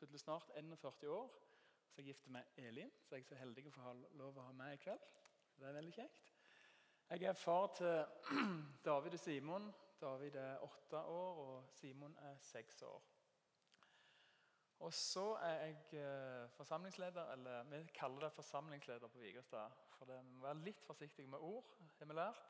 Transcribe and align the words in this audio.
fyller 0.00 0.18
snart 0.18 0.50
41 0.54 1.08
år. 1.08 1.28
Så 1.88 2.02
jeg 2.02 2.12
gifter 2.12 2.32
meg 2.34 2.58
Elin, 2.60 2.90
så 3.02 3.16
jeg 3.16 3.24
er 3.24 3.28
så 3.30 3.40
heldig 3.40 3.66
å 3.70 3.74
få 3.76 3.92
lov 4.20 4.36
å 4.36 4.46
ha 4.48 4.54
med 4.56 4.76
i 4.76 4.80
kveld. 4.82 5.04
Det 5.56 5.68
er 5.68 5.76
veldig 5.78 5.94
kjekt. 5.96 6.32
Jeg 7.08 7.22
er 7.30 7.38
far 7.38 7.68
til 7.78 8.40
David 8.88 9.14
og 9.16 9.22
Simon. 9.22 9.68
David 10.00 10.34
er 10.36 10.64
åtte 10.66 11.00
år, 11.00 11.38
og 11.44 11.70
Simon 11.72 12.16
er 12.26 12.36
seks 12.44 12.82
år. 12.82 13.04
Og 14.84 14.92
så 14.92 15.24
er 15.40 15.54
jeg 15.62 16.02
eh, 16.02 16.50
forsamlingsleder, 16.58 17.32
eller 17.32 17.62
vi 17.70 17.80
kaller 17.96 18.26
det 18.26 18.32
forsamlingsleder 18.36 19.08
på 19.08 19.22
Vigerstad. 19.22 19.72
For 19.96 20.10
det 20.10 20.18
må 20.26 20.42
være 20.44 20.66
litt 20.66 20.82
forsiktig 20.84 21.28
med 21.32 21.38
ord, 21.38 21.64
har 21.98 22.10
vi 22.10 22.18
lært. 22.18 22.42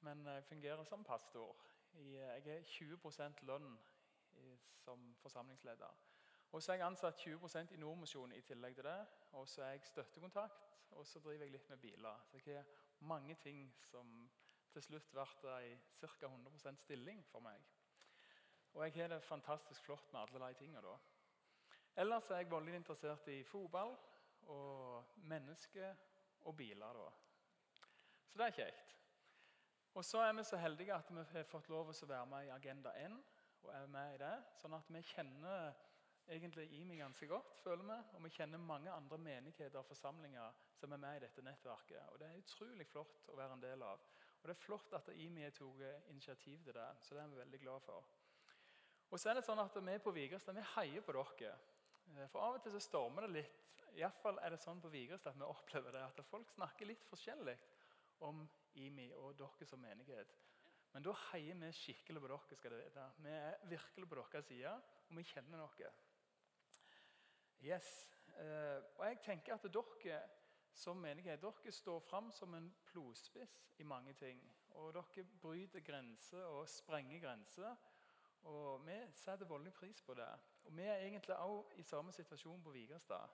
Men 0.00 0.26
jeg 0.26 0.44
fungerer 0.48 0.84
som 0.84 1.04
pastor. 1.04 1.54
Jeg 1.94 2.48
er 2.56 2.66
20% 2.66 3.46
lønn 3.46 3.76
som 4.82 5.14
forsamlingsleder. 5.22 5.94
Og 6.50 6.62
så 6.62 6.72
er 6.72 6.76
jeg 6.80 6.86
ansatt 6.86 7.20
20% 7.20 7.72
i 7.74 7.80
Nordmisjon 7.80 8.32
i 8.32 8.40
tillegg 8.46 8.74
til 8.74 8.84
det. 8.84 8.98
Og 9.32 9.48
så 9.48 9.62
er 9.62 9.76
jeg 9.76 9.86
støttekontakt, 9.90 10.68
og 10.90 11.06
så 11.06 11.20
driver 11.20 11.44
jeg 11.44 11.52
litt 11.56 11.70
med 11.70 11.82
biler. 11.82 12.22
Så 12.30 12.40
jeg 12.46 12.56
har 12.56 12.64
mange 13.00 13.34
ting 13.34 13.66
som 13.90 14.30
til 14.72 14.82
slutt 14.82 15.10
blir 15.10 15.60
i 15.64 15.76
ca. 16.00 16.26
100% 16.28 16.80
stilling 16.80 17.24
for 17.24 17.40
meg. 17.40 17.62
Og 18.74 18.84
jeg 18.84 18.92
har 18.94 19.08
det 19.08 19.22
fantastisk 19.24 19.84
flott 19.84 20.12
med 20.12 20.20
alle 20.20 20.48
de 20.48 20.54
tingene. 20.54 20.98
Ellers 21.96 22.30
er 22.30 22.42
jeg 22.42 22.50
veldig 22.50 22.74
interessert 22.76 23.28
i 23.32 23.42
fotball 23.42 23.94
og 24.52 25.04
mennesker 25.16 25.94
og 26.44 26.56
biler. 26.56 26.92
Da. 26.92 27.10
Så 28.28 28.38
det 28.38 28.46
er 28.46 28.58
kjekt. 28.58 28.92
Og 29.96 30.04
så 30.04 30.20
er 30.20 30.32
vi 30.36 30.44
så 30.44 30.56
heldige 30.60 30.94
at 30.94 31.08
vi 31.10 31.24
har 31.32 31.48
fått 31.48 31.68
lov 31.72 31.88
å 31.88 32.06
være 32.06 32.26
med 32.28 32.46
i 32.46 32.52
Agenda 32.52 32.92
1. 33.00 33.16
og 33.62 33.70
er 33.74 33.86
med 33.86 34.14
i 34.14 34.18
det, 34.20 34.34
Sånn 34.60 34.76
at 34.76 34.90
vi 34.92 35.00
kjenner 35.02 35.72
egentlig 36.28 36.66
IMI 36.80 36.96
ganske 36.98 37.26
godt, 37.30 37.56
føler 37.62 37.84
vi. 37.84 37.96
Og 38.16 38.24
vi 38.24 38.32
kjenner 38.34 38.62
mange 38.62 38.90
andre 38.90 39.18
menigheter 39.18 39.78
og 39.80 39.86
forsamlinger 39.86 40.60
som 40.76 40.92
er 40.92 41.02
med 41.02 41.16
i 41.16 41.24
dette 41.26 41.44
nettverket. 41.44 42.02
Og 42.12 42.20
Det 42.20 42.28
er 42.28 42.42
utrolig 42.42 42.86
flott 42.86 43.28
å 43.32 43.36
være 43.38 43.58
en 43.58 43.64
del 43.64 43.82
av. 43.82 44.02
Og 44.36 44.48
det 44.48 44.54
er 44.54 44.64
flott 44.64 44.92
at 44.98 45.08
IMI 45.14 45.50
tatt 45.50 46.10
initiativ 46.10 46.64
til 46.64 46.74
det. 46.74 46.88
Så 47.02 47.14
det 47.14 47.22
er 47.22 47.32
vi 47.32 47.42
veldig 47.42 47.60
glad 47.60 47.86
for. 47.86 48.04
Og 49.10 49.20
så 49.20 49.30
er 49.30 49.38
det 49.38 49.46
sånn 49.46 49.62
at 49.62 49.76
Vi 49.76 49.98
på 50.02 50.12
Vigrestad 50.14 50.54
vi 50.54 50.66
heier 50.74 51.02
på 51.02 51.14
dere. 51.14 51.54
Eh, 52.16 52.28
for 52.28 52.40
Av 52.40 52.58
og 52.58 52.62
til 52.62 52.72
så 52.72 52.80
stormer 52.80 53.26
det 53.26 53.42
litt. 53.42 53.62
I 53.96 54.08
fall 54.22 54.38
er 54.42 54.50
det 54.50 54.60
sånn 54.60 54.80
på 54.80 54.90
Vigrestad 54.92 55.32
at 55.32 55.40
vi 55.40 55.46
opplever 55.46 55.92
det, 55.92 56.02
at 56.02 56.26
folk 56.28 56.50
snakker 56.52 56.86
litt 56.86 57.04
forskjellig 57.08 57.56
om 58.26 58.42
IMI 58.74 59.12
og 59.14 59.36
dere 59.38 59.66
som 59.66 59.80
menighet. 59.80 60.34
Men 60.92 61.04
da 61.04 61.12
heier 61.30 61.56
vi 61.60 61.70
skikkelig 61.76 62.20
på 62.20 62.28
dere. 62.28 62.58
skal 62.58 62.70
dere 62.70 62.84
vite. 62.84 63.06
Vi 63.24 63.30
er 63.30 63.56
virkelig 63.68 64.08
på 64.08 64.16
deres 64.20 64.46
side, 64.46 64.74
og 65.08 65.16
vi 65.16 65.24
kjenner 65.28 65.64
dere. 65.64 65.92
Yes. 67.64 68.08
Eh, 68.38 68.82
og 68.96 69.06
jeg 69.06 69.18
tenker 69.24 69.54
at 69.54 69.68
dere 69.72 70.20
som 70.76 70.98
menighet 71.00 71.40
dere 71.40 71.72
står 71.72 72.00
fram 72.04 72.30
som 72.32 72.54
en 72.54 72.68
plogspiss 72.90 73.54
i 73.78 73.82
mange 73.82 74.12
ting. 74.12 74.42
Og 74.76 74.94
dere 74.94 75.24
bryter 75.40 75.80
grenser 75.80 76.44
og 76.44 76.68
sprenger 76.68 77.20
grenser. 77.20 77.76
Og 78.46 78.86
vi 78.86 78.98
setter 79.14 79.48
voldelig 79.48 79.72
pris 79.74 80.02
på 80.02 80.14
det. 80.14 80.28
Og 80.64 80.76
vi 80.76 80.82
er 80.82 80.96
egentlig 80.96 81.36
også 81.36 81.78
i 81.80 81.82
samme 81.82 82.12
situasjon 82.12 82.62
på 82.62 82.70
Vigrestad. 82.70 83.32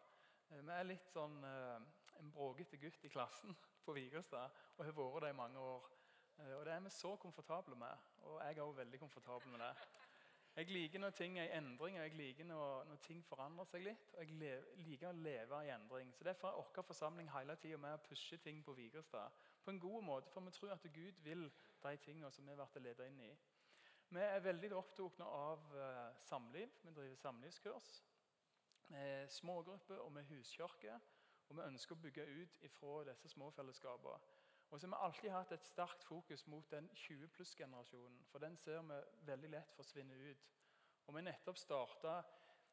Eh, 0.51 0.63
vi 0.63 0.77
er 0.77 0.89
litt 0.89 1.11
sånn 1.11 1.43
eh, 1.45 1.91
en 2.21 2.31
bråkete 2.33 2.79
gutt 2.79 3.05
i 3.05 3.11
klassen 3.13 3.57
på 3.85 3.97
Vigrestad 3.97 4.63
og 4.77 4.87
har 4.87 4.97
vært 4.97 5.27
det 5.27 5.35
i 5.35 5.41
mange 5.43 5.59
år. 5.59 5.91
Og 6.43 6.65
det 6.65 6.73
er 6.73 6.81
vi 6.81 6.91
så 6.91 7.17
komfortable 7.17 7.77
med. 7.77 8.09
Og 8.23 8.39
jeg 8.41 8.57
er 8.57 8.63
også 8.63 8.79
veldig 8.79 8.99
komfortabel 8.99 9.53
med 9.53 9.61
det. 9.61 9.75
Jeg 10.57 10.69
liker 10.69 11.01
når 11.01 11.11
ting 11.11 11.39
er 11.39 11.45
i 11.45 11.57
endring, 11.57 11.97
og 11.97 12.03
jeg 12.03 12.15
liker 12.17 12.45
når, 12.45 12.85
når 12.85 12.97
ting 12.97 13.23
forandrer 13.25 13.65
seg 13.65 13.87
litt. 13.87 14.11
og 14.15 14.25
Jeg 14.25 14.59
liker 14.85 15.09
å 15.09 15.17
leve 15.17 15.61
i 15.65 15.71
endring. 15.73 16.11
Så 16.13 16.27
Derfor 16.29 16.49
er 16.49 16.59
vår 16.59 16.85
forsamling 16.91 17.31
hele 17.33 17.57
tida 17.57 17.79
med 17.81 17.97
å 17.97 18.03
pushe 18.05 18.37
ting 18.37 18.61
på 18.65 18.75
Vigrestad 18.77 19.33
på 19.65 19.73
en 19.73 19.81
god 19.81 20.05
måte. 20.05 20.31
For 20.31 20.45
vi 20.45 20.53
tror 20.53 20.75
at 20.75 20.85
Gud 20.93 21.23
vil 21.25 21.47
de 21.83 21.97
tingene 22.05 22.31
som 22.31 22.45
vi 22.45 22.59
blir 22.59 22.85
ledet 22.85 23.09
inn 23.09 23.25
i. 23.31 23.31
Vi 24.13 24.21
er 24.21 24.45
veldig 24.45 24.75
opptatt 24.77 25.25
av 25.25 25.73
uh, 25.73 26.13
samliv. 26.21 26.69
Vi 26.83 26.93
driver 26.93 27.17
samlivskurs. 27.17 27.91
Med 28.93 29.33
smågrupper 29.33 30.05
og 30.05 30.13
med 30.13 30.29
huskirke. 30.29 31.01
Og 31.49 31.57
vi 31.57 31.65
ønsker 31.65 31.97
å 31.97 32.03
bygge 32.05 32.29
ut 32.29 32.61
ifra 32.69 33.07
disse 33.09 33.33
små 33.33 33.49
fellesskapene. 33.57 34.21
Og 34.73 34.81
så 34.81 34.87
har 34.87 34.97
vi 34.97 35.05
alltid 35.05 35.31
hatt 35.31 35.51
et 35.53 35.67
sterkt 35.69 36.05
fokus 36.05 36.47
mot 36.47 36.71
den 36.71 36.89
20 36.95 37.29
pluss-generasjonen. 37.29 38.23
For 38.31 38.39
den 38.39 38.57
ser 38.57 38.81
vi 38.83 38.95
veldig 39.29 39.51
lett 39.51 39.75
forsvinne 39.77 40.15
ut. 40.15 40.47
Og 41.07 41.15
Vi 41.15 41.21
nettopp 41.21 41.59
startet, 41.59 42.25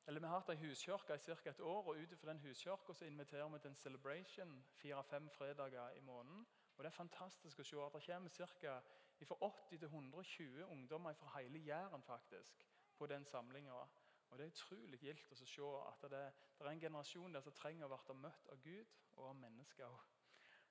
eller 0.07 0.19
vi 0.19 0.27
har 0.27 0.39
hatt 0.39 0.49
ei 0.49 0.61
huskirke 0.61 1.13
i 1.13 1.17
ca. 1.17 1.49
et 1.49 1.59
år. 1.59 1.87
og 1.87 1.97
Ut 1.97 2.19
fra 2.19 2.29
den 2.29 2.39
huskirka 2.39 3.05
inviterer 3.05 3.49
vi 3.49 3.59
til 3.59 3.69
en 3.69 3.75
celebration 3.75 4.65
fire-fem 4.75 5.29
fredager 5.29 5.89
i 5.89 5.99
måneden. 5.99 6.47
Og 6.77 6.83
Det 6.83 6.85
er 6.85 6.95
fantastisk 6.97 7.59
å 7.59 7.63
se 7.63 7.75
at 7.75 7.93
det 7.93 8.05
kommer 8.05 8.29
ca. 8.29 8.81
80 9.19 9.83
120 9.83 10.65
ungdommer 10.65 11.13
fra 11.13 11.39
hele 11.39 11.59
Jæren 11.59 12.03
faktisk, 12.03 12.65
på 12.97 13.07
den 13.07 13.25
samlinga. 13.25 13.73
Og 14.29 14.37
Det 14.37 14.45
er 14.45 14.51
utrolig 14.51 14.99
gildt 14.99 15.31
å 15.31 15.35
se 15.35 15.61
at 15.61 16.01
det, 16.01 16.33
det, 16.57 16.65
er 16.65 16.71
en 16.71 16.79
generasjon 16.79 17.33
der 17.33 17.41
som 17.41 17.51
trenger 17.51 17.91
å 17.91 18.01
bli 18.05 18.15
møtt 18.15 18.49
av 18.49 18.61
Gud 18.61 18.87
og 19.15 19.29
av 19.29 19.35
mennesker. 19.35 20.01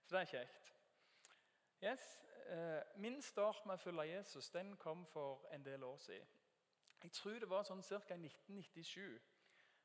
Så 0.04 0.16
det 0.16 0.20
er 0.20 0.24
kjekt. 0.24 0.77
Yes. 1.82 2.20
Eh, 2.48 2.82
min 2.96 3.22
start 3.22 3.66
med 3.66 3.76
å 3.76 3.82
følge 3.82 4.08
Jesus 4.08 4.48
den 4.50 4.72
kom 4.82 5.04
for 5.06 5.44
en 5.54 5.62
del 5.62 5.84
år 5.86 5.96
siden. 6.02 6.26
Jeg 7.02 7.12
tror 7.14 7.36
det 7.38 7.48
var 7.50 7.66
sånn 7.68 7.84
ca. 7.86 8.16
1997. 8.16 9.20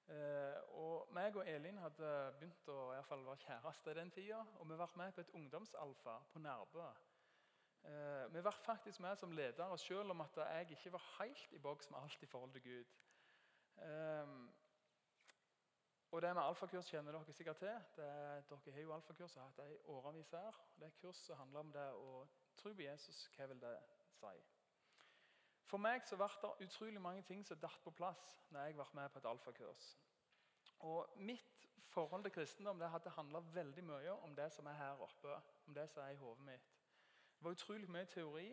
Eh, 0.10 0.58
og 0.82 1.12
meg 1.14 1.38
og 1.38 1.46
Elin 1.48 1.78
hadde 1.78 2.10
begynt 2.40 2.72
å 2.74 2.78
i 2.88 2.96
hvert 2.96 3.12
fall 3.12 3.28
være 3.28 3.44
kjærester 3.46 4.00
den 4.00 4.10
tida. 4.12 4.40
Og 4.58 4.72
vi 4.72 4.80
var 4.80 4.96
med 4.98 5.14
på 5.14 5.22
et 5.22 5.36
ungdomsalfa 5.38 6.18
på 6.34 6.42
Nærbø. 6.42 6.88
Eh, 7.84 8.26
vi 8.34 8.42
var 8.42 8.58
faktisk 8.66 9.00
med 9.06 9.22
som 9.22 9.38
ledere, 9.38 9.78
selv 9.78 10.16
om 10.16 10.26
at 10.26 10.42
jeg 10.42 10.72
ikke 10.72 10.96
var 10.98 11.08
helt 11.20 11.54
i 11.54 11.62
boks 11.62 11.92
med 11.92 12.00
alt 12.02 12.24
i 12.24 12.32
forhold 12.34 12.58
til 12.58 12.64
Gud. 12.72 12.98
Og 16.14 16.22
det 16.22 16.30
med 16.36 16.44
alfakurs 16.46 16.90
kjenner 16.94 17.16
dere 17.16 17.34
sikkert 17.34 17.58
til. 17.58 17.78
Det, 17.96 18.08
dere 18.50 18.74
har 18.74 18.82
jo 18.84 18.92
alfakurs 18.94 19.38
og 19.38 19.48
hatt 19.48 19.58
det 19.58 19.72
i 19.74 19.80
årevis 19.90 20.30
her. 20.38 20.60
Det 20.78 20.86
er 20.86 21.00
kurs 21.00 21.22
som 21.26 21.40
handler 21.40 21.64
om 21.66 21.72
det 21.74 21.86
å 21.98 22.12
tro 22.60 22.74
på 22.74 22.86
Jesus. 22.86 23.24
Hva 23.34 23.48
vil 23.50 23.62
det 23.64 23.72
si? 24.20 24.34
For 25.66 25.82
meg 25.82 26.06
så 26.06 26.20
ble 26.20 26.28
det 26.44 26.68
utrolig 26.68 27.02
mange 27.02 27.24
ting 27.26 27.42
som 27.48 27.58
datt 27.58 27.82
på 27.82 27.96
plass 27.98 28.22
når 28.54 28.68
jeg 28.68 28.78
var 28.78 28.94
med 28.94 29.10
på 29.10 29.24
et 29.24 29.30
alfakurs. 29.32 29.88
Og 30.86 31.18
Mitt 31.18 31.66
forhold 31.94 32.24
til 32.24 32.32
kristendom 32.32 32.80
det 32.80 32.90
hadde 32.90 33.10
handla 33.18 33.42
veldig 33.54 33.84
mye 33.86 34.14
om 34.28 34.36
det 34.36 34.52
som 34.54 34.70
er 34.70 34.78
her 34.78 35.02
oppe. 35.02 35.42
om 35.68 35.74
det 35.74 35.90
som 35.90 36.04
er 36.04 36.14
i 36.14 36.22
hovedet 36.22 36.46
mitt. 36.46 36.70
Det 37.38 37.46
var 37.46 37.52
utrolig 37.52 37.90
mye 37.90 38.06
teori. 38.06 38.48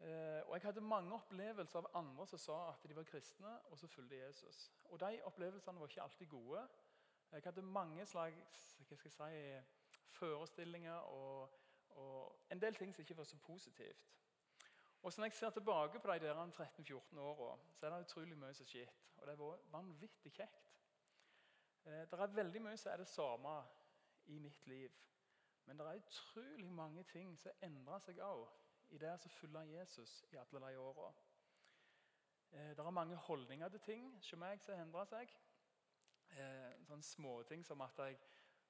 Eh, 0.00 0.48
og 0.48 0.52
Jeg 0.54 0.62
hadde 0.62 0.80
mange 0.80 1.14
opplevelser 1.14 1.78
av 1.78 1.90
andre 1.94 2.26
som 2.26 2.38
sa 2.38 2.58
at 2.68 2.84
de 2.88 2.96
var 2.96 3.02
kristne, 3.02 3.50
og 3.70 3.78
så 3.78 3.86
fulgte 3.86 4.16
Jesus. 4.16 4.72
Og 4.84 5.00
De 5.00 5.22
opplevelsene 5.24 5.80
var 5.80 5.86
ikke 5.86 6.02
alltid 6.02 6.26
gode. 6.26 6.68
Jeg 7.32 7.42
hadde 7.44 7.62
mange 7.62 8.06
slags 8.06 8.76
hva 8.78 8.96
skal 8.96 9.10
jeg 9.10 9.12
si, 9.12 9.72
forestillinger 10.18 10.92
og, 10.92 11.58
og, 11.90 12.38
en 12.50 12.62
del 12.62 12.74
ting 12.74 12.94
som 12.94 13.02
ikke 13.02 13.16
var 13.16 13.24
så 13.24 13.36
positivt. 13.38 14.06
Og 15.02 15.12
så 15.12 15.20
Når 15.20 15.26
jeg 15.26 15.32
ser 15.32 15.50
tilbake 15.50 16.00
på 16.00 16.12
de 16.12 16.20
der 16.20 16.46
13-14 16.46 17.18
åra, 17.18 17.58
så 17.74 17.86
er 17.86 17.90
det 17.90 18.06
utrolig 18.06 18.38
mye 18.38 18.54
som 18.54 18.66
skjer. 18.66 18.88
Og 19.16 19.26
det 19.26 19.38
var 19.38 19.58
vanvittig 19.70 20.32
kjekt. 20.32 20.72
Eh, 21.84 21.92
det 21.92 22.12
er 22.12 22.26
veldig 22.26 22.62
mye 22.62 22.76
som 22.76 22.92
er 22.92 22.96
det 22.96 23.08
samme 23.08 23.62
i 24.26 24.38
mitt 24.38 24.66
liv. 24.66 24.90
Men 25.64 25.78
det 25.78 25.86
er 25.86 25.94
utrolig 25.94 26.72
mange 26.72 27.02
ting 27.02 27.38
som 27.38 27.52
endrer 27.62 27.98
seg 27.98 28.18
òg 28.24 28.48
i 28.90 28.98
det 28.98 29.20
så 29.20 29.28
følger 29.28 29.58
han 29.58 29.70
Jesus 29.70 30.24
i 30.30 30.36
alle 30.36 30.60
de 30.66 30.78
åra. 30.78 31.12
Eh, 32.52 32.70
det 32.70 32.78
er 32.78 32.90
mange 32.90 33.16
holdninger 33.16 33.68
til 33.68 33.80
ting 33.80 34.24
som 34.24 34.38
meg 34.38 34.62
som 34.62 34.80
endrer 34.80 35.04
seg. 35.04 35.34
Eh, 36.30 36.84
sånne 36.84 37.02
småting 37.02 37.64
som 37.66 37.80
at 37.80 37.98
jeg 37.98 38.18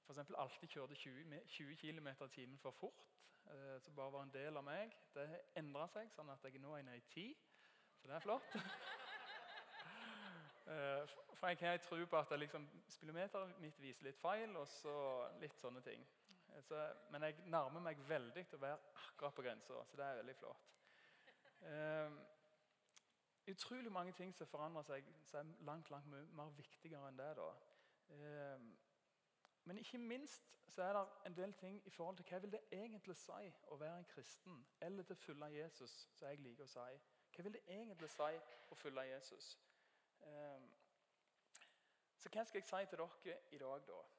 for 0.03 0.41
alltid 0.41 0.69
kjørte 0.69 0.95
20, 0.95 1.41
20 1.47 1.77
km 1.77 2.09
i 2.09 2.29
timen 2.29 2.59
for 2.59 2.71
fort. 2.71 3.05
Eh, 3.47 3.81
som 3.81 3.95
bare 3.95 4.13
var 4.13 4.23
en 4.23 4.33
del 4.33 4.57
av 4.57 4.65
meg. 4.65 4.97
Det 5.15 5.27
endra 5.57 5.87
seg, 5.89 6.11
sånn 6.13 6.31
at 6.31 6.45
jeg 6.45 6.61
nå 6.61 6.75
er 6.77 6.83
nede 6.83 6.97
i 6.97 7.11
ti. 7.13 7.27
Så 8.01 8.09
det 8.09 8.15
er 8.17 8.25
flott. 8.25 8.55
For 11.39 11.49
jeg 11.49 11.59
har 11.61 11.79
tro 11.81 11.97
på 12.05 12.19
at 12.19 12.33
liksom, 12.39 12.67
speedometeret 12.89 13.61
mitt 13.63 13.79
viser 13.81 14.05
litt 14.05 14.19
feil, 14.21 14.57
og 14.57 14.67
så 14.69 14.95
litt 15.41 15.57
sånne 15.57 15.81
ting. 15.81 16.03
Så, 16.63 16.95
men 17.11 17.23
jeg 17.23 17.37
nærmer 17.47 17.81
meg 17.81 18.01
veldig 18.09 18.47
til 18.47 18.59
å 18.59 18.61
være 18.61 18.79
akkurat 19.05 19.35
på 19.35 19.43
grensa, 19.43 19.85
så 19.85 19.97
det 19.97 20.05
er 20.05 20.19
veldig 20.19 20.35
flott. 20.37 20.69
Um, 21.61 22.19
utrolig 23.49 23.93
mange 23.93 24.13
ting 24.13 24.35
som 24.35 24.47
forandrer 24.47 24.83
seg, 24.83 25.09
som 25.25 25.39
er 25.41 25.65
langt 25.67 25.91
langt 25.91 26.07
mer 26.11 26.51
viktigere 26.57 27.09
enn 27.09 27.19
det. 27.19 27.31
da. 27.37 27.49
Um, 28.11 28.79
men 29.65 29.79
ikke 29.79 29.99
minst 29.99 30.45
så 30.69 30.83
er 30.83 30.93
det 30.93 31.07
en 31.27 31.37
del 31.37 31.53
ting 31.53 31.87
i 31.87 31.91
forhold 31.91 32.17
til 32.17 32.27
hva 32.29 32.39
vil 32.39 32.53
det 32.53 32.61
egentlig 32.73 33.17
si 33.17 33.53
å 33.69 33.77
være 33.77 33.99
en 33.99 34.05
kristen 34.05 34.67
eller 34.81 35.03
til 35.03 35.17
å 35.17 35.23
følge 35.23 35.49
Jesus. 35.49 36.09
som 36.13 36.29
jeg 36.29 36.41
liker 36.41 36.65
å 36.65 36.73
si. 36.73 37.01
Hva 37.37 37.45
vil 37.45 37.53
det 37.53 37.63
egentlig 37.67 38.11
si 38.11 38.41
å 38.71 38.75
følge 38.75 39.07
Jesus? 39.15 39.59
Um, 40.21 40.71
Så 42.19 42.29
hva 42.35 42.45
skal 42.45 42.59
jeg 42.59 42.67
si 42.67 42.87
til 42.91 42.99
dere 42.99 43.39
i 43.51 43.59
dag, 43.59 43.83
da? 43.87 44.18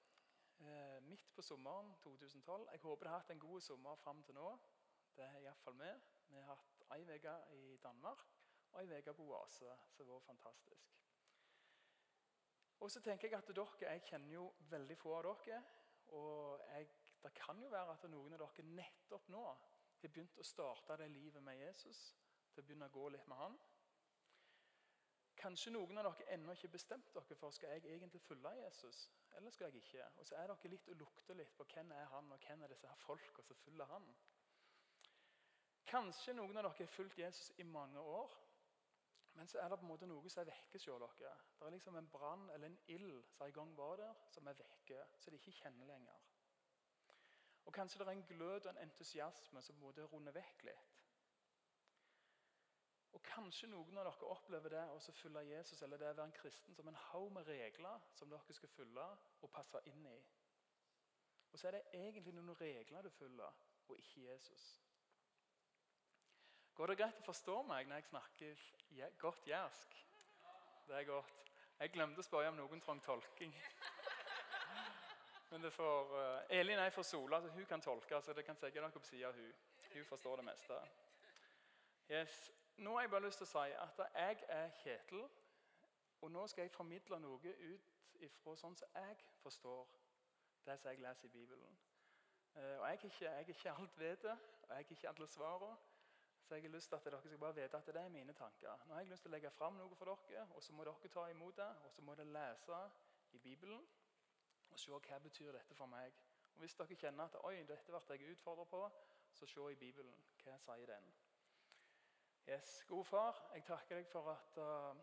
Eh, 0.60 1.02
midt 1.02 1.36
på 1.36 1.42
sommeren 1.42 1.96
2012. 1.96 2.68
Jeg 2.72 2.80
håper 2.80 3.06
dere 3.06 3.14
har 3.14 3.20
hatt 3.20 3.30
en 3.32 3.40
god 3.40 3.62
sommer 3.62 3.96
fram 3.96 4.24
til 4.24 4.36
nå. 4.36 4.48
Det 5.16 5.24
er 5.24 5.38
iallfall 5.40 5.78
vi. 5.80 5.92
Vi 6.28 6.36
har 6.36 6.50
hatt 6.56 6.84
ei 6.96 7.06
uke 7.08 7.36
i 7.56 7.78
Danmark 7.84 8.26
og 8.72 8.82
ei 8.82 8.98
uke 9.00 9.14
på 9.14 9.28
Oase, 9.32 9.72
som 9.96 10.08
har 10.08 10.14
vært 10.18 10.28
fantastisk. 10.28 10.90
Og 12.80 12.92
så 12.92 13.02
tenker 13.02 13.28
Jeg 13.28 13.38
at 13.38 13.56
dere, 13.56 13.92
jeg 13.94 14.04
kjenner 14.10 14.34
jo 14.34 14.54
veldig 14.70 14.98
få 14.98 15.16
av 15.16 15.24
dere. 15.30 15.64
Og 16.08 16.60
jeg, 16.74 16.90
det 17.24 17.34
kan 17.34 17.62
jo 17.64 17.70
være 17.70 17.96
at 17.96 18.10
noen 18.10 18.34
av 18.34 18.44
dere 18.44 18.68
nettopp 18.68 19.32
nå 19.32 19.46
har 19.48 20.12
begynt 20.12 20.40
å 20.40 20.44
starte 20.44 20.98
det 20.98 21.08
livet 21.12 21.44
med 21.44 21.60
Jesus. 21.60 22.16
Til 22.52 22.64
å 22.64 22.68
begynne 22.68 22.92
å 22.92 22.98
gå 23.00 23.10
litt 23.16 23.28
med 23.28 23.38
han. 23.38 23.58
Kanskje 25.40 25.72
noen 25.72 25.98
av 26.02 26.10
dere 26.10 26.34
ennå 26.36 26.52
ikke 26.52 26.74
bestemt 26.74 27.14
dere 27.16 27.38
for 27.40 27.56
skal 27.56 27.78
jeg 27.78 27.94
egentlig 27.96 28.20
følge 28.26 28.52
Jesus 28.60 29.06
eller 29.38 29.54
skal 29.56 29.70
jeg 29.70 29.84
ikke. 29.84 30.08
Og 30.20 30.28
så 30.28 30.36
er 30.36 30.52
dere 30.52 30.72
litt 30.74 30.90
og 30.92 31.00
lukter 31.00 31.38
litt 31.40 31.54
på 31.56 31.68
hvem 31.74 31.94
er 31.96 32.12
han 32.12 32.32
og 32.36 32.44
hvem 32.44 32.66
er 32.66 32.74
disse 32.74 32.90
her 32.90 33.00
folka 33.06 33.46
som 33.48 33.62
følger 33.64 33.88
han. 33.94 34.10
Kanskje 35.90 36.36
noen 36.36 36.60
av 36.60 36.68
dere 36.68 36.76
har 36.76 36.92
fulgt 36.94 37.18
Jesus 37.18 37.54
i 37.58 37.64
mange 37.66 38.00
år, 38.00 38.36
men 39.40 39.48
så 39.48 39.62
er 39.62 39.70
det 39.70 39.80
på 39.80 39.88
en 39.88 39.94
måte 39.94 40.10
noe 40.10 40.30
som 40.30 40.44
er 40.44 40.52
vekke 40.52 40.76
hos 40.76 40.86
dere. 41.22 41.36
Det 41.56 41.68
er 41.68 41.76
liksom 41.78 41.96
en 41.96 42.12
brann 42.12 42.50
eller 42.50 42.68
en 42.68 42.80
ild 42.92 43.24
som 43.32 43.46
en 43.48 43.56
gang 43.56 43.72
var 43.78 43.96
der, 44.02 44.26
som 44.34 44.48
er 44.48 44.60
vekke, 44.60 45.06
så 45.18 45.32
de 45.32 45.40
ikke 45.40 45.56
kjenner 45.62 45.88
lenger. 45.88 46.26
Og 47.66 47.74
Kanskje 47.74 48.00
det 48.02 48.08
er 48.08 48.18
en 48.18 48.28
glød 48.28 48.66
og 48.66 48.72
en 48.74 48.84
entusiasme 48.84 49.62
som 49.62 49.76
på 49.76 49.80
en 49.80 49.88
måte 49.88 50.06
runder 50.12 50.36
vekk 50.36 50.68
litt. 50.68 51.00
Og 53.14 53.22
Kanskje 53.26 53.70
noen 53.72 53.98
av 53.98 54.06
dere 54.06 54.30
opplever 54.30 54.74
det 54.74 54.82
å 54.94 55.00
følge 55.16 55.46
Jesus 55.48 55.82
eller 55.86 56.02
det 56.02 56.10
å 56.12 56.18
være 56.18 56.28
en 56.30 56.36
kristen 56.36 56.76
som 56.78 56.90
en 56.90 57.00
haug 57.10 57.32
med 57.34 57.48
regler 57.50 58.04
som 58.18 58.30
dere 58.30 58.56
skal 58.58 58.72
følge 58.74 59.06
og 59.42 59.52
passe 59.54 59.82
inn 59.90 60.06
i. 60.10 60.18
Og 61.50 61.58
så 61.58 61.70
er 61.70 61.78
det 61.78 61.98
egentlig 61.98 62.36
noen 62.36 62.54
regler 62.60 63.06
du 63.06 63.10
følger, 63.10 63.64
og 63.90 63.98
ikke 63.98 64.28
Jesus. 64.28 64.68
Går 66.78 66.92
det 66.92 67.00
greit 67.00 67.24
å 67.24 67.26
forstå 67.26 67.56
meg 67.72 67.90
når 67.90 68.00
jeg 68.00 68.10
snakker 68.12 68.68
godt 69.24 69.50
jærsk? 69.50 69.98
Det 70.88 71.00
er 71.00 71.10
godt. 71.10 71.50
Jeg 71.80 71.94
glemte 71.96 72.22
å 72.22 72.28
spørre 72.28 72.52
om 72.54 72.60
noen 72.60 72.84
trang 72.86 73.02
tolking. 73.02 73.56
Men 75.50 75.66
det 75.66 75.74
får, 75.74 76.14
uh, 76.14 76.54
Elin 76.54 76.80
er 76.80 76.94
fra 76.94 77.04
Sola, 77.04 77.42
så 77.42 77.50
hun 77.56 77.66
kan 77.66 77.82
tolke. 77.82 78.22
så 78.22 78.34
det 78.34 78.46
kan 78.46 78.56
sikkert 78.56 78.84
dere 78.84 79.00
på 79.00 79.10
siden 79.10 79.28
av 79.32 79.42
hun. 79.42 79.54
Hun 79.96 80.06
forstår 80.06 80.44
det 80.44 80.50
meste. 80.52 80.80
Yes 82.10 82.59
nå 82.80 82.94
har 82.94 83.02
jeg 83.02 83.10
bare 83.10 83.26
lyst 83.26 83.38
til 83.38 83.48
å 83.48 83.52
si 83.52 83.76
at 83.84 84.02
jeg 84.14 84.44
er 84.48 84.70
Kjetil. 84.82 85.28
Og 86.22 86.32
nå 86.32 86.48
skal 86.48 86.62
jeg 86.68 86.72
formidle 86.72 87.20
noe 87.20 87.54
ut 87.60 87.94
ifra 88.20 88.56
sånn 88.60 88.76
som 88.76 88.96
jeg 88.96 89.22
forstår 89.44 89.88
det 90.66 90.76
som 90.80 90.90
jeg 90.92 91.00
leser 91.04 91.30
i 91.30 91.32
Bibelen. 91.32 91.78
Eh, 92.56 92.80
og 92.80 92.88
Jeg 92.88 92.90
er 92.90 92.92
ikke, 92.92 93.26
jeg 93.26 93.34
er 93.34 93.54
ikke 93.54 93.72
alt 93.72 94.00
vet 94.00 94.26
og 94.26 94.38
jeg 94.70 94.76
er 94.76 94.80
ikke 94.80 95.10
alle 95.10 95.28
svarene. 95.28 95.78
Så 96.42 96.56
jeg 96.56 96.64
har 96.64 96.70
lyst 96.70 96.90
til 96.90 96.96
at 96.96 97.06
dere 97.06 97.22
skal 97.22 97.38
bare 97.38 97.56
vite 97.56 97.78
at 97.78 97.86
det 97.86 97.96
er 97.96 98.10
mine 98.10 98.34
tanker. 98.34 98.86
Nå 98.86 98.94
har 98.94 99.02
jeg 99.02 99.10
lyst 99.10 99.22
til 99.22 99.30
å 99.30 99.36
legge 99.36 99.52
fram 99.52 99.76
noe 99.78 99.96
for 99.96 100.10
dere, 100.10 100.48
og 100.56 100.64
så 100.64 100.74
må 100.74 100.84
dere 100.88 101.12
ta 101.14 101.28
imot 101.30 101.58
det. 101.58 101.70
Og 101.86 101.92
så 101.94 102.02
må 102.02 102.16
dere 102.16 102.34
lese 102.34 102.80
i 103.32 103.40
Bibelen 103.40 103.88
og 104.70 104.80
se 104.80 104.92
hva 104.92 105.20
betyr 105.20 105.52
dette 105.52 105.76
for 105.76 105.86
meg. 105.86 106.14
Og 106.54 106.60
Hvis 106.60 106.76
dere 106.76 106.96
kjenner 106.96 107.24
at 107.24 107.38
oi, 107.44 107.56
dette 107.64 107.92
ble 107.92 108.18
jeg 108.18 108.32
utfordret 108.32 108.68
på, 108.68 108.90
så 109.34 109.46
se 109.46 109.72
i 109.72 109.76
Bibelen. 109.76 110.16
Hva 110.44 110.58
sier 110.58 110.86
den? 110.90 111.14
Yes, 112.50 112.84
God 112.88 113.06
far, 113.06 113.50
jeg 113.54 113.62
takker 113.64 114.00
deg 114.00 114.08
for 114.10 114.26
at 114.32 114.56
uh, 114.58 115.02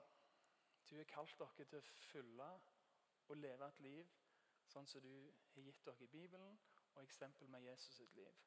du 0.91 0.97
har 0.97 1.05
kalt 1.07 1.37
dere 1.39 1.67
til 1.71 1.79
å 1.79 1.83
følge 2.09 2.49
og 3.29 3.37
leve 3.39 3.69
et 3.69 3.79
liv 3.85 4.09
sånn 4.67 4.89
som 4.91 5.05
du 5.05 5.13
har 5.53 5.63
gitt 5.63 5.85
dere 5.87 6.09
i 6.09 6.11
Bibelen, 6.11 6.59
og 6.97 7.05
eksempel 7.05 7.47
med 7.53 7.63
Jesus 7.69 8.01
sitt 8.01 8.19
liv. 8.19 8.43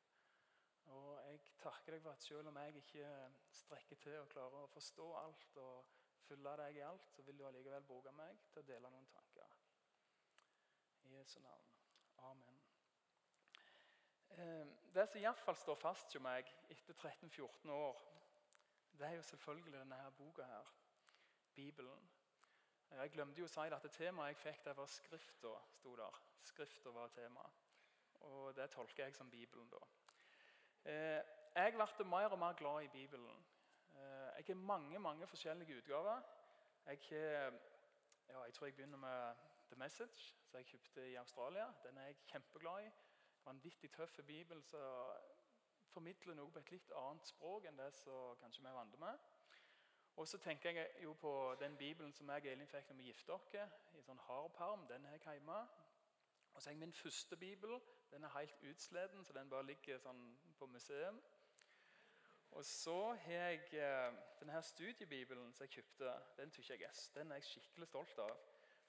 Og 0.92 1.16
Jeg 1.30 1.40
takker 1.64 1.96
deg 1.96 2.04
for 2.04 2.12
at 2.12 2.28
selv 2.28 2.52
om 2.52 2.60
jeg 2.60 2.84
ikke 2.84 3.14
strekker 3.62 4.04
til 4.04 4.20
og 4.20 4.30
klarer 4.36 4.66
å 4.66 4.74
forstå 4.76 5.08
alt 5.22 5.58
og 5.64 5.96
følge 6.28 6.58
deg 6.66 6.82
i 6.82 6.86
alt, 6.92 7.08
så 7.16 7.24
vil 7.24 7.40
du 7.40 7.48
allikevel 7.48 7.88
bruke 7.88 8.16
meg 8.20 8.44
til 8.52 8.66
å 8.66 8.68
dele 8.74 8.92
noen 8.92 9.08
tanker. 9.16 9.58
I 11.08 11.16
Jesu 11.16 11.40
navn. 11.40 11.72
Amen. 12.34 12.60
Eh, 14.36 14.78
det 14.92 15.08
som 15.08 15.24
iallfall 15.24 15.64
står 15.64 15.84
fast 15.88 16.20
hos 16.20 16.28
meg 16.28 16.52
etter 16.68 17.00
13-14 17.00 17.78
år, 17.80 18.10
det 19.00 19.08
er 19.08 19.12
jo 19.12 19.22
selvfølgelig 19.22 19.74
denne 19.74 19.96
her 19.96 20.10
boka 20.10 20.44
her. 20.44 20.74
Bibelen. 21.56 22.10
Jeg 22.92 23.12
glemte 23.12 23.40
jo 23.40 23.46
å 23.46 23.52
si 23.52 23.64
at 23.72 23.84
det 23.84 23.92
temaet 23.92 24.34
jeg 24.34 24.38
fikk, 24.42 24.66
det 24.66 24.74
var 24.78 24.90
Skrifta. 24.92 25.52
sto 25.72 25.96
der. 25.96 26.18
Skrifta 26.42 26.92
var 26.92 27.08
tema. 27.08 27.46
Og 28.20 28.56
det 28.56 28.70
tolker 28.70 29.04
jeg 29.04 29.16
som 29.16 29.30
Bibelen, 29.30 29.70
da. 29.70 29.80
Eh, 30.92 31.22
jeg 31.56 31.74
ble 31.74 32.06
mer 32.06 32.36
og 32.36 32.40
mer 32.40 32.54
glad 32.54 32.84
i 32.84 32.88
Bibelen. 32.88 33.46
Eh, 33.96 34.02
jeg 34.38 34.46
har 34.48 34.56
mange 34.56 35.00
mange 35.00 35.28
forskjellige 35.28 35.78
utgaver. 35.78 36.22
Jeg, 36.86 37.00
ja, 38.30 38.44
jeg 38.44 38.54
tror 38.54 38.68
jeg 38.68 38.76
begynner 38.76 38.98
med 38.98 39.36
The 39.70 39.76
Message, 39.76 40.36
som 40.44 40.58
jeg 40.58 40.66
kjøpte 40.66 41.10
i 41.12 41.16
Australia. 41.16 41.74
Den 41.84 41.98
er 41.98 42.06
jeg 42.06 42.16
kjempeglad 42.26 42.86
i. 42.86 42.92
Vanvittig 43.46 43.92
tøff 43.92 44.20
bibel. 44.28 44.64
så 44.64 45.14
formidler 45.94 46.38
noe 46.38 46.52
på 46.52 46.62
et 46.64 46.72
litt 46.76 46.96
annet 47.02 47.28
språk 47.28 47.66
enn 47.70 47.80
det 47.80 47.92
som 47.98 48.38
kanskje 48.42 48.64
vi 48.64 48.72
er 48.72 48.78
vant 48.78 49.00
med. 49.02 49.28
Og 50.20 50.28
så 50.28 50.38
tenker 50.38 50.76
jeg 50.76 51.04
jo 51.04 51.14
på 51.14 51.56
den 51.60 51.78
bibelen 51.78 52.14
som 52.14 52.30
jeg 52.30 52.46
og 52.46 52.52
Elin 52.52 52.68
fikk 52.68 52.90
når 52.90 52.98
vi 52.98 53.08
gifta 53.08 53.34
oss. 53.34 53.54
i 53.96 54.02
sånn 54.04 54.20
harparm, 54.28 54.88
Den 54.88 55.06
har 55.06 55.12
jeg 55.18 55.40
hjemme. 55.40 55.60
Og 56.54 56.62
så 56.62 56.70
har 56.70 56.74
jeg 56.74 56.80
min 56.80 56.94
første 56.94 57.38
bibel. 57.38 57.80
Den 58.12 58.24
er 58.24 58.40
helt 58.40 58.64
utsleden, 58.64 59.26
så 59.26 59.34
den 59.34 59.50
bare 59.50 59.66
ligger 59.66 59.98
sånn 59.98 60.38
på 60.58 60.66
museum. 60.66 61.22
Og 62.52 62.66
så 62.66 63.14
har 63.14 63.32
jeg 63.32 63.74
eh, 63.78 64.14
denne 64.40 64.62
studiebibelen 64.62 65.54
som 65.54 65.64
jeg 65.64 65.78
kjøpte. 65.78 66.14
Den, 66.38 66.52
jeg 66.70 66.82
er, 66.82 67.02
den 67.16 67.32
er 67.32 67.36
jeg 67.36 67.44
skikkelig 67.44 67.88
stolt 67.88 68.20
av. 68.20 68.36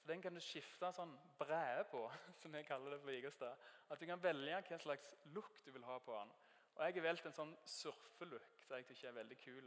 For 0.00 0.12
Den 0.12 0.22
kan 0.22 0.34
du 0.34 0.40
skifte 0.40 0.92
sånn 0.96 1.12
brede 1.38 1.84
på, 1.92 2.06
som 2.42 2.54
jeg 2.56 2.66
kaller 2.66 2.96
det 2.96 3.02
på 3.02 3.12
Vigestad. 3.12 3.68
At 3.90 4.00
du 4.00 4.06
kan 4.08 4.22
velge 4.22 4.62
hva 4.68 4.78
slags 4.80 5.12
lukt 5.34 5.66
du 5.66 5.72
vil 5.76 5.84
ha 5.84 5.98
på 5.98 6.16
den. 6.16 6.32
Og 6.80 6.86
jeg 6.86 6.94
har 6.96 7.04
valgt 7.04 7.26
en 7.28 7.34
sånn 7.36 7.50
surfelook 7.68 8.62
som 8.64 8.78
jeg 8.78 8.86
syns 8.88 9.02
er 9.04 9.16
veldig 9.18 9.36
kul. 9.36 9.66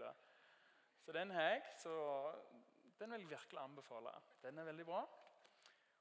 Så 1.06 1.14
den 1.14 1.30
har 1.36 1.52
jeg. 1.52 1.60
så 1.78 1.92
Den 2.98 3.12
vil 3.12 3.22
jeg 3.22 3.30
virkelig 3.30 3.60
anbefale. 3.62 4.14
Den 4.42 4.58
er 4.58 4.66
veldig 4.66 4.86
bra. 4.86 5.04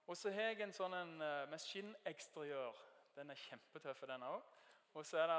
Og 0.06 0.16
så 0.16 0.32
har 0.32 0.48
jeg 0.54 0.62
en 0.64 0.72
sånn 0.72 0.96
en, 0.96 1.12
uh, 1.20 1.44
med 1.52 1.60
skinneksteriør. 1.60 2.80
Den 3.12 3.28
er 3.28 3.42
kjempetøff, 3.42 4.00
den 4.08 4.24
òg. 4.24 4.40
Og 4.94 5.04
så 5.04 5.20
er 5.20 5.28
det 5.28 5.36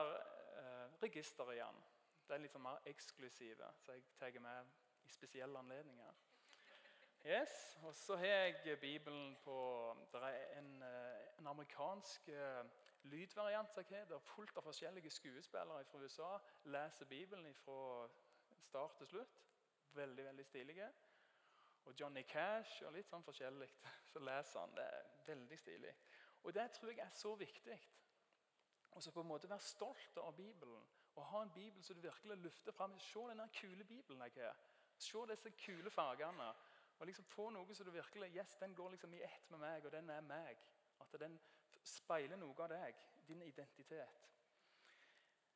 eh, 0.62 0.94
register 1.02 1.50
igjen. 1.54 1.82
Det 2.28 2.36
er 2.36 2.44
litt 2.44 2.54
sånn 2.54 2.66
mer 2.66 2.86
eksklusive, 2.90 3.68
så 3.82 3.98
jeg 3.98 4.06
tar 4.18 4.38
med 4.42 4.70
i 5.06 5.10
spesielle 5.14 5.58
anledninger. 5.60 6.22
Yes, 7.26 7.80
Og 7.82 7.96
så 7.96 8.18
har 8.20 8.26
jeg 8.26 8.80
Bibelen 8.82 9.38
på 9.42 9.58
Det 10.12 10.22
er 10.22 10.58
en, 10.60 10.72
eh, 10.84 11.23
en 11.40 11.48
amerikansk 11.48 12.30
lydvariant 13.04 13.76
der. 13.76 14.20
Fullt 14.20 14.58
av 14.58 14.64
forskjellige 14.64 15.10
skuespillere 15.10 15.86
fra 15.86 16.00
USA 16.00 16.38
leser 16.64 17.06
Bibelen 17.06 17.54
fra 17.54 18.08
start 18.60 18.98
til 18.98 19.08
slutt. 19.08 19.42
Veldig 19.94 20.26
veldig 20.26 20.46
stilige. 20.46 20.90
Og 21.86 21.94
Johnny 22.00 22.22
Cash 22.22 22.84
og 22.86 22.94
litt 22.96 23.10
sånn 23.10 23.26
forskjellig. 23.26 23.70
Så 24.14 24.22
leser 24.24 24.60
han. 24.60 24.76
Det 24.78 24.86
er 24.86 25.10
veldig 25.28 25.60
stilig. 25.60 25.96
Og 26.44 26.54
Det 26.54 26.72
tror 26.72 26.92
jeg 26.92 27.06
er 27.06 27.16
så 27.16 27.36
viktig. 27.36 27.80
Og 28.92 29.04
så 29.04 29.12
på 29.12 29.22
en 29.22 29.28
måte 29.28 29.50
Være 29.50 29.60
stolt 29.60 30.18
av 30.18 30.36
Bibelen 30.36 30.84
og 31.16 31.26
ha 31.30 31.42
en 31.44 31.52
bibel 31.54 31.84
som 31.84 31.96
du 31.96 32.02
virkelig 32.02 32.38
løfter 32.38 32.72
fram. 32.72 33.00
Se 33.00 33.20
denne 33.30 33.50
kule 33.54 33.84
bibelen 33.84 34.22
jeg 34.22 34.46
har. 34.46 34.58
Se 34.98 35.18
disse 35.30 35.52
kule 35.52 35.92
fargene. 35.92 36.54
Og 37.00 37.06
liksom 37.06 37.26
Få 37.26 37.50
noe 37.50 37.76
som 37.76 37.86
du 37.86 37.92
virkelig 37.92 38.32
Yes, 38.36 38.56
den 38.56 38.76
går 38.76 38.90
liksom 38.90 39.14
i 39.14 39.22
ett 39.22 39.50
med 39.52 39.60
meg, 39.60 39.86
og 39.86 39.92
den 39.92 40.10
er 40.10 40.22
meg. 40.22 40.58
At 41.14 41.20
den 41.22 41.40
speiler 41.84 42.40
noe 42.40 42.56
av 42.64 42.72
deg, 42.72 43.02
din 43.28 43.42
identitet. 43.46 44.30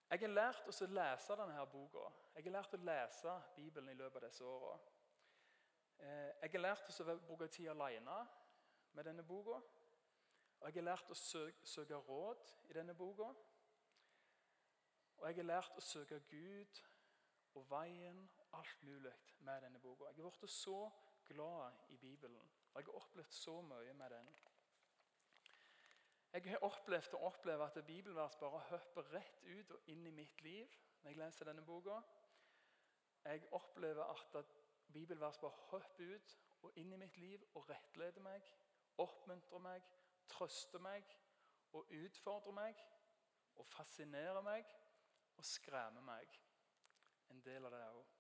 Jeg 0.08 0.22
har 0.22 0.32
lært 0.32 0.70
å 0.70 0.88
lese 0.88 1.36
denne 1.36 1.64
boka. 1.72 2.06
Jeg 2.36 2.46
har 2.46 2.54
lært 2.60 2.76
å 2.78 2.80
lese 2.80 3.34
Bibelen 3.56 3.90
i 3.92 3.98
løpet 3.98 4.22
av 4.22 4.30
disse 4.30 4.46
åra. 4.46 4.78
Eh, 5.98 6.32
jeg 6.44 6.54
har 6.54 6.64
lært 6.64 7.02
å 7.02 7.18
bruke 7.26 7.48
tid 7.52 7.72
alene 7.74 8.20
med 8.94 9.10
denne 9.10 9.24
boka. 9.24 9.60
Og 10.60 10.68
jeg 10.70 10.80
har 10.80 10.88
lært 10.88 11.12
å 11.12 11.18
søke, 11.18 11.66
søke 11.68 12.00
råd 12.08 12.54
i 12.70 12.78
denne 12.78 12.96
boka. 12.96 13.28
Og 15.18 15.28
jeg 15.28 15.40
har 15.42 15.50
lært 15.50 15.78
å 15.78 15.84
søke 15.84 16.22
Gud 16.30 16.82
og 17.58 17.66
veien, 17.72 18.24
og 18.38 18.60
alt 18.60 18.84
mulig, 18.86 19.14
med 19.40 19.62
denne 19.66 19.80
boka. 19.82 20.08
Jeg 20.14 20.24
har 20.24 20.40
blitt 20.40 20.54
så 20.54 20.80
glad 21.28 21.84
i 21.90 21.98
Bibelen. 21.98 22.54
Og 22.74 22.80
jeg 22.80 22.86
har 22.86 23.02
opplevd 23.02 23.34
så 23.34 23.62
mye 23.62 23.94
med 23.94 24.14
den. 24.14 24.36
Jeg 26.38 26.52
har 26.54 26.64
opplevd 26.68 27.14
og 27.18 27.24
opplever 27.32 27.66
at 27.66 27.86
bibelvers 27.86 28.36
bare 28.38 28.60
hopper 28.70 29.08
rett 29.14 29.40
ut 29.44 29.72
og 29.74 29.90
inn 29.90 30.06
i 30.06 30.14
mitt 30.14 30.42
liv 30.46 30.76
når 31.02 31.10
jeg 31.10 31.18
leser 31.18 31.50
denne 31.50 31.64
boka. 31.66 31.98
Jeg 33.26 33.48
opplever 33.58 34.04
at 34.04 34.54
bibelvers 34.94 35.40
bare 35.42 35.66
hopper 35.72 36.14
ut 36.14 36.38
og 36.62 36.78
inn 36.78 36.94
i 36.94 37.00
mitt 37.02 37.18
liv 37.18 37.42
og 37.56 37.66
rettleder 37.70 38.22
meg 38.22 38.46
oppmuntrer 38.98 39.62
meg, 39.62 39.82
trøster 40.28 40.82
meg 40.82 41.06
og 41.78 41.90
utfordrer 41.94 42.56
meg 42.56 42.84
og 43.58 43.66
fascinerer 43.66 44.42
meg 44.46 44.66
og 45.38 45.46
skremmer 45.46 46.06
meg. 46.06 46.40
En 47.30 47.42
del 47.46 47.66
av 47.68 47.74
det 47.74 47.84
òg. 47.92 48.16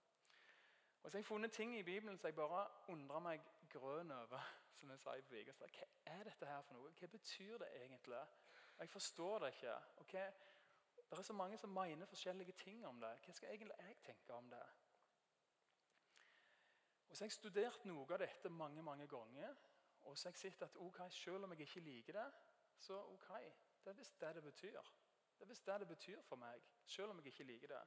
Og 1.03 1.11
så 1.11 1.17
har 1.17 1.21
jeg 1.21 1.29
funnet 1.29 1.51
ting 1.51 1.75
i 1.77 1.83
Bibelen 1.83 2.17
som 2.17 2.27
jeg 2.27 2.35
bare 2.35 2.65
undrer 2.91 3.23
meg 3.23 3.43
grønn 3.71 4.11
over. 4.11 4.43
Som 4.77 4.91
jeg 4.93 4.99
sa 4.99 5.15
i 5.17 5.23
Vigestad. 5.29 5.73
Hva 5.73 5.87
er 6.13 6.27
dette 6.29 6.49
her 6.49 6.61
for 6.65 6.77
noe? 6.77 6.91
Hva 6.99 7.09
betyr 7.11 7.57
det 7.63 7.69
egentlig? 7.81 8.21
Jeg 8.79 8.89
forstår 8.89 9.39
det 9.39 9.53
ikke. 9.55 9.77
Okay? 10.03 10.27
Det 10.95 11.17
er 11.17 11.21
så 11.21 11.33
mange 11.33 11.57
som 11.57 11.69
mener 11.69 12.05
forskjellige 12.05 12.51
ting 12.51 12.85
om 12.85 13.01
det. 13.01 13.13
Hva 13.25 13.33
skal 13.33 13.49
egentlig 13.49 13.77
jeg 13.79 13.97
tenke 14.05 14.33
om 14.33 14.49
det? 14.51 14.65
Og 17.09 17.17
så 17.17 17.23
har 17.23 17.31
jeg 17.31 17.37
studert 17.39 17.85
noe 17.85 18.05
av 18.13 18.19
dette 18.19 18.49
mange 18.49 18.83
mange 18.83 19.07
ganger. 19.07 19.55
Og 20.07 20.17
så 20.17 20.27
har 20.27 20.35
jeg 20.35 20.39
sett 20.39 20.61
at 20.61 20.75
ok, 20.75 20.99
selv 21.11 21.43
om 21.43 21.51
jeg 21.51 21.67
ikke 21.67 21.79
liker 21.79 22.19
det, 22.19 22.27
så 22.79 22.99
ok, 23.13 23.29
det 23.83 23.91
er 23.91 23.97
visst 23.97 24.21
det 24.21 24.35
det 24.35 24.43
betyr. 24.43 24.81
Det 25.37 25.45
er 25.45 25.47
visst 25.47 25.65
det 25.65 25.79
det 25.79 25.87
betyr 25.87 26.21
for 26.21 26.35
meg, 26.35 26.61
selv 26.85 27.09
om 27.09 27.17
jeg 27.17 27.25
ikke 27.25 27.43
liker 27.43 27.67
det. 27.67 27.81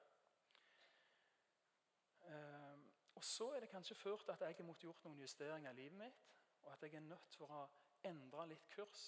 Um, 2.31 2.93
og 3.15 3.25
så 3.25 3.51
er 3.51 3.61
det 3.61 3.69
kanskje 3.69 3.95
ført 3.95 4.29
at 4.29 4.41
jeg 4.41 4.55
har 4.57 4.65
måttet 4.65 4.83
gjort 4.83 5.05
noen 5.05 5.19
justeringer 5.19 5.71
i 5.71 5.75
livet 5.75 5.99
mitt, 5.99 6.29
og 6.63 6.73
at 6.73 6.83
jeg 6.83 6.95
er 6.95 7.09
nødt 7.09 7.31
til 7.33 7.45
å 7.49 7.67
endre 8.05 8.47
litt 8.51 8.69
kurs 8.75 9.05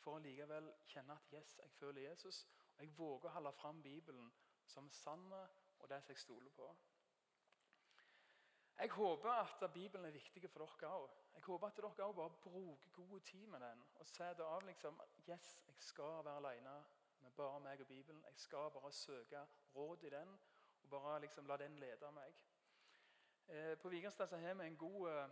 for 0.00 0.16
å 0.16 0.22
likevel 0.24 0.70
kjenne 0.88 1.16
at 1.16 1.32
yes, 1.34 1.56
jeg 1.58 1.72
føler 1.76 2.08
Jesus. 2.08 2.44
Og 2.76 2.84
jeg 2.84 2.94
våger 2.96 3.28
å 3.28 3.34
holde 3.36 3.52
fram 3.52 3.82
Bibelen 3.82 4.30
som 4.66 4.88
sann 4.90 5.26
og 5.32 5.88
det 5.88 6.00
som 6.02 6.14
jeg 6.14 6.22
stoler 6.22 6.54
på. 6.56 6.68
Jeg 8.80 8.90
håper 8.94 9.30
at 9.30 9.72
Bibelen 9.72 10.06
er 10.08 10.14
viktig 10.14 10.48
for 10.48 10.64
dere 10.64 10.92
òg. 10.96 11.16
Jeg 11.34 11.42
håper 11.44 11.66
at 11.66 11.76
dere 11.76 11.88
også 11.90 12.12
bare 12.16 12.38
bruker 12.44 12.94
god 12.96 13.20
tid 13.20 13.46
med 13.46 13.60
den 13.60 13.82
og 14.00 14.06
setter 14.08 14.44
av 14.44 14.64
liksom 14.64 15.00
Yes, 15.28 15.58
jeg 15.66 15.76
skal 15.84 16.24
være 16.24 16.36
alene 16.40 16.78
med 17.20 17.34
bare 17.36 17.60
meg 17.60 17.80
og 17.80 17.86
Bibelen. 17.86 18.22
Jeg 18.24 18.38
skal 18.40 18.70
bare 18.72 18.92
søke 18.92 19.42
råd 19.74 20.06
i 20.08 20.14
den 20.14 20.32
og 20.82 20.90
bare 20.90 21.20
liksom 21.20 21.46
la 21.46 21.56
den 21.60 21.76
lede 21.78 22.12
meg. 22.12 22.40
Eh, 23.48 23.78
på 23.78 23.88
Vigerstad 23.88 24.32
har 24.32 24.54
vi 24.54 24.66
en 24.66 24.76
god, 24.76 25.30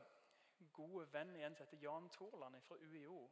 eh, 0.60 0.72
god 0.72 1.06
venn 1.12 1.36
igjen 1.36 1.54
som 1.56 1.66
heter 1.66 1.82
Jan 1.82 2.08
Torland 2.14 2.60
fra 2.62 2.76
UiO. 2.76 3.28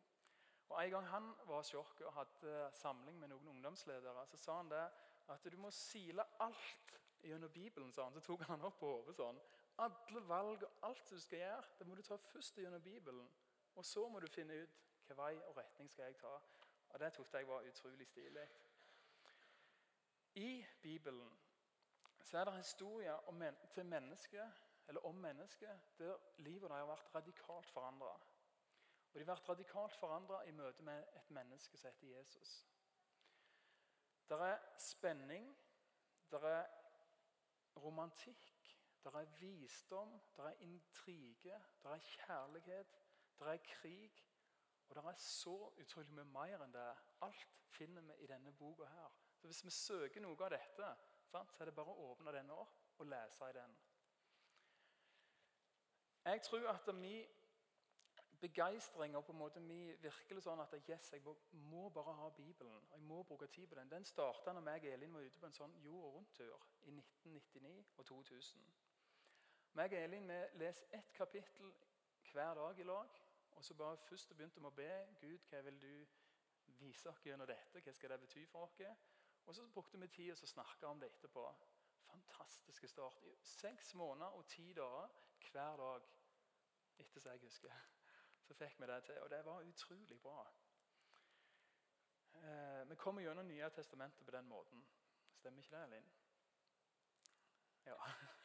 Og 0.68 0.84
En 0.84 0.90
gang 0.90 1.06
han 1.06 1.34
var 1.46 1.62
sjokk 1.62 2.00
og 2.00 2.12
hadde 2.12 2.70
samling 2.74 3.18
med 3.18 3.30
noen 3.30 3.48
ungdomsledere, 3.48 4.26
så 4.26 4.36
sa 4.36 4.56
han 4.56 4.70
det 4.70 4.84
at 5.28 5.44
du 5.44 5.56
må 5.56 5.70
sile 5.70 6.24
alt 6.40 6.96
gjennom 7.22 7.52
Bibelen. 7.52 7.92
Sånn. 7.92 8.14
Så 8.14 8.22
tok 8.24 8.42
han 8.48 8.64
opp 8.66 8.78
på 8.80 8.90
hodet 8.90 9.16
sånn. 9.18 9.38
Alle 9.82 10.22
valg 10.26 10.62
og 10.66 10.84
alt 10.88 11.10
du 11.10 11.20
skal 11.20 11.42
gjøre, 11.42 11.72
det 11.78 11.86
må 11.86 11.94
du 11.94 12.02
ta 12.02 12.16
først 12.16 12.58
gjennom 12.58 12.82
Bibelen. 12.82 13.28
Og 13.76 13.84
så 13.84 14.06
må 14.08 14.20
du 14.20 14.28
finne 14.32 14.62
ut 14.62 14.76
hvilken 15.06 15.18
vei 15.20 15.34
og 15.46 15.58
retning 15.58 15.90
skal 15.90 16.08
jeg 16.08 16.18
ta. 16.18 16.32
Og 16.88 17.00
Det 17.00 17.12
syntes 17.12 17.34
jeg 17.34 17.48
var 17.48 17.66
utrolig 17.68 18.06
stilig. 18.06 18.46
I 20.34 20.66
Bibelen 20.82 21.30
så 22.20 22.38
er 22.38 22.44
det 22.44 22.56
historier 22.56 23.28
om, 23.28 23.42
til 23.70 23.86
mennesker, 23.86 24.50
eller 24.88 25.06
om 25.06 25.14
mennesker 25.14 25.78
der 25.98 26.16
livet 26.38 26.70
har 26.70 26.86
vært 26.86 27.14
radikalt 27.14 27.70
forandra. 27.70 28.14
Og 29.12 29.14
de 29.14 29.24
har 29.24 29.34
vært 29.34 29.48
radikalt 29.48 29.96
forandra 29.96 30.42
i 30.46 30.52
møte 30.52 30.82
med 30.82 31.04
et 31.16 31.30
menneske 31.30 31.78
som 31.78 31.90
heter 31.90 32.18
Jesus. 32.18 32.66
Det 34.28 34.36
er 34.42 34.58
spenning, 34.78 35.48
det 36.30 36.42
er 36.42 36.66
romantikk, 37.76 38.76
det 39.04 39.14
er 39.14 39.34
visdom, 39.40 40.20
det 40.36 40.44
er 40.44 40.62
intrige, 40.66 41.60
det 41.82 41.92
er 41.92 41.98
kjærlighet, 41.98 42.96
det 43.38 43.48
er 43.48 43.56
krig. 43.56 44.24
Og 44.88 44.96
det 44.96 45.04
er 45.04 45.12
så 45.18 45.56
utrolig 45.80 46.14
mye 46.14 46.24
mer 46.24 46.62
enn 46.64 46.74
det. 46.74 46.86
Alt 47.22 47.56
finner 47.74 48.02
vi 48.02 48.18
i 48.22 48.26
denne 48.30 48.52
boka. 48.52 48.84
her. 48.84 49.14
Så 49.36 49.46
Hvis 49.46 49.64
vi 49.64 49.70
søker 49.70 50.20
noe 50.20 50.44
av 50.44 50.50
dette, 50.50 50.96
så 51.30 51.44
er 51.60 51.64
det 51.64 51.74
bare 51.74 51.92
å 51.92 52.10
åpne 52.12 52.32
denne 52.32 52.54
opp 52.54 52.98
og 52.98 53.06
lese 53.06 53.50
i 53.50 53.52
den. 53.52 53.76
Jeg 56.26 56.42
tror 56.42 56.68
at 56.68 56.94
min 56.94 57.24
begeistring 58.40 59.16
og 59.16 59.24
på 59.24 59.32
en 59.32 59.38
måte 59.38 59.60
min 59.60 59.92
virkelig 60.02 60.42
sånn 60.42 60.60
at 60.60 60.74
yes, 60.90 61.12
jeg 61.12 61.22
må 61.70 61.88
bare 61.94 62.14
ha 62.18 62.30
Bibelen 62.34 62.72
og 62.74 62.88
jeg 62.90 63.04
må 63.06 63.20
bruke 63.22 63.46
tid 63.46 63.66
på 63.70 63.78
den, 63.78 63.90
den 63.90 64.04
starta 64.04 64.52
når 64.52 64.70
jeg 64.70 64.82
og 64.88 64.92
Elin 64.92 65.14
var 65.14 65.28
ute 65.28 65.40
på 65.40 65.46
en 65.46 65.54
sånn 65.54 65.76
jord- 65.84 66.08
og 66.08 66.16
rundt-tur 66.16 66.66
i 66.82 66.90
1999 66.90 67.92
og 67.96 68.08
2000. 68.10 68.66
Meg 69.78 69.94
og 69.94 70.02
Elin 70.02 70.28
vi 70.28 70.40
leser 70.64 70.98
ett 70.98 71.12
kapittel 71.14 71.72
hver 72.32 72.54
dag 72.54 72.78
i 72.78 72.88
lag. 72.90 73.22
Og 73.56 73.64
så 73.64 73.74
bare 73.74 73.96
først 73.96 74.34
begynte 74.36 74.60
vi 74.60 74.66
å 74.66 74.74
be 74.76 74.90
Gud, 75.20 75.38
hva 75.50 75.62
vil 75.64 75.78
du 75.80 76.06
vise 76.80 77.08
oss 77.08 77.22
gjennom 77.24 77.48
dette? 77.48 77.80
Hva 77.80 77.92
skal 77.92 78.12
det 78.12 78.20
bety 78.20 78.44
for 78.50 78.66
oss? 78.66 78.82
Og 79.46 79.54
så 79.54 79.68
brukte 79.72 79.98
vi 79.98 80.08
tid 80.08 80.34
og 80.34 80.48
snakka 80.48 80.90
om 80.90 81.00
det 81.00 81.08
etterpå. 81.14 81.46
Fantastiske 82.10 82.88
start. 82.88 83.22
I 83.24 83.34
seks 83.42 83.94
måneder 83.94 84.36
og 84.36 84.46
ti 84.46 84.72
dager 84.72 85.08
hver 85.50 85.76
dag, 85.76 86.02
etter 86.98 87.20
som 87.20 87.32
jeg 87.32 87.44
husker, 87.44 87.82
så 88.46 88.54
fikk 88.54 88.80
vi 88.80 88.86
det 88.90 89.02
til. 89.04 89.18
Og 89.22 89.30
det 89.30 89.44
var 89.44 89.66
utrolig 89.66 90.20
bra. 90.22 90.46
Eh, 92.34 92.88
vi 92.88 92.94
kommer 92.94 93.22
gjennom 93.22 93.48
Nye 93.48 93.70
testamentet 93.70 94.24
på 94.24 94.30
den 94.30 94.48
måten. 94.48 94.86
Stemmer 95.34 95.62
ikke 95.62 95.76
det, 95.76 95.88
Linn? 95.90 96.10
Ja. 97.86 98.00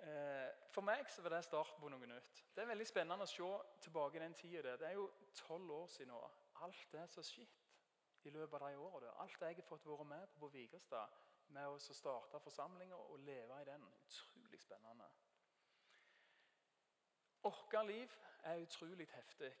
Eh, 0.00 0.48
for 0.72 0.80
meg 0.80 1.10
så 1.12 1.20
var 1.20 1.34
det 1.34 1.42
starten 1.44 1.76
på 1.82 1.88
noe 1.92 2.06
nytt. 2.08 2.38
Det 2.54 2.62
er 2.62 2.70
veldig 2.70 2.86
spennende 2.88 3.26
å 3.26 3.28
se 3.28 3.48
tilbake 3.84 4.16
i 4.16 4.22
den 4.22 4.32
tida. 4.32 4.72
Det 4.80 4.86
er 4.88 4.94
jo 4.96 5.10
tolv 5.36 5.74
år 5.74 5.90
siden 5.92 6.14
nå. 6.14 6.20
Alt 6.64 6.86
det 6.94 7.02
som 7.12 7.20
har 7.20 7.26
skjedd 7.28 7.58
i 8.24 8.32
løpet 8.32 8.62
av 8.62 8.70
de 8.70 8.78
årene. 8.80 9.12
Alt 9.20 9.36
det 9.42 9.50
jeg 9.50 9.58
har 9.58 9.68
fått 9.68 9.84
være 9.90 10.06
med 10.08 10.32
på 10.32 10.40
på 10.40 10.48
Vigrestad, 10.54 11.18
med 11.52 11.68
å 11.68 11.78
starte 11.78 12.40
forsamlinger 12.40 12.96
og 12.96 13.20
leve 13.26 13.60
i 13.60 13.68
den. 13.68 13.84
Utrolig 14.06 14.60
spennende. 14.62 15.10
Vårt 17.42 17.86
liv 17.86 18.18
er 18.42 18.56
utrolig 18.56 19.08
heftig. 19.08 19.52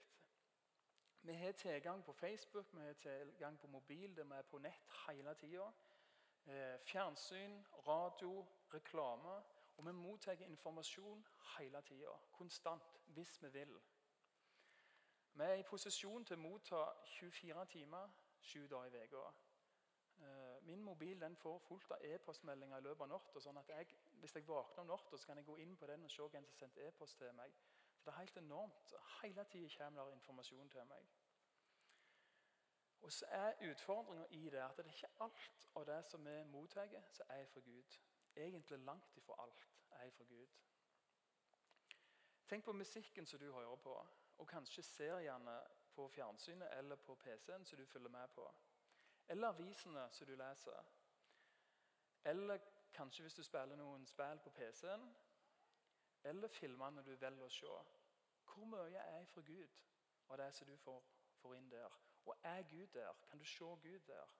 Vi 1.22 1.32
har 1.32 1.52
tilgang 1.52 2.04
på 2.04 2.12
Facebook, 2.12 2.66
vi 2.72 2.80
har 2.80 2.92
tilgang 2.92 3.58
på 3.58 3.66
mobil, 3.66 4.16
vi 4.16 4.20
er 4.20 4.42
på 4.42 4.58
nett 4.58 4.90
hele 5.06 5.34
tida. 5.34 5.72
Eh, 6.46 6.80
fjernsyn, 6.80 7.66
radio, 7.86 8.46
reklame. 8.74 9.42
Og 9.76 9.86
vi 9.86 9.92
mottar 9.92 10.32
informasjon 10.32 11.26
hele 11.58 11.82
tida, 11.82 12.12
konstant, 12.32 12.98
hvis 13.06 13.42
vi 13.42 13.48
vil. 13.48 13.80
Vi 15.32 15.42
er 15.42 15.54
i 15.54 15.62
posisjon 15.62 16.24
til 16.24 16.36
å 16.36 16.40
motta 16.40 16.84
24 17.04 17.64
timer, 17.64 18.08
7 18.40 18.68
dager 18.68 19.02
i 19.02 19.06
uka. 19.06 19.49
Min 20.70 20.82
mobil 20.86 21.20
den 21.20 21.36
får 21.36 21.58
fullt 21.58 21.90
av 21.90 22.04
e-postmeldinger 22.06 22.78
i 22.78 22.86
løpet 22.86 23.02
av 23.06 23.08
natta. 23.10 23.40
Sånn 23.42 23.58
at 23.58 23.72
hvis 24.22 24.36
jeg 24.36 24.46
våkner 24.46 24.84
om 24.84 24.92
natta, 24.92 25.18
kan 25.26 25.40
jeg 25.40 25.48
gå 25.48 25.56
inn 25.64 25.74
på 25.76 25.88
den 25.90 26.06
og 26.06 26.12
se 26.14 26.28
hvem 26.28 26.46
som 26.46 26.54
har 26.54 26.60
sendt 26.60 26.78
e-post 26.86 27.18
til 27.18 27.34
meg. 27.34 27.56
Så 27.98 28.04
Det 28.04 28.12
er 28.12 28.18
helt 28.18 28.36
enormt. 28.36 28.94
Hele 29.22 29.44
tida 29.44 29.74
kommer 29.78 30.04
det 30.06 30.20
informasjon 30.20 30.70
til 30.70 30.86
meg. 30.92 31.10
Og 33.00 33.12
så 33.12 33.26
er 33.40 33.70
Utfordringa 33.70 34.26
i 34.30 34.44
det 34.50 34.62
at 34.62 34.76
det 34.76 34.86
er 34.86 34.94
ikke 34.94 35.12
alt 35.26 35.66
av 35.74 35.86
det 35.86 36.04
som 36.06 36.24
vi 36.24 36.38
mottar, 36.44 36.96
som 37.10 37.26
er 37.28 37.44
fra 37.46 37.60
Gud 37.60 37.98
egentlig 38.36 38.78
langt 38.78 39.16
ifra 39.16 39.34
alt 39.42 39.68
er 39.90 40.10
fra 40.10 40.24
Gud. 40.24 40.48
Tenk 42.48 42.64
på 42.64 42.72
musikken 42.72 43.26
som 43.26 43.38
du 43.38 43.52
hører 43.52 43.76
på, 43.76 44.06
og 44.38 44.48
kanskje 44.48 44.82
seriene 44.82 45.60
på 45.94 46.08
fjernsynet 46.08 46.78
eller 46.78 46.96
på 46.96 47.14
PC-en 47.14 47.64
som 47.64 47.78
du 47.78 47.86
følger 47.86 48.10
med 48.10 48.28
på. 48.34 48.54
Eller 49.30 49.48
avisene 49.48 50.08
som 50.10 50.26
du 50.26 50.34
leser. 50.34 50.86
Eller 52.24 52.58
kanskje 52.92 53.22
hvis 53.22 53.34
du 53.34 53.42
spiller 53.46 53.78
noen 53.78 54.06
spill 54.06 54.40
på 54.44 54.50
PC-en. 54.50 55.04
Eller 56.24 56.48
filmene 56.48 57.04
du 57.06 57.14
velger 57.14 57.46
å 57.46 57.54
se. 57.54 57.76
Hvor 58.50 58.66
mye 58.66 59.04
er 59.04 59.28
fra 59.30 59.44
Gud 59.46 59.78
av 60.28 60.38
det 60.42 60.50
som 60.54 60.66
du 60.66 60.76
får, 60.76 61.04
får 61.40 61.54
inn 61.56 61.70
der? 61.70 62.00
Og 62.26 62.34
er 62.42 62.62
Gud 62.62 62.86
der? 62.96 63.12
Kan 63.30 63.38
du 63.38 63.44
se 63.44 63.70
Gud 63.84 64.00
der? 64.08 64.34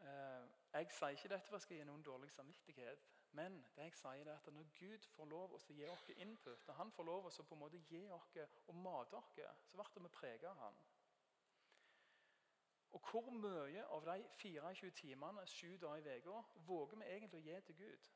Eh, 0.00 0.44
jeg 0.72 0.90
sier 0.92 1.14
ikke 1.14 1.30
dette 1.32 1.48
for 1.48 1.58
å 1.58 1.78
gi 1.78 1.86
noen 1.86 2.04
dårlig 2.06 2.28
samvittighet, 2.30 3.06
men 3.38 3.56
det 3.76 3.88
jeg 3.88 3.96
sier 3.98 4.28
er 4.28 4.34
at 4.34 4.52
når 4.52 4.68
Gud 4.78 5.08
får 5.14 5.30
lov 5.30 5.54
å 5.56 5.58
gi 5.68 5.88
oss 5.90 6.10
input, 6.16 6.66
når 6.66 6.78
han 6.82 6.92
får 6.92 7.08
lov 7.08 7.26
å 7.26 7.32
på 7.42 7.56
en 7.56 7.62
måte 7.64 7.80
gi 7.88 8.04
oss 8.14 8.36
og 8.66 8.74
mate 8.74 9.16
oss, 9.16 9.32
så 9.34 9.78
blir 9.78 10.06
vi 10.06 10.14
preget 10.20 10.50
av 10.50 10.62
han. 10.66 10.78
Og 12.90 13.10
Hvor 13.10 13.30
mye 13.30 13.84
av 13.84 14.04
de 14.04 14.24
24 14.36 14.90
timene 14.90 15.46
sju 15.46 15.76
dager 15.76 16.14
i 16.14 16.18
uka 16.18 16.42
våger 16.66 16.96
vi 16.96 17.04
egentlig 17.04 17.40
å 17.40 17.44
gi 17.44 17.60
til 17.66 17.76
Gud? 17.76 18.08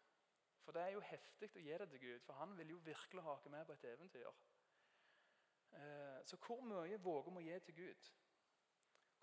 For 0.65 0.73
det 0.73 0.83
er 0.83 0.95
jo 0.95 1.01
heftig 1.01 1.51
å 1.57 1.61
gi 1.61 1.79
det 1.79 1.89
til 1.91 2.01
Gud, 2.01 2.21
for 2.21 2.39
han 2.39 2.57
vil 2.59 2.71
jo 2.71 2.81
virkelig 2.87 3.23
hake 3.23 3.51
med 3.51 3.67
på 3.67 3.73
et 3.73 3.85
eventyr. 3.85 4.31
Eh, 5.73 6.21
så 6.25 6.37
hvor 6.47 6.61
mye 6.61 6.99
våger 7.03 7.31
vi 7.31 7.43
å 7.43 7.47
gi 7.49 7.59
til 7.67 7.75
Gud? 7.75 8.13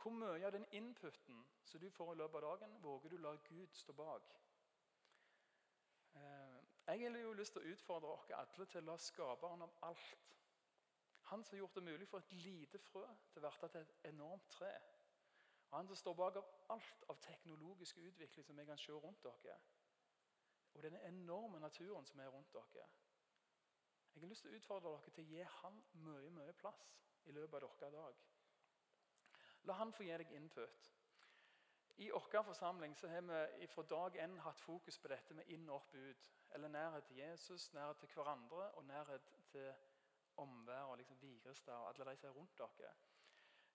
Hvor 0.01 0.11
mye 0.15 0.45
av 0.45 0.51
den 0.51 0.65
inputen 0.71 1.45
som 1.63 1.79
du 1.79 1.89
får 1.89 2.13
i 2.13 2.17
løpet 2.17 2.35
av 2.35 2.41
dagen, 2.41 2.77
våger 2.83 3.09
du 3.09 3.17
å 3.17 3.21
la 3.21 3.35
Gud 3.49 3.73
stå 3.73 3.93
bak? 3.93 4.35
Eh, 6.15 6.59
Jeg 6.87 7.11
har 7.11 7.19
jo 7.19 7.33
lyst 7.33 7.53
til 7.53 7.61
å 7.61 7.71
utfordre 7.73 8.07
oss 8.07 8.29
alle 8.33 8.65
til 8.65 8.81
å 8.81 8.85
la 8.85 8.97
skaperen 8.97 9.61
av 9.61 9.75
alt 9.81 10.15
Han 11.29 11.43
som 11.43 11.55
har 11.55 11.59
gjort 11.59 11.75
det 11.75 11.83
mulig 11.83 12.07
for 12.07 12.17
et 12.17 12.31
lite 12.31 12.79
frø 12.79 13.03
til 13.33 13.45
å 13.45 13.51
bli 13.59 13.69
til 13.69 13.81
et 13.81 13.95
enormt 14.09 14.47
tre. 14.49 14.71
Han 15.69 15.87
som 15.87 15.95
står 15.95 16.13
bak 16.13 16.35
av 16.35 16.45
alt 16.69 17.03
av 17.09 17.19
teknologisk 17.21 17.97
utvikling 17.97 18.45
som 18.45 18.57
vi 18.57 18.65
kan 18.65 18.77
se 18.77 18.91
rundt 18.91 19.23
dere. 19.23 19.59
Og 20.73 20.83
den 20.83 20.95
enorme 20.95 21.59
naturen 21.59 22.05
som 22.05 22.19
er 22.19 22.27
rundt 22.33 22.53
dere. 22.53 22.87
Jeg 24.13 24.21
har 24.21 24.29
lyst 24.29 24.41
til 24.41 24.51
å 24.51 24.57
utfordre 24.57 24.93
dere 24.95 25.13
til 25.15 25.23
å 25.23 25.29
gi 25.29 25.43
han 25.59 25.83
mye 26.05 26.31
mye 26.33 26.53
plass 26.57 26.87
i 27.25 27.31
løpet 27.31 27.63
av 27.63 27.75
deres 27.81 27.93
dag. 27.93 28.23
La 29.69 29.75
han 29.77 29.93
få 29.93 30.03
gi 30.03 30.17
deg 30.17 30.33
input. 30.33 30.89
I 31.99 32.09
vår 32.11 32.43
forsamling 32.47 32.95
så 32.95 33.07
har 33.11 33.21
vi 33.59 33.67
fra 33.67 33.83
dag 33.83 34.15
én 34.23 34.37
hatt 34.39 34.59
fokus 34.59 34.97
på 34.97 35.07
dette 35.11 35.35
med 35.35 35.49
inn, 35.51 35.69
og 35.69 35.81
opp, 35.81 35.93
ut. 35.93 36.29
Eller 36.55 36.71
nærhet 36.71 37.05
til 37.05 37.17
Jesus, 37.17 37.73
nærhet 37.73 37.99
til 37.99 38.09
hverandre 38.15 38.71
og 38.71 38.85
nærhet 38.85 39.31
til 39.51 39.73
omverdenen. 40.35 40.97
Liksom 40.97 41.21
Vigrestad 41.21 41.75
og 41.75 41.89
alle 41.89 42.11
de 42.11 42.17
som 42.17 42.29
er 42.29 42.37
rundt 42.37 42.57
dere. 42.57 42.93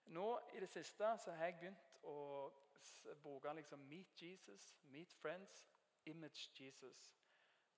Nå 0.07 0.41
I 0.55 0.61
det 0.61 0.69
siste 0.69 1.17
så 1.19 1.33
har 1.33 1.45
jeg 1.45 1.59
begynt 1.61 1.91
å 2.03 2.17
bruke 3.23 3.53
liksom 3.55 3.81
Meet 3.89 4.23
Jesus, 4.23 4.75
Meet 4.83 5.13
Friends, 5.13 5.69
Image 6.05 6.51
Jesus. 6.61 7.15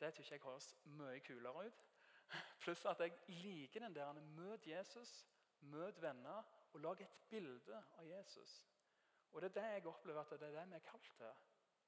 Det 0.01 0.13
syns 0.15 0.31
jeg 0.31 0.43
høres 0.43 0.75
mye 0.85 1.21
kulere 1.21 1.67
ut. 1.67 1.85
Pluss 2.63 2.85
at 2.85 3.01
jeg 3.01 3.15
liker 3.29 3.81
den 3.81 3.95
der 3.95 4.13
møt 4.13 4.67
Jesus, 4.67 5.27
møt 5.61 6.03
venner 6.03 6.43
og 6.73 6.81
lag 6.81 7.01
et 7.01 7.21
bilde 7.31 7.83
av 7.99 8.07
Jesus. 8.07 8.65
Og 9.33 9.43
Det 9.43 9.49
er 9.51 9.61
det 9.61 9.73
jeg 9.73 9.87
opplever 9.87 10.21
at 10.21 10.31
det 10.31 10.49
er 10.49 10.59
det 10.61 10.69
vi 10.71 10.75
er 10.75 10.91
kalt 10.91 11.13
til. 11.17 11.33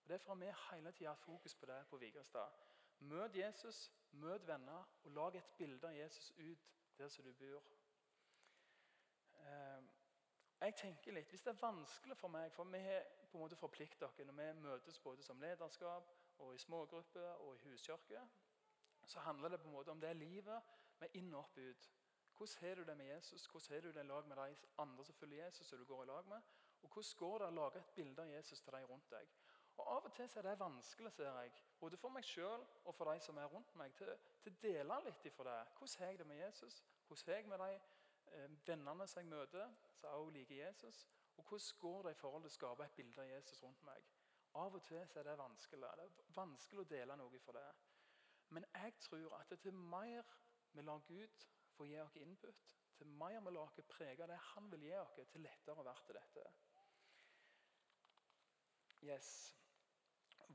Og 0.03 0.09
Derfor 0.09 0.35
har 0.35 0.41
vi 0.41 0.53
hele 0.71 0.93
tida 0.93 1.15
fokus 1.15 1.55
på 1.55 1.67
det 1.67 1.87
på 1.91 1.97
Vigrestad. 1.97 2.51
Møt 3.01 3.37
Jesus, 3.37 3.93
møt 4.11 4.47
venner, 4.47 4.85
og 5.05 5.11
lag 5.11 5.37
et 5.37 5.55
bilde 5.59 5.89
av 5.89 5.97
Jesus 5.97 6.31
ut 6.39 6.69
der 6.99 7.09
som 7.09 7.25
du 7.25 7.33
bor. 7.33 7.63
Jeg 10.61 10.75
tenker 10.75 11.13
litt, 11.13 11.29
Hvis 11.31 11.43
det 11.43 11.53
er 11.53 11.61
vanskelig 11.61 12.17
for 12.17 12.29
meg 12.29 12.53
For 12.53 12.65
vi 12.65 12.79
har 12.83 13.05
på 13.31 13.37
en 13.37 13.45
måte 13.45 13.57
forpliktet 13.57 14.03
oss 14.03 14.19
når 14.19 14.35
vi 14.35 14.61
møtes 14.63 14.99
både 14.99 15.23
som 15.23 15.41
lederskap 15.41 16.09
og 16.39 16.55
i 16.55 16.59
smågrupper 16.59 17.43
og 17.45 17.57
i 17.57 17.69
huskirke. 17.69 18.21
Så 19.05 19.21
handler 19.21 19.49
det 19.49 19.61
på 19.61 19.69
en 19.69 19.75
måte 19.75 19.91
om 19.91 20.01
det 20.01 20.17
livet 20.17 20.63
med 21.01 21.15
inn 21.15 21.35
og 21.35 21.41
opp 21.41 21.59
ut. 21.59 21.91
Hvordan 22.39 22.69
har 22.69 22.75
du 22.75 22.85
det 22.85 22.97
med 22.97 23.07
Jesus? 23.07 23.47
Hvordan 23.47 23.75
har 23.75 23.81
du 23.81 23.93
det 23.93 24.05
i 24.05 24.09
lag 24.09 24.29
med 24.29 24.37
de 24.37 24.57
andre 24.79 25.05
som 25.05 25.15
følger 25.15 25.45
Jesus? 25.45 25.67
som 25.67 25.79
du 25.79 25.85
går 25.85 26.03
i 26.03 26.07
lag 26.07 26.29
med? 26.29 26.41
Og 26.83 26.89
Hvordan 26.89 27.19
går 27.19 27.39
det 27.39 27.47
å 27.47 27.57
lage 27.61 27.79
et 27.79 27.95
bilde 27.95 28.23
av 28.23 28.29
Jesus 28.29 28.61
til 28.61 28.73
de 28.73 28.85
rundt 28.85 29.11
deg? 29.11 29.29
Og 29.77 29.97
Av 29.97 30.05
og 30.05 30.15
til 30.15 30.31
er 30.37 30.43
det 30.43 30.61
vanskelig, 30.61 31.13
ser 31.13 31.41
jeg, 31.41 31.53
både 31.81 31.97
for 31.97 32.09
meg 32.09 32.25
sjøl 32.25 32.65
og 32.85 32.95
for 32.95 33.13
de 33.13 33.21
som 33.21 33.37
er 33.37 33.47
rundt 33.53 33.75
meg, 33.75 33.95
til, 33.95 34.11
til 34.43 34.53
å 34.53 34.61
dele 34.63 35.01
litt 35.05 35.27
ifra 35.31 35.45
det. 35.51 35.59
Hvordan 35.79 35.99
har 35.99 36.11
jeg 36.11 36.19
det 36.19 36.27
med 36.27 36.41
Jesus? 36.47 36.83
Hvordan 37.07 37.33
har 37.33 37.39
jeg 37.39 37.49
med 37.49 37.59
de 37.59 37.81
vennene 38.67 39.07
som 39.07 39.23
jeg 39.23 39.31
møter, 39.31 39.75
som 39.95 40.15
også 40.17 40.35
liker 40.37 40.67
Jesus? 40.67 41.07
Og 41.37 41.45
hvordan 41.45 41.79
går 41.81 42.03
det 42.03 42.11
i 42.11 42.21
forhold 42.21 42.43
til 42.43 42.51
å 42.51 42.57
skape 42.57 42.85
et 42.85 42.97
bilde 42.97 43.23
av 43.23 43.31
Jesus 43.31 43.63
rundt 43.63 43.83
meg? 43.87 44.09
Av 44.59 44.75
og 44.75 44.83
til 44.83 44.97
er 45.21 45.27
det 45.27 45.39
vanskelig. 45.39 45.91
Det 46.01 46.09
er 46.09 46.35
vanskelig 46.35 46.83
å 46.83 46.91
dele 46.91 47.17
noe 47.21 47.41
for 47.45 47.59
det. 47.59 47.69
Men 48.55 48.65
jeg 48.75 48.95
tror 49.05 49.37
at 49.39 49.51
det 49.51 49.61
til 49.61 49.75
mer 49.77 50.25
vi 50.73 50.83
lar 50.83 51.05
Gud 51.07 51.45
få 51.77 51.87
gi 51.87 51.99
oss 52.01 52.17
input, 52.17 52.75
til 52.99 53.07
mer 53.21 53.41
vi 53.45 53.53
lar 53.55 53.69
oss 53.69 53.79
prege 53.89 54.27
det 54.27 54.39
Han 54.55 54.71
vil 54.73 54.89
gi 54.89 54.97
oss, 54.99 55.15
til 55.33 55.45
lettere 55.45 55.85
blir 55.85 55.93
det 56.09 56.17
dette. 56.19 56.47
Yes. 59.07 59.55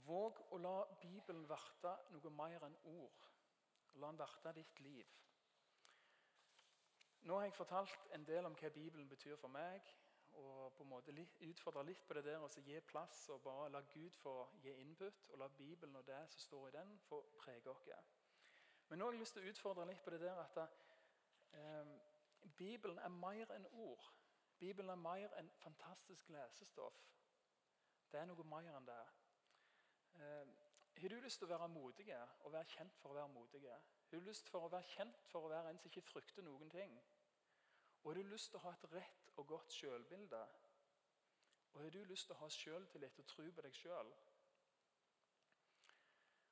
Våg 0.04 0.40
å 0.52 0.58
la 0.60 0.74
Bibelen 1.02 1.46
verte 1.48 1.94
noe 2.12 2.32
mer 2.34 2.66
enn 2.68 2.76
ord. 2.92 3.30
La 4.02 4.10
den 4.10 4.20
verte 4.20 4.54
ditt 4.58 4.80
liv. 4.84 5.08
Nå 7.24 7.36
har 7.36 7.44
jeg 7.44 7.54
fortalt 7.54 8.08
en 8.14 8.26
del 8.28 8.46
om 8.46 8.56
hva 8.60 8.70
Bibelen 8.70 9.08
betyr 9.10 9.38
for 9.40 9.48
meg. 9.48 9.86
Og 10.34 10.74
på 10.74 10.84
en 10.84 10.90
måte 10.90 11.14
utfordre 11.48 11.84
litt 11.86 12.02
på 12.08 12.18
det 12.18 12.24
der 12.26 12.42
og 12.44 12.56
gi 12.66 12.80
plass 12.90 13.30
og 13.30 13.42
bare 13.46 13.70
la 13.72 13.82
Gud 13.94 14.12
få 14.18 14.34
gi 14.64 14.74
input. 14.82 15.30
Og 15.30 15.40
la 15.40 15.48
Bibelen 15.48 15.96
og 15.96 16.08
det 16.08 16.20
som 16.30 16.40
står 16.40 16.68
i 16.68 16.72
den, 16.72 16.98
få 17.00 17.22
prege 17.38 17.70
oss. 17.70 17.88
Men 18.90 19.00
nå 19.00 19.06
har 19.06 19.16
jeg 19.16 19.20
lyst 19.20 19.38
til 19.38 19.46
å 19.46 19.54
utfordre 19.54 19.86
litt 19.88 20.04
på 20.04 20.12
det 20.12 20.20
der 20.22 20.42
at 20.42 20.60
eh, 21.54 21.94
Bibelen 22.58 23.00
er 23.00 23.10
mer 23.10 23.56
enn 23.56 23.68
ord. 23.72 24.04
Bibelen 24.60 24.90
er 24.90 25.00
mer 25.00 25.38
enn 25.40 25.52
fantastisk 25.64 26.30
lesestoff. 26.30 27.00
Det 28.12 28.20
er 28.20 28.28
noe 28.28 28.44
mer 28.44 28.68
enn 28.76 28.88
det. 28.88 29.04
Har 31.04 31.10
du 31.10 31.16
lyst 31.20 31.42
til 31.42 31.50
å 31.50 31.52
være 31.52 31.68
modig 31.68 32.06
og 32.16 32.54
være 32.54 32.68
kjent 32.78 32.94
for 33.02 33.12
å 33.12 33.16
være 33.18 33.32
modig? 33.34 33.60
Har 33.68 34.14
du 34.14 34.22
lyst 34.24 34.48
for 34.48 34.64
å 34.64 34.70
være 34.72 34.88
kjent 34.88 35.26
for 35.28 35.44
å 35.44 35.50
være 35.52 35.74
en 35.74 35.82
som 35.82 35.90
ikke 35.90 36.06
frykter 36.08 36.46
noen 36.48 36.72
ting? 36.72 36.94
Og 38.04 38.08
har 38.08 38.22
du 38.22 38.30
lyst 38.30 38.54
til 38.54 38.62
å 38.62 38.64
ha 38.64 38.72
et 38.78 38.86
rett 38.94 39.34
og 39.36 39.50
godt 39.50 39.76
selvbilde? 39.76 40.40
Og 41.74 41.82
har 41.84 41.92
du 41.92 42.00
lyst 42.08 42.30
til 42.30 42.38
å 42.38 42.40
ha 42.40 42.50
selvtillit 42.56 43.20
og 43.20 43.28
tro 43.34 43.50
på 43.52 43.68
deg 43.68 43.76
sjøl? 43.82 44.14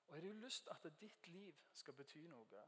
Og 0.09 0.13
har 0.17 0.27
du 0.27 0.43
lyst 0.43 0.67
til 0.67 0.75
at 0.75 0.99
ditt 0.99 1.31
liv 1.31 1.63
skal 1.71 1.95
bety 2.03 2.27
noe? 2.27 2.67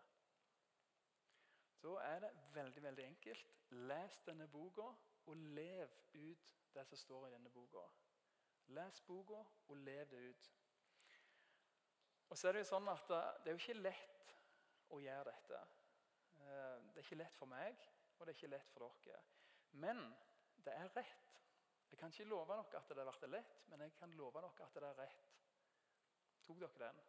Da 1.84 2.00
er 2.08 2.24
det 2.24 2.34
veldig 2.56 2.88
veldig 2.88 3.10
enkelt. 3.10 3.56
Les 3.92 4.24
denne 4.24 4.48
boka 4.48 4.88
og 5.26 5.48
lev 5.60 6.00
ut 6.16 6.58
det 6.80 6.88
som 6.88 7.06
står 7.08 7.28
i 7.28 7.36
denne 7.36 7.52
boka. 7.52 7.90
Les 8.72 9.04
boka 9.04 9.44
og 9.68 9.78
lev 9.84 10.08
det 10.16 10.28
ut. 10.32 10.54
Og 12.30 12.38
så 12.38 12.48
er 12.48 12.54
Det 12.58 12.64
jo 12.64 12.72
sånn 12.72 12.90
at 12.90 13.08
det 13.44 13.52
er 13.52 13.56
jo 13.56 13.62
ikke 13.62 13.82
lett 13.82 14.36
å 14.94 15.00
gjøre 15.02 15.32
dette. 15.32 15.60
Eh, 16.44 16.78
det 16.94 17.02
er 17.02 17.06
ikke 17.06 17.22
lett 17.22 17.38
for 17.38 17.50
meg, 17.50 17.86
og 18.18 18.26
det 18.26 18.34
er 18.34 18.40
ikke 18.40 18.54
lett 18.54 18.72
for 18.74 18.90
dere. 19.06 19.22
Men 19.84 20.02
det 20.66 20.74
er 20.74 20.92
rett. 20.96 21.30
Jeg 21.90 22.00
kan 22.00 22.14
ikke 22.14 22.30
love 22.30 22.50
dere 22.50 22.80
at 22.80 22.90
det 22.90 22.98
har 22.98 23.10
vært 23.12 23.30
lett, 23.30 23.60
men 23.70 23.86
jeg 23.86 23.94
kan 24.00 24.16
love 24.18 24.42
dere 24.42 24.66
at 24.68 24.78
det 24.80 24.88
er 24.90 24.98
rett. 25.04 25.28
Tok 26.44 26.60
dere 26.64 26.88
den? 26.88 27.04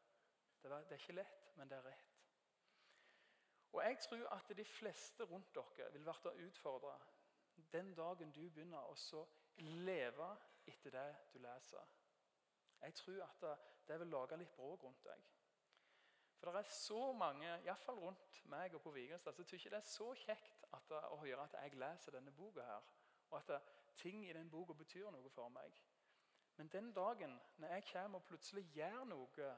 Det 0.65 0.73
er 0.73 1.01
ikke 1.01 1.17
lett, 1.19 1.49
men 1.57 1.69
det 1.69 1.79
er 1.79 1.89
rett. 1.89 2.11
Og 3.75 3.83
Jeg 3.83 3.99
tror 3.99 4.29
at 4.31 4.57
de 4.57 4.65
fleste 4.65 5.25
rundt 5.25 5.55
dere 5.55 5.91
vil 5.93 6.05
bli 6.05 6.47
utfordra 6.47 6.95
den 7.73 7.95
dagen 7.95 8.31
du 8.33 8.45
begynner 8.51 8.87
å 8.87 9.25
leve 9.59 10.29
etter 10.67 10.95
det 10.95 11.09
du 11.33 11.41
leser. 11.43 11.83
Jeg 12.85 12.95
tror 12.95 13.23
at 13.25 13.45
det 13.89 13.97
vil 14.01 14.13
lage 14.13 14.37
litt 14.41 14.53
bråk 14.57 14.85
rundt 14.85 15.05
deg. 15.09 15.23
For 16.39 16.53
det 16.53 16.61
er 16.61 16.77
så 16.77 17.13
mange, 17.17 17.49
iallfall 17.65 17.99
rundt 18.03 18.41
meg 18.53 18.75
og 18.77 18.83
på 18.85 18.93
Vigrestad, 18.93 19.33
som 19.33 19.47
syns 19.49 19.65
det 19.65 19.79
er 19.79 19.87
så 19.89 20.11
kjekt 20.27 20.67
at, 20.77 20.91
å 21.09 21.17
høre 21.23 21.47
at 21.47 21.57
jeg 21.57 21.79
leser 21.81 22.19
denne 22.19 22.35
boka 22.37 22.67
her, 22.69 22.89
og 23.31 23.39
at 23.39 23.71
ting 23.97 24.27
i 24.27 24.35
den 24.37 24.51
boka 24.53 24.77
betyr 24.77 25.09
noe 25.15 25.31
for 25.33 25.49
meg. 25.55 25.79
Men 26.59 26.69
den 26.69 26.93
dagen 26.93 27.39
når 27.57 27.73
jeg 27.77 27.87
kommer 27.93 28.21
og 28.21 28.29
plutselig 28.29 28.67
gjør 28.77 29.05
noe 29.09 29.49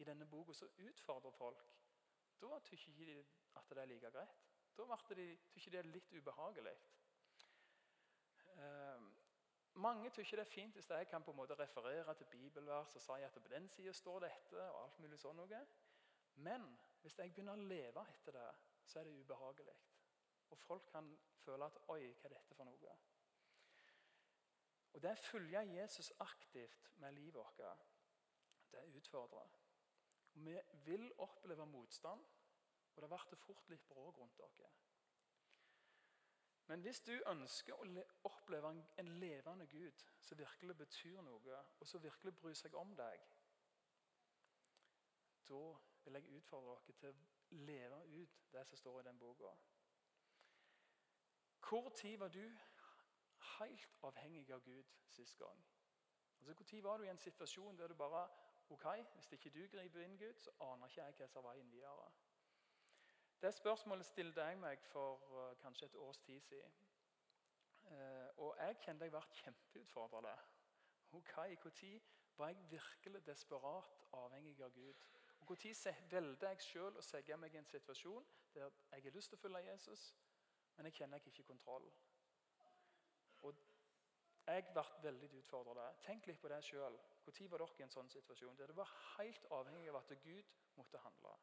i 0.00 0.08
denne 0.08 0.26
boka 0.26 0.56
som 0.56 0.72
utfordrer 0.88 1.36
folk, 1.38 1.62
da 2.40 2.58
syns 2.64 2.88
ikke 2.88 3.06
de 3.06 3.18
at 3.60 3.70
det 3.70 3.82
er 3.82 3.92
like 3.92 4.10
greit. 4.10 4.42
Da 4.76 4.96
syns 4.96 5.14
de 5.14 5.70
det 5.70 5.78
er 5.78 5.92
litt 5.94 6.12
ubehagelig. 6.12 6.74
Mange 9.80 10.10
syns 10.12 10.30
det 10.30 10.42
er 10.42 10.48
fint 10.48 10.74
hvis 10.76 10.90
jeg 10.90 11.06
kan 11.08 11.22
på 11.24 11.32
en 11.32 11.38
måte 11.38 11.56
referere 11.56 12.14
til 12.14 12.26
bibelvers 12.32 12.94
og 12.98 13.02
si 13.02 13.22
at 13.24 13.36
på 13.42 13.48
den 13.48 13.68
sida 13.68 13.92
står 13.92 14.18
dette. 14.26 14.64
og 14.70 14.82
alt 14.82 14.98
mulig 15.00 15.18
sånn 15.18 15.38
noe. 15.40 15.60
Men 16.34 16.66
hvis 17.00 17.16
jeg 17.18 17.32
begynner 17.32 17.56
å 17.56 17.68
leve 17.70 18.04
etter 18.12 18.36
det, 18.36 18.50
så 18.84 19.00
er 19.00 19.08
det 19.08 19.22
ubehagelig. 19.22 19.76
Og 20.50 20.58
folk 20.58 20.90
kan 20.92 21.08
føle 21.44 21.64
at 21.64 21.78
Oi, 21.94 22.12
hva 22.12 22.28
er 22.28 22.34
dette 22.34 22.58
for 22.58 22.68
noe? 22.68 22.96
Og 24.92 25.02
Det 25.02 25.14
å 25.14 25.22
følge 25.22 25.62
Jesus 25.70 26.12
aktivt 26.18 26.90
med 26.98 27.14
livet 27.14 27.38
vårt, 27.38 27.80
det 28.72 28.84
utfordrer. 28.98 29.56
Vi 30.32 30.58
vil 30.84 31.12
oppleve 31.18 31.66
motstand, 31.66 32.24
og 32.94 33.02
det 33.02 33.08
blir 33.08 33.44
fort 33.46 33.68
litt 33.70 33.88
bråk 33.88 34.18
rundt 34.18 34.38
dere. 34.38 34.70
Men 36.70 36.80
hvis 36.86 37.00
du 37.02 37.16
ønsker 37.26 37.74
å 37.74 38.02
oppleve 38.28 38.70
en 39.02 39.08
levende 39.18 39.64
Gud 39.66 40.04
som 40.22 40.38
virkelig 40.38 40.76
betyr 40.78 41.16
noe, 41.26 41.62
og 41.80 41.88
som 41.90 42.02
virkelig 42.02 42.36
bryr 42.38 42.54
seg 42.54 42.76
om 42.78 42.92
deg, 42.94 43.24
da 45.50 45.62
vil 46.04 46.18
jeg 46.20 46.36
utfordre 46.38 46.76
dere 46.86 46.94
til 47.00 47.10
å 47.10 47.56
leve 47.66 47.98
ut 48.12 48.38
det 48.52 48.62
som 48.70 48.78
står 48.78 49.00
i 49.00 49.06
den 49.08 49.18
boka. 49.18 49.50
Hvor 51.66 51.90
tid 51.98 52.16
var 52.22 52.30
du 52.38 52.44
helt 53.58 53.98
avhengig 54.06 54.46
av 54.54 54.62
Gud 54.62 54.94
sist 55.10 55.42
gang? 55.42 55.66
Altså, 56.38 56.54
tid 56.64 56.86
var 56.86 57.02
du 57.02 57.08
i 57.08 57.10
en 57.10 57.18
situasjon 57.18 57.82
der 57.82 57.90
du 57.90 57.98
bare 57.98 58.28
ok, 58.70 58.86
Hvis 59.14 59.32
ikke 59.32 59.50
du 59.50 59.66
griper 59.68 60.06
inn, 60.06 60.18
Gud, 60.18 60.38
så 60.38 60.54
aner 60.60 60.86
ikke 60.86 61.02
jeg 61.02 61.18
hva 61.18 61.26
som 61.26 61.42
er 61.42 61.48
veien 61.50 61.72
videre. 61.72 62.12
Det 63.40 63.54
spørsmålet 63.54 64.06
stilte 64.06 64.42
jeg 64.42 64.58
meg 64.60 64.82
for 64.84 65.22
uh, 65.32 65.56
kanskje 65.62 65.86
et 65.86 65.94
års 65.96 66.18
tid 66.18 66.40
siden. 66.40 66.72
Uh, 67.84 68.28
og 68.36 68.56
jeg 68.58 68.76
kjente 68.82 69.06
jeg 69.06 69.12
ble 69.14 69.22
kjempeutfordrende. 69.38 70.34
Ok, 71.12 71.36
Når 71.36 72.02
var 72.36 72.48
jeg 72.48 72.70
virkelig 72.70 73.26
desperat 73.26 73.96
avhengig 74.12 74.60
av 74.62 74.74
Gud? 74.74 74.94
Og 75.40 75.48
Når 75.48 76.10
valgte 76.10 76.46
jeg 76.48 76.60
selv 76.60 76.98
å 77.00 77.02
sette 77.02 77.36
meg 77.36 77.54
i 77.54 77.58
en 77.58 77.70
situasjon 77.70 78.26
der 78.54 78.68
jeg 78.92 79.02
har 79.02 79.16
lyst 79.16 79.32
til 79.32 79.38
å 79.38 79.42
følge 79.42 79.64
Jesus, 79.70 80.14
men 80.76 80.86
jeg 80.86 80.98
kjenner 80.98 81.18
jeg 81.18 81.32
ikke 81.32 81.48
kontroll? 81.52 81.88
Og 83.42 83.54
jeg 84.46 84.66
ble 84.74 84.84
veldig 85.02 85.30
utfordret. 85.38 85.96
Tenk 86.04 86.26
litt 86.26 86.40
på 86.40 86.52
det 86.52 86.60
sjøl. 86.64 87.00
Når 87.24 87.48
var 87.48 87.64
dere 87.64 87.80
i 87.80 87.86
en 87.88 87.96
sånn 87.96 88.12
situasjon 88.12 88.60
der 88.60 88.68
det 88.68 88.76
var 88.76 88.92
helt 89.16 89.48
avhengig 89.50 89.88
av 89.88 90.02
at 90.02 90.14
Gud 90.28 90.52
måtte 90.76 91.00
handle? 91.08 91.34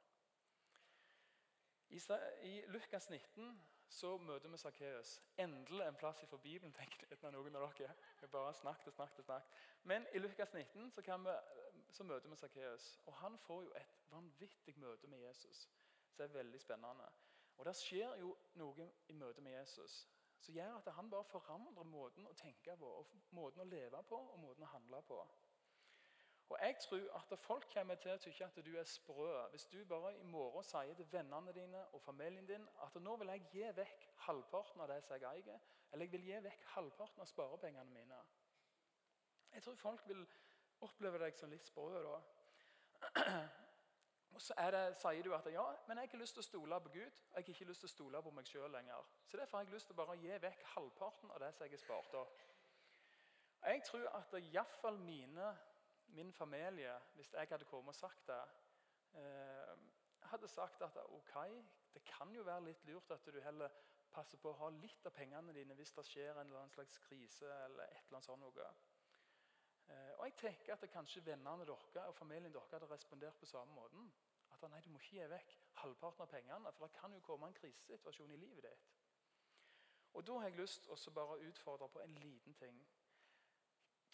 I 1.90 2.64
Lukas 2.68 3.10
19 3.10 3.62
så 3.90 4.18
møter 4.18 4.50
vi 4.50 4.58
Sakkeus. 4.58 5.22
Endelig 5.40 5.86
en 5.88 5.96
plass 5.96 6.26
for 6.28 6.38
Bibelen. 6.38 6.74
tenker 6.80 7.32
noen 7.32 7.56
av 7.56 7.70
dere. 7.78 7.96
Vi 8.22 8.28
bare 8.28 8.54
snakket 8.54 8.94
snakket 8.94 9.26
snakket. 9.26 9.40
Men 9.84 10.08
i 10.14 10.20
Lukas 10.20 10.54
19 10.54 10.92
så, 10.92 11.02
vi, 11.02 11.38
så 11.92 12.04
møter 12.04 12.30
vi 12.30 12.36
Sakkeus. 12.36 13.00
Og 13.06 13.14
han 13.14 13.38
får 13.38 13.64
jo 13.64 13.72
et 13.80 13.96
vanvittig 14.12 14.76
møte 14.78 15.08
med 15.08 15.24
Jesus. 15.24 15.70
Det 16.18 16.28
er 16.28 16.36
veldig 16.36 16.60
spennende. 16.60 17.08
Og 17.58 17.66
Det 17.66 17.76
skjer 17.76 18.20
jo 18.20 18.36
noe 18.60 18.92
i 19.08 19.14
møte 19.14 19.42
med 19.42 19.58
Jesus 19.60 20.08
som 20.40 20.54
gjør 20.54 20.76
at 20.78 20.94
han 20.94 21.10
bare 21.10 21.26
forandrer 21.26 21.84
måten 21.84 22.28
å 22.30 22.34
tenke 22.38 22.76
på, 22.78 22.90
og 23.00 23.14
måten 23.36 23.64
å 23.64 23.70
leve 23.70 24.04
på 24.10 24.20
og 24.20 24.40
måten 24.40 24.64
å 24.64 24.70
handle 24.70 25.02
på. 25.08 25.18
Og 26.50 26.58
jeg 26.62 26.76
tror 26.78 27.16
at 27.16 27.40
Folk 27.40 27.68
kommer 27.74 27.96
til 27.96 28.12
å 28.14 28.18
tykke 28.24 28.46
at 28.46 28.60
du 28.66 28.72
er 28.80 28.88
sprø 28.88 29.32
hvis 29.52 29.66
du 29.72 29.78
bare 29.86 30.14
i 30.16 30.24
morgen 30.24 30.64
sier 30.64 30.96
til 30.96 31.10
vennene 31.12 31.54
dine 31.54 31.84
og 31.92 32.02
familien 32.02 32.48
din 32.48 32.68
at 32.86 32.96
nå 33.04 33.16
vil 33.20 33.34
jeg 33.34 33.48
gi 33.52 33.72
vekk 33.76 34.08
halvparten 34.28 34.82
av 34.82 34.88
det 34.92 35.02
jeg 35.10 35.28
eier, 35.28 35.60
eller 35.92 36.06
jeg 36.06 36.12
vil 36.12 36.28
gi 36.30 36.42
vekk 36.48 36.66
halvparten 36.76 37.22
av 37.22 37.28
sparepengene 37.28 37.92
mine. 37.92 38.20
Jeg 39.54 39.64
tror 39.64 39.76
folk 39.76 40.08
vil 40.08 40.26
oppleve 40.82 41.20
deg 41.20 41.36
som 41.36 41.52
litt 41.52 41.66
sprø 41.68 42.04
da. 42.08 42.18
Og 44.38 44.42
så 44.42 44.54
det, 44.72 44.82
sier 45.00 45.24
du 45.24 45.32
at 45.34 45.48
ja, 45.50 45.64
men 45.88 45.98
jeg 45.98 46.04
har 46.04 46.10
ikke 46.12 46.20
lyst 46.22 46.36
til 46.38 46.44
å 46.44 46.46
stole 46.46 46.80
på 46.84 46.92
Gud. 46.94 47.06
og 47.06 47.40
Jeg 47.40 47.44
har 47.44 47.54
ikke 47.54 47.70
lyst 47.72 47.82
til 47.82 47.90
å 47.90 47.94
stole 47.94 48.20
på 48.22 48.34
meg 48.36 48.46
sjøl 48.46 48.70
lenger. 48.72 49.08
Så 49.26 49.38
derfor 49.38 49.58
har 49.58 49.66
jeg 49.66 49.74
lyst 49.74 49.90
til 49.90 49.96
å 49.96 50.02
bare 50.04 50.18
gi 50.22 50.38
vekk 50.44 50.68
halvparten 50.76 51.32
av 51.34 51.42
det 51.42 51.50
jeg 51.60 51.74
har 51.74 51.82
spart 51.82 52.20
opp. 52.22 52.44
Jeg 53.66 53.82
tror 53.88 54.06
at 54.20 54.36
iallfall 54.38 55.00
mine 55.02 55.48
min 56.08 56.34
familie, 56.34 56.94
hvis 57.16 57.34
jeg 57.34 57.48
hadde 57.50 57.66
kommet 57.66 57.96
og 57.96 57.96
sagt 57.96 58.28
det, 58.28 58.42
eh, 59.22 59.78
hadde 60.32 60.48
sagt 60.48 60.82
at 60.82 60.98
ok, 61.06 61.36
det 61.94 62.04
kan 62.06 62.34
jo 62.36 62.44
være 62.44 62.64
litt 62.64 62.84
lurt 62.86 63.12
at 63.12 63.26
du 63.26 63.40
heller 63.42 63.70
passer 64.12 64.40
på 64.42 64.52
å 64.52 64.60
ha 64.62 64.70
litt 64.70 65.06
av 65.06 65.14
pengene 65.16 65.54
dine 65.54 65.76
hvis 65.78 65.94
det 65.98 66.06
skjer 66.08 66.34
en 66.34 66.46
eller 66.48 66.62
annen 66.62 66.74
slags 66.74 66.98
krise. 67.08 67.46
eller 67.66 67.84
et 67.84 68.06
eller 68.06 68.18
annet 68.18 68.26
sånt 68.26 68.42
noe. 68.42 68.70
Eh, 69.88 70.14
og 70.18 70.26
jeg 70.26 70.36
tenker 70.42 70.74
at 70.74 70.90
kanskje 70.92 71.24
vennene 71.26 71.66
dere 71.66 72.08
og 72.08 72.16
familien 72.16 72.54
dere 72.54 72.72
hadde 72.72 72.90
respondert 72.92 73.40
på 73.40 73.46
samme 73.46 73.74
måten. 73.74 74.12
At 74.52 74.70
nei, 74.72 74.82
du 74.82 74.90
må 74.90 75.00
ikke 75.00 75.20
gi 75.20 75.28
vekk 75.32 75.58
halvparten 75.82 76.24
av 76.26 76.32
pengene, 76.32 76.72
for 76.74 76.88
det 76.88 77.00
kan 77.00 77.14
jo 77.14 77.24
komme 77.24 77.48
en 77.48 77.58
krisesituasjon 77.60 78.32
i 78.34 78.40
livet 78.42 78.64
ditt. 78.66 78.88
Og 80.18 80.28
Da 80.28 80.38
har 80.40 80.50
jeg 80.50 80.58
lyst 80.58 80.84
til 80.84 81.20
å 81.20 81.38
utfordre 81.50 81.90
på 81.94 82.00
en 82.02 82.16
liten 82.16 82.54
ting. 82.54 82.80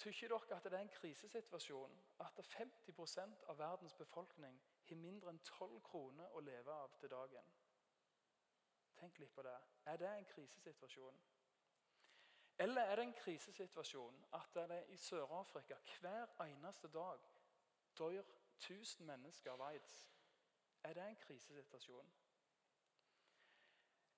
Tykker 0.04 0.28
dere 0.28 0.56
at 0.56 0.64
det 0.64 0.74
er 0.74 0.82
en 0.84 0.90
krisesituasjon 0.90 2.00
at 2.20 2.40
50% 2.46 3.44
av 3.48 3.58
verdens 3.58 3.94
befolkning 3.96 4.58
har 4.90 4.98
mindre 5.00 5.32
enn 5.32 5.40
12 5.40 5.78
kroner 5.88 6.34
å 6.36 6.42
leve 6.44 6.74
av 6.76 6.98
til 7.00 7.12
dagen? 7.14 7.54
Tenk 9.00 9.20
litt 9.20 9.32
på 9.36 9.46
det. 9.48 9.56
Er 9.86 10.02
det 10.02 10.10
en 10.10 10.28
krisesituasjon? 10.28 11.22
Eller 12.66 12.82
er 12.82 12.96
det 12.96 13.06
en 13.06 13.16
krisesituasjon 13.22 14.20
at 14.40 14.60
det 14.70 14.82
i 14.92 14.98
Sør-Afrika 14.98 15.80
hver 15.94 16.36
eneste 16.50 16.92
dag 16.92 17.24
dør 17.98 18.20
1000 18.60 19.08
mennesker 19.08 19.56
av 19.56 19.62
aids? 19.70 19.96
Er 20.84 20.94
det 21.00 21.08
en 21.08 21.22
krisesituasjon? 21.24 22.12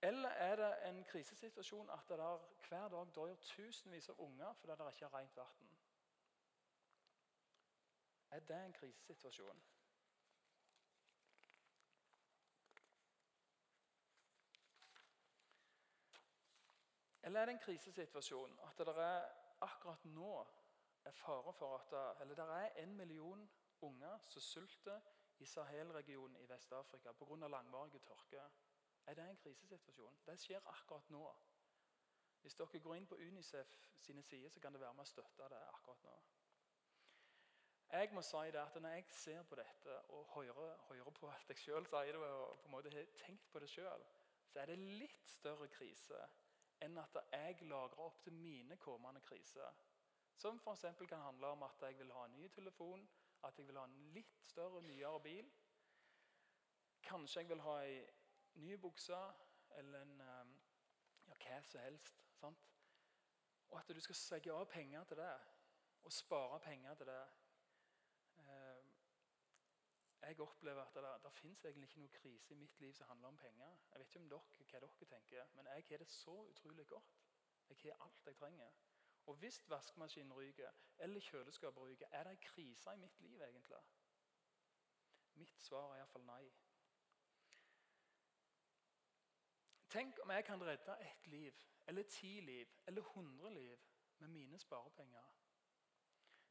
Eller 0.02 0.30
er 0.30 0.56
det 0.56 0.90
en 0.90 1.04
krisesituasjon 1.04 1.90
at 1.90 2.00
det 2.10 2.18
der 2.18 2.38
hver 2.68 2.88
dag 2.88 3.08
dør 3.16 3.36
tusenvis 3.36 4.10
av 4.10 4.20
unger 4.20 4.54
fordi 4.54 4.72
det 4.72 4.94
ikke 4.94 5.06
er 5.06 5.14
rent 5.14 5.36
vann? 5.38 5.72
Er 8.32 8.40
det 8.40 8.66
en 8.66 8.74
krisesituasjon? 8.74 9.64
Eller 17.24 17.42
er 17.42 17.46
det 17.46 17.54
en 17.54 17.60
krisesituasjon 17.60 18.60
at 18.64 18.78
det 18.78 18.88
er 18.88 19.26
akkurat 19.62 20.06
nå 20.06 20.48
er 21.06 21.12
fare 21.12 21.54
for 21.54 21.78
at 21.78 21.92
det, 21.92 22.22
eller 22.22 22.36
det 22.36 22.44
er 22.44 22.84
en 22.84 22.96
million 22.98 23.50
unger 23.82 24.18
som 24.18 24.42
sulter 24.42 25.00
i 25.38 25.46
Sahel-regionen 25.46 26.38
i 26.38 26.50
Vest-Afrika 26.50 27.12
pga. 27.12 27.48
langvarig 27.48 28.02
tørke? 28.02 28.42
Er 29.06 29.14
det 29.14 29.30
en 29.30 29.38
krisesituasjon? 29.38 30.22
Det 30.26 30.40
skjer 30.40 30.70
akkurat 30.72 31.10
nå. 31.10 31.26
Hvis 32.42 32.56
dere 32.56 32.80
går 32.80 32.96
inn 32.96 33.08
på 33.10 33.16
Unicef 33.16 33.76
sine 34.02 34.24
sider, 34.24 34.50
så 34.50 34.60
kan 34.60 34.74
det 34.74 34.82
være 34.82 34.94
med 34.94 35.06
å 35.06 35.10
støtte 35.10 35.50
det 35.50 35.62
akkurat 35.74 36.04
nå. 36.06 36.16
Jeg 37.96 38.10
må 38.14 38.22
si 38.26 38.52
det 38.52 38.60
at 38.60 38.76
Når 38.82 38.90
jeg 38.90 39.06
ser 39.10 39.44
på 39.44 39.56
dette 39.56 39.98
og 40.10 40.26
hører, 40.36 40.78
hører 40.90 41.12
på 41.20 41.30
at 41.30 41.50
jeg 41.50 41.58
sjøl 41.58 41.86
sier 41.90 42.18
og 42.18 42.60
på 42.60 42.68
en 42.68 42.72
måte 42.72 42.94
har 42.94 43.12
tenkt 43.18 43.52
på 43.52 43.60
det 43.60 43.70
selv, 43.70 44.06
så 44.50 44.60
er 44.60 44.66
det 44.66 44.78
litt 44.78 45.30
større 45.30 45.68
krise 45.68 46.22
enn 46.84 46.98
at 46.98 47.18
jeg 47.32 47.62
lagrer 47.70 48.02
opp 48.04 48.22
til 48.24 48.34
mine 48.34 48.78
kommende 48.78 49.22
kriser. 49.22 49.72
Som 50.36 50.60
f.eks. 50.60 50.86
kan 51.08 51.22
handle 51.22 51.48
om 51.48 51.64
at 51.64 51.82
jeg 51.82 51.98
vil 52.00 52.12
ha 52.12 52.26
en 52.26 52.36
ny 52.36 52.48
telefon, 52.48 53.08
at 53.44 53.58
jeg 53.58 53.68
vil 53.68 53.78
ha 53.78 53.86
en 53.88 54.12
litt 54.14 54.42
større, 54.50 54.82
nyere 54.82 55.22
bil. 55.24 55.52
Kanskje 57.04 57.42
jeg 57.42 57.50
vil 57.50 57.62
ha 57.62 57.78
ei 57.86 58.02
nye 58.56 58.78
bukser 58.78 59.34
eller 59.78 60.02
en, 60.02 60.22
ehm, 60.22 60.54
ja, 61.28 61.34
hva 61.34 61.62
som 61.64 61.82
helst. 61.82 62.22
Sant? 62.40 62.68
Og 63.70 63.80
at 63.80 63.96
du 63.96 64.00
skal 64.00 64.16
sette 64.16 64.54
av 64.54 64.66
penger 64.70 65.04
til 65.04 65.18
det, 65.18 65.34
og 66.04 66.14
spare 66.14 66.60
penger 66.60 66.96
til 66.96 67.08
det. 67.08 67.24
Ehm, 68.38 68.92
jeg 70.22 70.40
opplever 70.40 70.82
at 70.82 70.94
det, 70.96 71.24
det 71.24 71.34
fins 71.34 71.66
egentlig 71.66 71.90
ikke 71.90 72.00
noe 72.00 72.14
krise 72.20 72.54
i 72.54 72.58
mitt 72.58 72.80
liv 72.80 72.94
som 72.94 73.08
handler 73.08 73.28
om 73.28 73.38
penger. 73.38 73.78
Jeg 73.92 74.00
vet 74.00 74.08
ikke 74.08 74.20
om 74.20 74.30
dere, 74.30 74.58
hva 74.58 74.80
dere 74.80 75.10
tenker, 75.12 75.52
men 75.54 75.66
jeg 75.66 75.86
har 75.90 75.98
det 75.98 76.08
så 76.10 76.36
utrolig 76.50 76.88
godt. 76.88 77.18
Jeg 77.70 77.78
har 77.84 78.06
alt 78.06 78.26
jeg 78.26 78.36
trenger. 78.36 78.72
Og 79.26 79.36
hvis 79.36 79.70
vaskemaskinen 79.70 80.34
ryker, 80.34 80.72
eller 80.98 81.20
kjøleskapet 81.20 81.84
ryker, 81.84 82.08
er 82.12 82.24
det 82.24 82.32
en 82.32 82.42
krise 82.42 82.94
i 82.94 82.98
mitt 82.98 83.20
liv 83.20 83.42
egentlig? 83.42 83.78
Mitt 85.34 85.62
svar 85.62 85.92
er 85.94 86.02
iallfall 86.02 86.26
nei. 86.26 86.44
Tenk 89.96 90.20
om 90.24 90.32
jeg 90.32 90.46
kan 90.46 90.64
redde 90.64 90.98
ett 91.00 91.28
liv, 91.28 91.54
eller 91.88 92.04
ti 92.04 92.40
liv, 92.40 92.68
eller 92.88 93.02
hundre 93.02 93.54
liv 93.54 93.78
med 94.18 94.28
mine 94.28 94.60
sparepenger. 94.60 95.24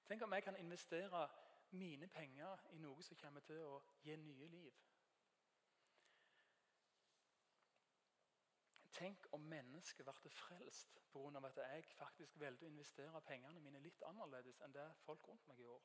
Tenk 0.06 0.22
om 0.22 0.32
jeg 0.32 0.42
kan 0.42 0.56
investere 0.56 1.28
mine 1.70 2.08
penger 2.08 2.56
i 2.70 2.78
noe 2.78 3.02
som 3.02 3.16
kommer 3.20 3.44
til 3.44 3.60
å 3.66 3.82
gi 4.00 4.16
nye 4.16 4.48
liv. 4.48 4.78
Tenk 8.96 9.28
om 9.36 9.44
mennesket 9.52 10.08
ble 10.08 10.32
frelst 10.32 11.04
pga. 11.12 11.46
at 11.46 11.56
jeg 11.56 11.84
faktisk 11.84 12.40
valgte 12.40 12.64
å 12.64 12.72
investere 12.72 13.20
pengene 13.20 13.60
mine 13.60 13.80
litt 13.80 14.02
annerledes 14.08 14.60
enn 14.60 14.72
det 14.72 14.88
folk 15.04 15.28
rundt 15.28 15.46
meg 15.46 15.60
gjorde. 15.60 15.84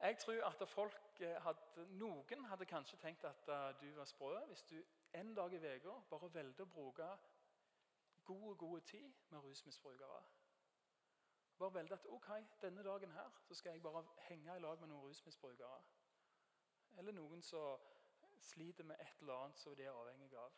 Jeg 0.00 0.18
tror 0.18 0.46
at 0.46 0.68
folk 0.68 1.20
eh, 1.20 1.42
hadde, 1.42 1.86
Noen 1.88 2.44
hadde 2.44 2.66
kanskje 2.66 2.96
tenkt 2.96 3.24
at 3.24 3.48
uh, 3.48 3.80
du 3.80 3.90
var 3.96 4.04
sprø 4.04 4.44
hvis 4.46 4.62
du 4.62 4.76
en 5.12 5.34
dag 5.34 5.52
i 5.52 5.58
uka 5.60 5.96
bare 6.10 6.30
valgte 6.34 6.64
å 6.64 6.70
bruke 6.72 7.08
god, 8.24 8.56
god 8.56 8.80
tid 8.80 9.12
med 9.28 9.44
rusmisbrukere. 9.44 10.22
Bare 11.58 11.74
valgte 11.74 11.94
at 11.94 12.06
ok, 12.06 12.30
denne 12.62 12.84
dagen 12.84 13.12
her 13.12 13.28
så 13.44 13.54
skal 13.54 13.72
jeg 13.72 13.82
bare 13.82 14.04
henge 14.28 14.56
i 14.56 14.62
lag 14.64 14.80
med 14.80 14.88
noen 14.88 15.04
rusmisbrukere. 15.04 15.82
Eller 16.98 17.12
noen 17.12 17.42
som 17.42 17.84
sliter 18.40 18.84
med 18.84 18.96
et 19.00 19.20
eller 19.20 19.34
annet 19.34 19.60
som 19.60 19.76
de 19.76 19.84
er 19.84 19.92
avhengig 19.92 20.32
av. 20.36 20.56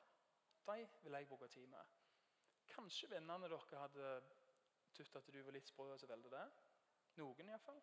De 0.67 0.87
vil 1.03 1.19
jeg 1.19 1.27
bruke 1.27 1.49
tid 1.49 1.67
med. 1.67 1.99
Kanskje 2.69 3.11
vennene 3.11 3.51
dere 3.51 3.83
hadde 3.83 4.15
tydd 4.95 5.17
at 5.19 5.35
du 5.35 5.43
var 5.43 5.59
litt 5.59 5.67
sprø 5.67 5.91
og 5.91 5.99
så 6.01 6.07
valgte 6.07 6.31
det. 6.31 6.47
Noen 7.19 7.51
iallfall. 7.51 7.83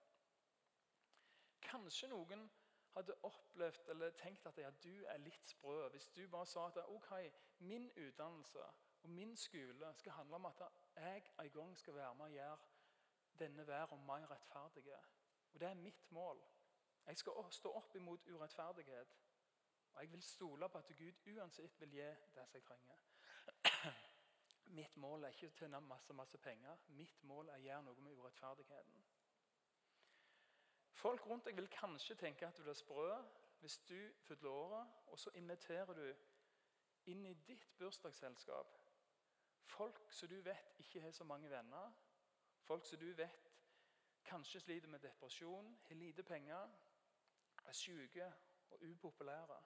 Kanskje 1.62 2.10
noen 2.12 2.50
hadde 2.96 3.16
opplevd 3.24 3.90
eller 3.94 4.12
tenkt 4.18 4.46
at 4.46 4.58
ja, 4.58 4.70
du 4.84 5.06
er 5.06 5.18
litt 5.18 5.46
sprø. 5.46 5.90
Hvis 5.90 6.10
du 6.16 6.28
bare 6.28 6.46
sa 6.46 6.68
at 6.68 6.78
ok, 6.88 7.12
min 7.60 7.90
utdannelse 7.92 8.64
og 9.04 9.10
min 9.10 9.38
skole 9.38 9.94
skal 9.96 10.12
handle 10.12 10.36
om 10.36 10.46
at 10.46 10.62
jeg 10.96 11.24
en 11.40 11.52
gang 11.52 11.78
skal 11.78 11.96
være 11.96 12.16
med 12.16 12.26
og 12.26 12.32
gjøre 12.32 12.58
denne 13.40 13.68
verden 13.68 14.06
mer 14.06 14.32
rettferdig. 14.32 14.84
Og 15.54 15.60
det 15.60 15.68
er 15.68 15.74
mitt 15.74 16.12
mål. 16.12 16.44
Jeg 17.08 17.18
skal 17.18 17.52
stå 17.52 17.72
opp 17.74 17.96
imot 17.96 18.28
urettferdighet. 18.28 19.18
Og 19.94 20.02
jeg 20.02 20.12
vil 20.12 20.24
stole 20.24 20.70
på 20.70 20.78
at 20.78 20.92
Gud 20.98 21.38
uansett 21.38 21.80
vil 21.80 21.90
gi 21.90 22.10
det 22.36 22.46
jeg 22.54 22.64
trenger. 22.64 23.00
Mitt 24.78 24.98
mål 24.98 25.24
er 25.24 25.34
ikke 25.34 25.50
å 25.50 25.56
tjene 25.58 25.80
masse, 25.82 26.14
masse 26.14 26.38
penger. 26.38 26.78
Mitt 26.94 27.24
mål 27.24 27.50
er 27.50 27.58
å 27.58 27.64
gjøre 27.64 27.86
noe 27.88 28.04
med 28.06 28.20
urettferdigheten. 28.20 29.08
Folk 31.00 31.26
rundt 31.26 31.48
deg 31.48 31.56
vil 31.56 31.72
kanskje 31.72 32.18
tenke 32.20 32.48
at 32.48 32.58
du 32.60 32.68
er 32.70 32.78
sprø 32.78 33.14
hvis 33.60 33.78
du 33.88 33.98
fyller 34.24 34.50
året, 34.50 34.92
og 35.08 35.20
så 35.20 35.32
inviterer 35.36 35.96
du 35.96 36.06
inn 37.12 37.26
i 37.28 37.34
ditt 37.48 37.66
bursdagsselskap 37.80 38.78
folk 39.80 40.00
som 40.12 40.30
du 40.30 40.42
vet 40.42 40.74
ikke 40.80 41.02
har 41.02 41.12
så 41.12 41.24
mange 41.24 41.50
venner, 41.50 41.92
folk 42.62 42.86
som 42.86 43.00
du 43.00 43.14
vet 43.14 43.52
kanskje 44.26 44.60
sliter 44.60 44.88
med 44.88 45.00
depresjon, 45.00 45.78
har 45.88 45.96
lite 45.96 46.24
penger, 46.24 46.70
er 47.66 47.72
syke 47.72 48.34
og 48.70 48.84
upopulære 48.92 49.62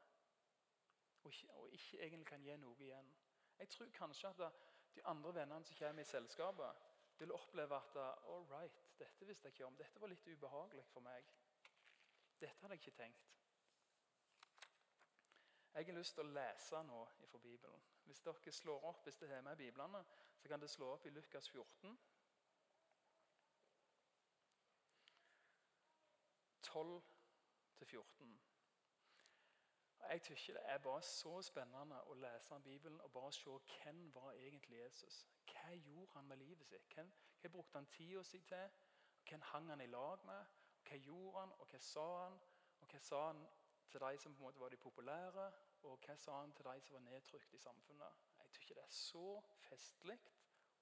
og 1.24 1.32
ikke, 1.34 1.54
og 1.54 1.69
ikke 1.72 1.98
egentlig 2.02 2.26
kan 2.28 2.43
gi 2.43 2.58
noe 2.58 2.76
igjen. 2.80 3.10
Jeg 3.60 3.69
tror 3.69 3.89
kanskje 3.96 4.30
at 4.30 4.62
de 4.96 5.06
andre 5.06 5.34
vennene 5.36 5.65
som 5.65 5.78
kommer 5.80 6.02
i 6.02 6.06
selskapet, 6.06 6.86
vil 7.24 7.36
oppleve 7.36 7.76
at 7.76 8.00
all 8.28 8.48
right, 8.52 8.80
dette 9.00 9.26
visste 9.26 9.48
jeg 9.48 9.56
ikke 9.56 9.66
om. 9.66 9.78
Dette 9.80 10.02
var 10.02 10.12
litt 10.12 10.28
ubehagelig 10.28 10.84
for 10.92 11.06
meg. 11.06 11.30
Dette 12.40 12.60
hadde 12.62 12.76
jeg 12.76 12.84
ikke 12.84 12.98
tenkt. 12.98 13.30
Jeg 15.74 15.86
har 15.86 15.96
lyst 15.98 16.14
til 16.14 16.28
å 16.28 16.34
lese 16.36 16.82
nå 16.86 17.00
fra 17.32 17.40
Bibelen. 17.42 17.86
Hvis 18.06 18.20
dere 18.22 18.52
slår 18.54 18.84
opp, 18.90 19.06
hvis 19.08 19.18
det 19.24 19.32
er 19.32 19.42
med 19.42 19.58
Biblene, 19.58 20.04
så 20.38 20.52
kan 20.52 20.62
det 20.62 20.70
slå 20.70 20.92
opp 20.94 21.06
i 21.08 21.14
Lukas 21.16 21.50
14. 21.50 21.96
12-14. 26.68 28.53
Jeg 30.10 30.22
syns 30.22 30.46
det 30.46 30.62
er 30.63 30.78
bare 30.78 31.02
så 31.02 31.42
spennende 31.42 32.00
å 32.12 32.13
lese 32.13 32.60
Bibelen 32.63 33.02
og 33.02 33.12
bare 33.12 33.32
se 33.34 33.50
hvem 33.50 34.02
var 34.16 34.32
egentlig 34.34 34.80
Jesus. 34.80 35.28
Hva 35.52 35.76
gjorde 35.76 36.12
han 36.13 36.28
med 36.28 36.38
livet 36.38 36.68
sitt? 36.68 36.94
Hvem, 36.94 37.12
hva 37.42 37.50
brukte 37.50 37.78
han 37.78 37.86
tida 37.86 38.24
si 38.24 38.42
til? 38.42 38.70
Hvem 39.30 39.42
hang 39.42 39.70
han 39.70 39.82
i 39.82 39.88
lag 39.88 40.26
med? 40.26 40.46
Hva 40.84 40.98
gjorde 40.98 41.39
han, 41.39 41.52
og 41.60 41.68
hva 41.72 41.80
sa 41.80 42.08
han? 42.24 42.39
Og 42.82 42.92
hva 42.92 43.00
sa 43.00 43.22
han 43.28 43.46
til 43.92 44.00
de 44.04 44.18
som 44.18 44.36
på 44.36 44.42
en 44.42 44.46
måte 44.48 44.60
var 44.60 44.70
de 44.70 44.78
populære, 44.78 45.52
og 45.84 46.06
hva 46.06 46.16
sa 46.18 46.39
han 46.42 46.54
til 46.54 46.66
de 46.66 46.82
som 46.82 46.94
var 46.98 47.06
nedtrykt 47.08 47.54
i 47.54 47.58
samfunnet? 47.58 48.22
Jeg 48.39 48.52
syns 48.52 48.70
det 48.70 48.84
er 48.84 48.96
så 49.00 49.42
festlig, 49.70 50.20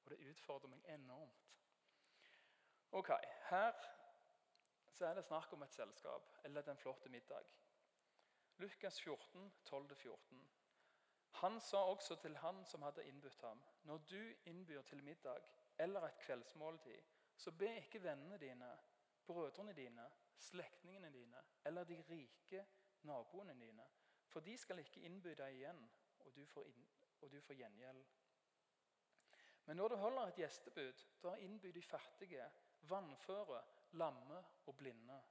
og 0.04 0.12
det 0.12 0.22
utfordrer 0.30 0.70
meg 0.74 0.86
enormt. 0.96 1.50
Ok, 2.92 3.10
Her 3.50 3.74
så 4.92 5.06
er 5.06 5.14
det 5.14 5.24
snakk 5.26 5.54
om 5.54 5.64
et 5.64 5.74
selskap 5.74 6.38
eller 6.44 6.70
en 6.70 6.78
flott 6.78 7.10
middag. 7.10 7.48
Lukas 8.58 9.02
14, 9.02 9.52
12-14. 9.66 10.18
Han 11.32 11.60
sa 11.60 11.78
også 11.78 12.16
til 12.16 12.38
han 12.38 12.66
som 12.66 12.82
hadde 12.82 13.06
innbudt 13.08 13.42
ham, 13.42 13.64
når 13.84 13.98
du 13.98 14.34
innbyr 14.46 14.82
til 14.82 15.04
middag 15.04 15.40
eller 15.80 16.02
et 16.06 16.18
kveldsmåltid, 16.20 17.02
så 17.36 17.52
be 17.52 17.76
ikke 17.78 18.04
vennene 18.04 18.38
dine, 18.38 18.78
brødrene 19.26 19.74
dine, 19.74 20.10
slektningene 20.38 21.12
dine 21.14 21.44
eller 21.66 21.84
de 21.84 22.04
rike 22.10 22.66
naboene 23.02 23.54
dine, 23.60 23.88
for 24.28 24.40
de 24.40 24.58
skal 24.58 24.80
ikke 24.80 25.02
innby 25.02 25.34
deg 25.38 25.56
igjen, 25.56 25.82
og 26.20 26.36
du 26.36 26.46
får, 26.46 26.68
inn, 26.68 26.88
og 27.22 27.32
du 27.32 27.42
får 27.42 27.54
gjengjeld. 27.54 28.06
Men 29.66 29.78
når 29.78 29.88
du 29.88 29.96
holder 29.96 30.28
et 30.28 30.40
gjestebud, 30.42 31.06
da 31.24 31.36
innby 31.36 31.68
de 31.68 31.82
fattige, 31.82 32.46
vannføre, 32.82 33.62
lamme 33.92 34.44
og 34.66 34.78
blinde. 34.78 35.22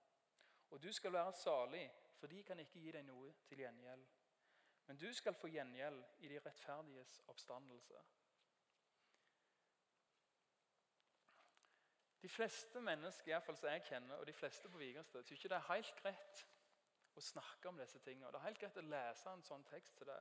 Og 0.70 0.82
du 0.82 0.92
skal 0.92 1.12
være 1.12 1.32
salig, 1.32 1.90
for 2.20 2.28
de 2.28 2.42
kan 2.44 2.60
ikke 2.60 2.80
gi 2.84 2.92
deg 2.92 3.04
noe 3.08 3.32
til 3.48 3.62
gjengjeld. 3.64 4.06
Men 4.86 4.98
du 5.00 5.08
skal 5.14 5.34
få 5.34 5.48
gjengjeld 5.48 6.00
i 6.20 6.28
de 6.28 6.40
rettferdiges 6.44 7.20
oppstandelse. 7.32 8.00
De 12.20 12.28
fleste 12.28 12.80
mennesker 12.84 13.30
i 13.30 13.32
hvert 13.32 13.46
fall, 13.46 13.56
som 13.56 13.70
jeg 13.72 13.86
kjenner, 13.88 14.16
og 14.20 14.26
de 14.26 14.36
fleste 14.36 14.68
på 14.68 14.78
Vigersted, 14.78 15.24
syns 15.24 15.46
det 15.48 15.56
er 15.56 15.68
helt 15.70 15.94
greit 16.02 16.42
å 17.16 17.22
snakke 17.24 17.70
om 17.70 17.80
disse 17.80 18.02
tingene. 18.04 18.28
Det 18.28 18.40
er 18.40 18.48
helt 18.48 18.60
greit 18.60 18.76
å 18.76 18.84
lese 18.84 19.32
en 19.32 19.46
sånn 19.46 19.64
tekst 19.70 19.96
til 19.96 20.10
det. 20.10 20.20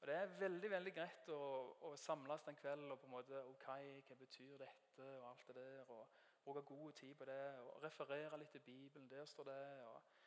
Og 0.00 0.08
Det 0.08 0.16
er 0.18 0.34
veldig 0.40 0.70
veldig 0.70 0.92
greit 0.96 1.28
å, 1.30 1.42
å 1.86 1.92
samles 2.00 2.48
en 2.50 2.58
kveld 2.58 2.90
og 2.90 2.98
på 2.98 3.06
en 3.06 3.14
måte 3.14 3.44
ok, 3.52 3.68
hva 4.08 4.16
betyr 4.18 4.56
dette 4.64 5.06
og 5.20 5.28
alt 5.28 5.46
det 5.46 5.60
der. 5.60 5.92
og 5.94 6.08
Bruke 6.42 6.62
god 6.66 6.92
tid 6.98 7.14
på 7.14 7.24
det 7.24 7.58
og 7.62 7.84
referere 7.84 8.38
litt 8.40 8.50
til 8.50 8.64
Bibelen. 8.66 9.06
Der 9.10 9.24
står 9.24 9.44
det. 9.52 9.86
Og, 9.86 10.21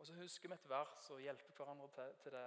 og 0.00 0.06
så 0.06 0.14
husker 0.16 0.48
vi 0.48 0.56
et 0.56 0.68
vers 0.68 1.10
og 1.12 1.20
hjelper 1.20 1.56
hverandre 1.56 1.88
til, 2.24 2.32
det. 2.32 2.44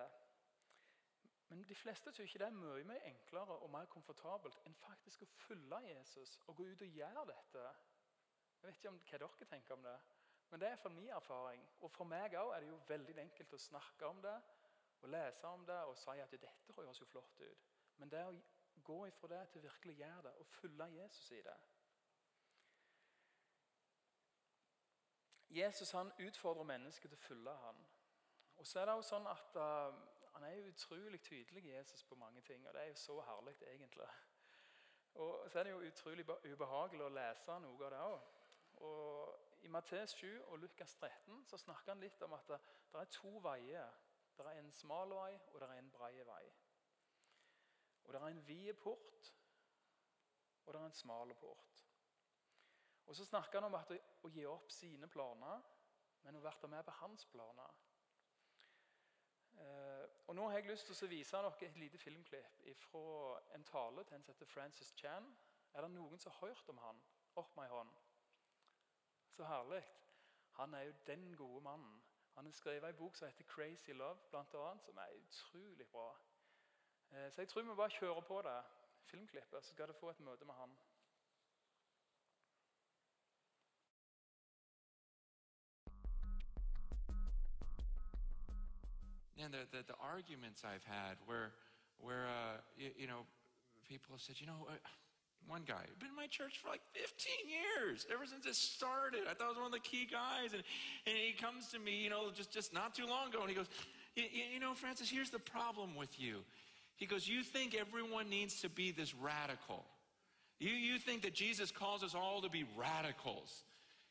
Men 1.50 1.64
de 1.70 1.76
fleste 1.76 2.12
tror 2.12 2.26
ikke 2.26 2.40
det 2.42 2.48
er 2.48 2.56
mye 2.58 2.86
mer 2.90 3.04
enklere 3.06 3.58
og 3.62 3.70
mer 3.70 3.86
komfortabelt 3.94 4.58
enn 4.66 4.74
faktisk 4.80 5.22
å 5.22 5.28
følge 5.44 5.82
Jesus 5.86 6.40
og 6.48 6.56
gå 6.58 6.66
ut 6.72 6.82
og 6.82 6.96
gjøre 6.98 7.26
dette. 7.30 7.66
Jeg 8.58 8.66
vet 8.66 8.80
ikke 8.80 8.90
om 8.90 8.98
hva 9.04 9.20
dere 9.22 9.50
tenker 9.52 9.76
om 9.76 9.86
det, 9.86 9.94
men 10.50 10.64
det 10.64 10.72
er 10.72 10.82
for 10.82 10.98
min 10.98 11.12
erfaring. 11.14 11.62
Og 11.86 11.94
for 11.94 12.10
meg 12.10 12.34
òg 12.42 12.56
er 12.56 12.66
det 12.66 12.72
jo 12.72 12.82
veldig 12.90 13.20
enkelt 13.28 13.54
å 13.54 13.62
snakke 13.68 14.10
om 14.10 14.26
det 14.26 14.36
og 15.04 15.14
lese 15.14 15.54
om 15.54 15.68
det 15.70 15.78
og 15.92 15.98
si 16.00 16.18
at 16.24 16.34
dette 16.34 16.78
høres 16.80 17.04
jo 17.04 17.10
flott 17.12 17.38
ut. 17.44 17.70
Men 18.02 18.10
det 18.10 18.26
å 18.26 18.34
gå 18.82 19.00
ifra 19.12 19.30
det 19.36 19.44
til 19.54 19.68
virkelig 19.68 20.00
gjøre 20.02 20.26
det 20.26 20.34
og 20.42 20.52
følge 20.58 20.90
Jesus 20.96 21.32
i 21.38 21.46
det 21.46 21.60
Jesus 25.54 25.92
han 25.92 26.12
utfordrer 26.20 26.64
mennesket 26.64 27.10
til 27.12 27.18
å 27.18 27.22
følge 27.28 27.56
ham. 27.66 27.82
Og 28.58 28.68
så 28.68 28.80
er 28.80 28.90
det 28.90 28.96
jo 28.98 29.06
sånn 29.06 29.28
at 29.28 29.58
uh, 29.60 29.96
Han 30.34 30.44
er 30.48 30.56
jo 30.56 30.70
utrolig 30.72 31.20
tydelig 31.22 31.62
Jesus 31.68 32.04
på 32.10 32.16
mange 32.18 32.42
ting, 32.42 32.64
og 32.68 32.74
det 32.74 32.82
er 32.82 32.88
jo 32.90 32.96
så 32.98 33.20
herlig, 33.22 33.54
egentlig. 33.70 34.08
Og 35.22 35.52
så 35.52 35.60
er 35.60 35.68
det 35.68 35.72
jo 35.76 35.84
utrolig 35.86 36.26
ubehagelig 36.26 37.06
å 37.06 37.12
lese 37.14 37.58
noe 37.62 37.86
av 37.86 37.92
det 37.94 38.00
òg. 38.02 38.32
Og 38.88 39.68
I 39.68 39.70
Mattes 39.70 40.16
7 40.18 40.42
og 40.48 40.58
Lukas 40.64 40.96
13 40.98 41.44
så 41.46 41.60
snakker 41.62 41.94
han 41.94 42.02
litt 42.02 42.26
om 42.26 42.34
at 42.34 42.50
det, 42.50 42.58
det 42.90 43.04
er 43.04 43.14
to 43.14 43.36
veier. 43.46 43.94
Det 44.34 44.50
er 44.50 44.58
en 44.58 44.74
smal 44.74 45.14
vei, 45.14 45.32
og 45.52 45.62
det 45.62 45.70
er 45.70 45.78
en 45.78 45.94
bred 45.94 46.24
vei. 46.26 46.44
Og 48.04 48.14
det 48.14 48.22
er 48.22 48.28
en 48.34 48.48
vid 48.48 48.74
port, 48.82 49.34
og 50.66 50.74
det 50.74 50.82
er 50.82 50.86
en 50.86 50.98
smal 50.98 51.36
port. 51.38 51.83
Og 53.06 53.16
Så 53.16 53.26
snakker 53.26 53.60
han 53.60 53.68
om 53.68 53.76
at 53.76 53.92
å 54.24 54.30
gi 54.30 54.46
opp 54.46 54.72
sine 54.72 55.08
planer, 55.08 55.62
men 56.24 56.36
å 56.36 56.44
være 56.44 56.68
med 56.68 56.86
på 56.86 56.92
hans 57.02 57.26
planer. 57.26 57.74
Eh, 59.60 60.06
og 60.28 60.36
Nå 60.36 60.48
har 60.50 60.58
jeg 60.58 60.72
lyst 60.72 60.88
til 60.88 61.06
å 61.06 61.10
vise 61.12 61.38
dere 61.38 61.68
et 61.68 61.78
lite 61.78 61.98
filmklipp 61.98 62.80
fra 62.88 63.42
en 63.56 63.64
tale 63.64 64.04
til 64.04 64.18
en 64.18 64.26
heter 64.28 64.46
Francis 64.46 64.94
Chan. 64.98 65.28
Er 65.74 65.82
det 65.82 65.92
noen 65.92 66.20
som 66.20 66.32
har 66.32 66.48
hørt 66.48 66.70
om 66.70 66.78
han? 66.78 67.02
Opp 67.36 67.56
med 67.56 67.66
ei 67.66 67.76
hånd. 67.76 67.94
Så 69.30 69.46
herlig. 69.46 69.84
Han 70.58 70.74
er 70.74 70.82
jo 70.88 70.94
den 71.08 71.36
gode 71.36 71.62
mannen. 71.62 72.04
Han 72.36 72.46
har 72.46 72.52
skrevet 72.52 72.90
en 72.90 72.98
bok 72.98 73.16
som 73.16 73.28
heter 73.28 73.44
'Crazy 73.44 73.92
Love', 73.92 74.30
blant 74.30 74.54
annet, 74.54 74.84
som 74.84 74.98
er 74.98 75.18
utrolig 75.18 75.88
bra. 75.88 76.18
Eh, 77.12 77.32
så 77.32 77.42
jeg 77.42 77.50
tror 77.50 77.62
vi 77.62 77.76
bare 77.76 77.90
kjører 77.90 78.22
på 78.22 78.42
det 78.42 78.64
filmklippet, 79.04 79.64
så 79.64 79.70
skal 79.70 79.88
du 79.88 79.94
få 79.94 80.10
et 80.10 80.20
møte 80.20 80.46
med 80.46 80.54
han. 80.54 80.78
And 89.42 89.54
the, 89.54 89.66
the, 89.72 89.84
the 89.88 89.98
arguments 90.02 90.64
I've 90.66 90.86
had 90.86 91.18
where, 91.26 91.52
where 92.00 92.28
uh, 92.28 92.62
you, 92.78 92.90
you, 92.98 93.08
know, 93.08 93.26
people 93.88 94.14
have 94.14 94.22
said, 94.22 94.40
you 94.40 94.48
know, 94.48 94.68
uh, 94.70 94.74
one 95.48 95.64
guy, 95.68 95.84
been 96.00 96.10
in 96.10 96.16
my 96.16 96.28
church 96.28 96.60
for 96.62 96.70
like 96.70 96.82
15 96.94 97.34
years, 97.50 98.06
ever 98.12 98.26
since 98.26 98.46
it 98.46 98.56
started. 98.56 99.22
I 99.30 99.34
thought 99.34 99.46
I 99.46 99.50
was 99.50 99.58
one 99.58 99.68
of 99.68 99.72
the 99.72 99.80
key 99.80 100.08
guys. 100.10 100.54
And, 100.54 100.64
and 101.06 101.16
he 101.18 101.34
comes 101.34 101.68
to 101.72 101.80
me, 101.80 101.96
you 101.96 102.10
know, 102.10 102.32
just, 102.34 102.52
just 102.52 102.74
not 102.74 102.96
too 102.96 103.06
long 103.06 103.30
ago, 103.30 103.42
and 103.42 103.50
he 103.50 103.56
goes, 103.56 103.68
you 104.16 104.60
know, 104.60 104.74
Francis, 104.74 105.10
here's 105.10 105.32
the 105.32 105.40
problem 105.40 105.96
with 105.96 106.20
you. 106.20 106.40
He 106.96 107.06
goes, 107.06 107.28
you 107.28 107.44
think 107.44 107.76
everyone 107.76 108.30
needs 108.30 108.62
to 108.62 108.70
be 108.70 108.92
this 108.92 109.14
radical. 109.16 109.84
You, 110.60 110.70
you 110.70 111.00
think 111.00 111.24
that 111.24 111.34
Jesus 111.34 111.72
calls 111.72 112.04
us 112.04 112.16
all 112.16 112.42
to 112.42 112.50
be 112.50 112.64
radicals. 112.78 113.64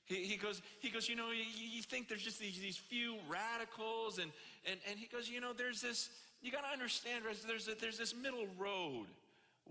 He, 0.05 0.25
he, 0.25 0.37
goes, 0.37 0.63
he 0.81 0.91
goes, 0.91 1.09
you 1.09 1.17
know, 1.17 1.31
you, 1.31 1.45
you 1.57 1.83
think 1.83 2.09
there's 2.09 2.23
just 2.23 2.41
these, 2.41 2.59
these 2.59 2.77
few 2.77 3.17
radicals, 3.29 4.19
and, 4.19 4.31
and, 4.67 4.79
and 4.89 4.99
he 4.99 5.07
goes, 5.07 5.29
you 5.29 5.41
know, 5.41 5.53
there's 5.53 5.81
this, 5.81 6.11
you 6.43 6.51
got 6.51 6.63
to 6.63 6.73
understand, 6.73 7.25
there's, 7.25 7.69
a, 7.69 7.75
there's 7.81 7.99
this 7.99 8.15
middle 8.15 8.47
road 8.59 9.07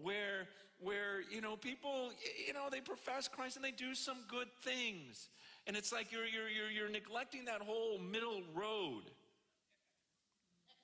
where, 0.01 0.47
where, 0.79 1.21
you 1.29 1.41
know, 1.41 1.55
people, 1.55 2.11
you 2.47 2.53
know, 2.53 2.67
they 2.71 2.79
profess 2.79 3.27
Christ 3.27 3.55
and 3.57 3.65
they 3.65 3.71
do 3.71 3.93
some 3.93 4.17
good 4.29 4.47
things. 4.63 5.29
And 5.67 5.77
it's 5.77 5.91
like 5.91 6.11
you're, 6.11 6.25
you're, 6.25 6.49
you're, 6.49 6.71
you're 6.71 6.89
neglecting 6.89 7.45
that 7.45 7.61
whole 7.61 7.99
middle 7.99 8.41
road. 8.55 9.03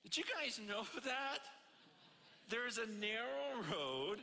Did 0.03 0.17
you 0.17 0.23
guys 0.39 0.59
know 0.67 0.83
that? 1.05 1.39
There's 2.49 2.77
a 2.77 2.85
narrow 2.85 3.63
road 3.71 4.19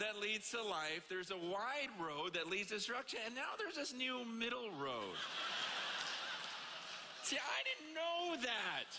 that 0.00 0.18
leads 0.20 0.50
to 0.50 0.62
life. 0.62 1.04
There's 1.08 1.30
a 1.30 1.36
wide 1.36 1.90
road 2.00 2.34
that 2.34 2.48
leads 2.48 2.68
to 2.68 2.74
destruction. 2.74 3.20
And 3.26 3.34
now 3.34 3.54
there's 3.58 3.76
this 3.76 3.94
new 3.94 4.24
middle 4.24 4.70
road. 4.80 5.14
See, 7.22 7.36
I 7.36 7.60
didn't 7.64 7.94
know 7.94 8.42
that. 8.42 8.90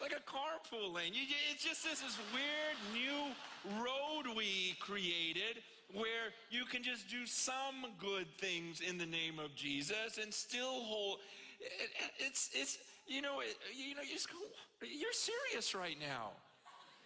like 0.00 0.12
a 0.12 0.22
carpool 0.28 0.92
lane. 0.92 1.12
You, 1.14 1.22
it's 1.52 1.62
just 1.64 1.84
this, 1.84 2.00
this 2.00 2.18
weird 2.34 2.76
new 2.92 3.80
road 3.82 4.34
we 4.36 4.74
created 4.80 5.62
where 5.94 6.32
you 6.50 6.64
can 6.64 6.82
just 6.82 7.08
do 7.08 7.26
some 7.26 7.86
good 7.98 8.26
things 8.38 8.80
in 8.80 8.96
the 8.98 9.06
name 9.06 9.38
of 9.38 9.54
Jesus 9.54 10.18
and 10.20 10.32
still 10.32 10.80
hold. 10.82 11.18
It- 11.60 11.90
it's, 12.18 12.50
it's, 12.54 12.78
you 13.06 13.20
know, 13.22 13.40
it, 13.40 13.56
you 13.76 13.94
know, 13.94 14.02
you 14.02 14.14
just 14.14 14.28
go, 14.30 14.38
you're 14.80 15.12
serious 15.12 15.74
right 15.74 15.96
now. 16.00 16.30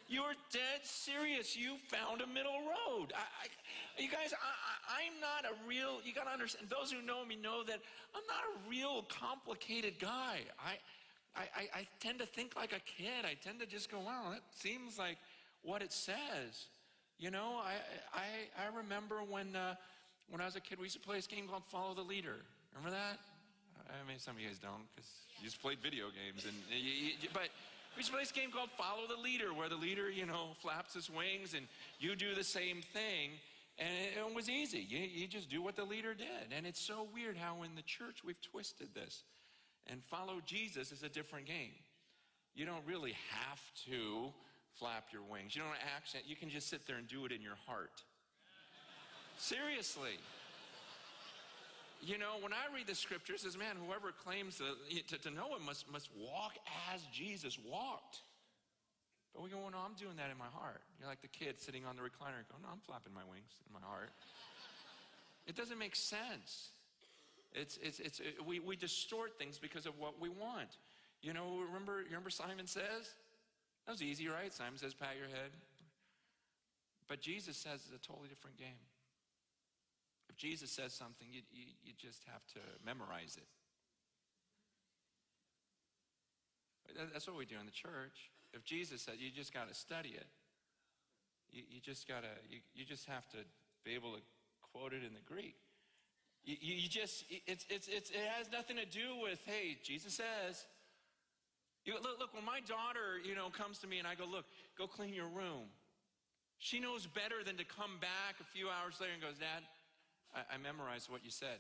You're 0.08 0.34
dead 0.52 0.80
serious. 0.84 1.56
You 1.56 1.76
found 1.88 2.20
a 2.20 2.26
middle 2.26 2.60
road. 2.60 3.12
I, 3.14 3.26
I, 3.42 4.00
you 4.00 4.08
guys, 4.08 4.32
I, 4.32 5.02
I'm 5.02 5.20
not 5.20 5.50
a 5.50 5.68
real, 5.68 5.98
you 6.04 6.14
got 6.14 6.24
to 6.26 6.30
understand, 6.32 6.68
those 6.70 6.92
who 6.92 7.02
know 7.02 7.24
me 7.24 7.36
know 7.36 7.64
that 7.64 7.80
I'm 8.14 8.22
not 8.28 8.44
a 8.54 8.70
real 8.70 9.04
complicated 9.08 9.98
guy. 9.98 10.40
I, 10.64 10.76
I, 11.36 11.80
I, 11.80 11.86
tend 12.00 12.18
to 12.20 12.26
think 12.26 12.56
like 12.56 12.72
a 12.72 12.80
kid. 12.80 13.24
I 13.24 13.34
tend 13.34 13.60
to 13.60 13.66
just 13.66 13.90
go, 13.90 13.98
wow, 13.98 14.30
that 14.30 14.42
seems 14.54 14.98
like 14.98 15.18
what 15.62 15.82
it 15.82 15.92
says. 15.92 16.66
You 17.18 17.30
know, 17.30 17.60
I, 17.62 17.74
I, 18.14 18.64
I 18.64 18.76
remember 18.76 19.16
when, 19.28 19.56
uh, 19.56 19.74
when 20.30 20.40
I 20.40 20.44
was 20.44 20.56
a 20.56 20.60
kid, 20.60 20.78
we 20.78 20.84
used 20.84 20.96
to 20.96 21.02
play 21.02 21.16
this 21.16 21.26
game 21.26 21.48
called 21.48 21.64
Follow 21.68 21.94
the 21.94 22.02
Leader. 22.02 22.36
Remember 22.74 22.96
that? 22.96 23.18
I 23.88 24.06
mean, 24.08 24.18
some 24.18 24.36
of 24.36 24.40
you 24.40 24.48
guys 24.48 24.58
don't 24.58 24.86
because 24.94 25.08
you 25.38 25.46
just 25.46 25.60
played 25.60 25.78
video 25.82 26.06
games. 26.10 26.44
And 26.44 26.54
you, 26.70 27.12
you- 27.20 27.28
but 27.32 27.48
we 27.96 28.00
used 28.00 28.10
to 28.10 28.12
play 28.12 28.22
this 28.22 28.32
game 28.32 28.50
called 28.50 28.68
Follow 28.76 29.06
the 29.08 29.20
Leader, 29.20 29.54
where 29.54 29.70
the 29.70 29.76
leader, 29.76 30.10
you 30.10 30.26
know, 30.26 30.48
flaps 30.60 30.92
his 30.92 31.08
wings 31.08 31.54
and 31.54 31.66
you 31.98 32.14
do 32.14 32.34
the 32.34 32.44
same 32.44 32.82
thing. 32.92 33.30
And 33.78 33.88
it, 34.16 34.34
was 34.34 34.50
easy. 34.50 34.84
You, 34.86 34.98
you 34.98 35.26
just 35.26 35.48
do 35.48 35.62
what 35.62 35.76
the 35.76 35.84
leader 35.84 36.14
did. 36.14 36.52
And 36.54 36.66
it's 36.66 36.80
so 36.80 37.06
weird 37.12 37.36
how 37.36 37.62
in 37.62 37.74
the 37.74 37.82
church 37.82 38.22
we've 38.24 38.40
twisted 38.40 38.88
this. 38.94 39.22
And 39.86 40.02
follow 40.04 40.40
Jesus 40.44 40.92
is 40.92 41.02
a 41.02 41.08
different 41.08 41.46
game. 41.46 41.72
You 42.54 42.66
don't 42.66 42.84
really 42.86 43.14
have 43.30 43.60
to 43.86 44.32
flap 44.78 45.08
your 45.12 45.22
wings. 45.22 45.56
You 45.56 45.62
don't 45.62 45.72
accent. 45.96 46.24
You 46.26 46.36
can 46.36 46.50
just 46.50 46.68
sit 46.68 46.86
there 46.86 46.96
and 46.96 47.08
do 47.08 47.24
it 47.24 47.32
in 47.32 47.40
your 47.40 47.56
heart. 47.66 48.02
Seriously. 49.38 50.18
You 52.02 52.18
know, 52.18 52.38
when 52.40 52.52
I 52.52 52.72
read 52.74 52.86
the 52.86 52.94
scriptures, 52.94 53.42
says, 53.42 53.56
man, 53.56 53.76
whoever 53.84 54.12
claims 54.12 54.58
to, 54.58 54.64
to, 55.08 55.22
to 55.22 55.30
know 55.30 55.56
him 55.56 55.64
must, 55.66 55.90
must 55.90 56.10
walk 56.16 56.52
as 56.94 57.02
Jesus 57.12 57.58
walked. 57.68 58.20
But 59.34 59.42
we 59.42 59.50
go, 59.50 59.58
well, 59.58 59.70
no, 59.70 59.78
I'm 59.84 59.94
doing 59.94 60.16
that 60.16 60.30
in 60.30 60.38
my 60.38 60.48
heart. 60.54 60.80
You're 60.98 61.08
like 61.08 61.20
the 61.20 61.28
kid 61.28 61.60
sitting 61.60 61.84
on 61.84 61.96
the 61.96 62.02
recliner 62.02 62.40
going, 62.48 62.62
no, 62.62 62.68
I'm 62.72 62.80
flapping 62.86 63.12
my 63.12 63.24
wings 63.30 63.52
in 63.66 63.72
my 63.72 63.84
heart. 63.84 64.10
It 65.46 65.56
doesn't 65.56 65.78
make 65.78 65.96
sense. 65.96 66.70
It's, 67.52 67.78
it's, 67.82 68.00
it's, 68.00 68.20
it, 68.20 68.44
we, 68.46 68.60
we 68.60 68.76
distort 68.76 69.38
things 69.38 69.58
because 69.58 69.86
of 69.86 69.98
what 69.98 70.20
we 70.20 70.28
want. 70.28 70.76
You 71.22 71.32
know, 71.32 71.60
remember, 71.66 72.02
remember 72.06 72.30
Simon 72.30 72.66
says? 72.66 73.12
That 73.86 73.92
was 73.92 74.02
easy, 74.02 74.28
right? 74.28 74.52
Simon 74.52 74.78
says, 74.78 74.94
pat 74.94 75.16
your 75.18 75.28
head. 75.28 75.50
But 77.08 77.20
Jesus 77.20 77.56
says 77.56 77.80
it's 77.86 78.04
a 78.04 78.06
totally 78.06 78.28
different 78.28 78.58
game. 78.58 78.80
If 80.28 80.36
Jesus 80.36 80.70
says 80.70 80.92
something, 80.92 81.26
you, 81.30 81.42
you, 81.52 81.64
you 81.84 81.92
just 81.96 82.22
have 82.32 82.44
to 82.54 82.60
memorize 82.84 83.36
it. 83.36 83.48
That's 87.12 87.26
what 87.26 87.36
we 87.36 87.44
do 87.44 87.56
in 87.60 87.66
the 87.66 87.72
church. 87.72 88.30
If 88.52 88.64
Jesus 88.64 89.02
said, 89.02 89.14
you 89.18 89.30
just 89.30 89.52
got 89.52 89.68
to 89.68 89.74
study 89.74 90.10
it. 90.16 90.26
You, 91.50 91.62
you 91.68 91.80
just 91.80 92.08
got 92.08 92.22
to, 92.22 92.28
you, 92.48 92.58
you 92.74 92.84
just 92.84 93.06
have 93.06 93.28
to 93.30 93.38
be 93.84 93.94
able 93.94 94.12
to 94.12 94.20
quote 94.72 94.92
it 94.92 95.02
in 95.04 95.12
the 95.12 95.24
Greek. 95.26 95.56
You, 96.44 96.56
you 96.60 96.88
just, 96.88 97.24
it's, 97.46 97.66
it's, 97.68 97.88
it's, 97.88 98.10
it 98.10 98.26
has 98.38 98.50
nothing 98.52 98.76
to 98.76 98.86
do 98.86 99.18
with, 99.22 99.40
hey, 99.46 99.78
Jesus 99.82 100.14
says. 100.14 100.64
You, 101.84 101.94
look, 101.94 102.18
look, 102.18 102.34
when 102.34 102.44
my 102.44 102.60
daughter, 102.66 103.18
you 103.22 103.34
know, 103.34 103.50
comes 103.50 103.78
to 103.78 103.86
me 103.86 103.98
and 103.98 104.06
I 104.06 104.14
go, 104.14 104.24
look, 104.24 104.44
go 104.78 104.86
clean 104.86 105.14
your 105.14 105.28
room. 105.28 105.70
She 106.58 106.80
knows 106.80 107.06
better 107.06 107.44
than 107.44 107.56
to 107.58 107.64
come 107.64 107.98
back 108.00 108.40
a 108.40 108.44
few 108.44 108.68
hours 108.68 108.96
later 109.00 109.12
and 109.12 109.22
goes, 109.22 109.38
Dad, 109.38 109.62
I, 110.36 110.54
I 110.54 110.58
memorized 110.58 111.10
what 111.10 111.24
you 111.24 111.30
said. 111.30 111.58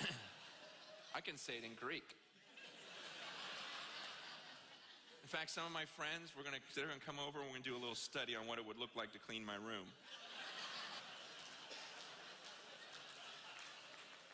I 1.14 1.20
can 1.20 1.36
say 1.36 1.54
it 1.54 1.64
in 1.64 1.74
Greek. 1.74 2.14
In 5.22 5.28
fact, 5.28 5.50
some 5.50 5.66
of 5.66 5.72
my 5.72 5.84
friends, 5.84 6.32
we're 6.38 6.44
gonna, 6.44 6.62
they're 6.74 6.86
gonna 6.86 7.04
come 7.04 7.18
over 7.18 7.40
and 7.40 7.48
we're 7.48 7.60
gonna 7.60 7.64
do 7.68 7.76
a 7.76 7.82
little 7.82 7.98
study 7.98 8.34
on 8.34 8.46
what 8.46 8.58
it 8.58 8.64
would 8.64 8.78
look 8.78 8.94
like 8.96 9.12
to 9.12 9.18
clean 9.18 9.44
my 9.44 9.56
room. 9.56 9.84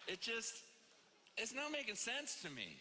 It 0.06 0.20
just, 0.20 0.52
it's 1.38 1.54
not 1.54 1.72
making 1.72 1.96
sense 1.96 2.42
to 2.42 2.50
me. 2.50 2.76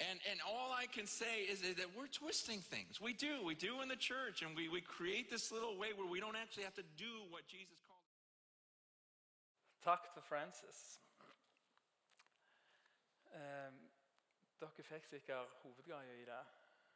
And, 0.00 0.18
and 0.30 0.40
all 0.42 0.74
I 0.74 0.86
can 0.86 1.06
say 1.06 1.46
is 1.48 1.60
that 1.62 1.86
we're 1.96 2.08
twisting 2.08 2.58
things. 2.58 3.00
We 3.00 3.12
do. 3.12 3.44
We 3.46 3.54
do 3.54 3.80
in 3.82 3.88
the 3.88 3.96
church. 3.96 4.42
And 4.42 4.56
we, 4.56 4.68
we 4.68 4.80
create 4.80 5.30
this 5.30 5.52
little 5.52 5.78
way 5.78 5.88
where 5.94 6.08
we 6.08 6.18
don't 6.18 6.34
actually 6.34 6.64
have 6.64 6.74
to 6.74 6.84
do 6.98 7.22
what 7.30 7.46
Jesus 7.46 7.78
called. 7.86 7.91
Takk 9.82 10.12
til 10.14 10.22
Francis. 10.22 11.02
Eh, 13.34 13.72
dere 14.60 14.84
fikk 14.86 15.06
sikkert 15.06 15.56
hovedgreia 15.62 16.12
i 16.20 16.24
det. 16.24 16.42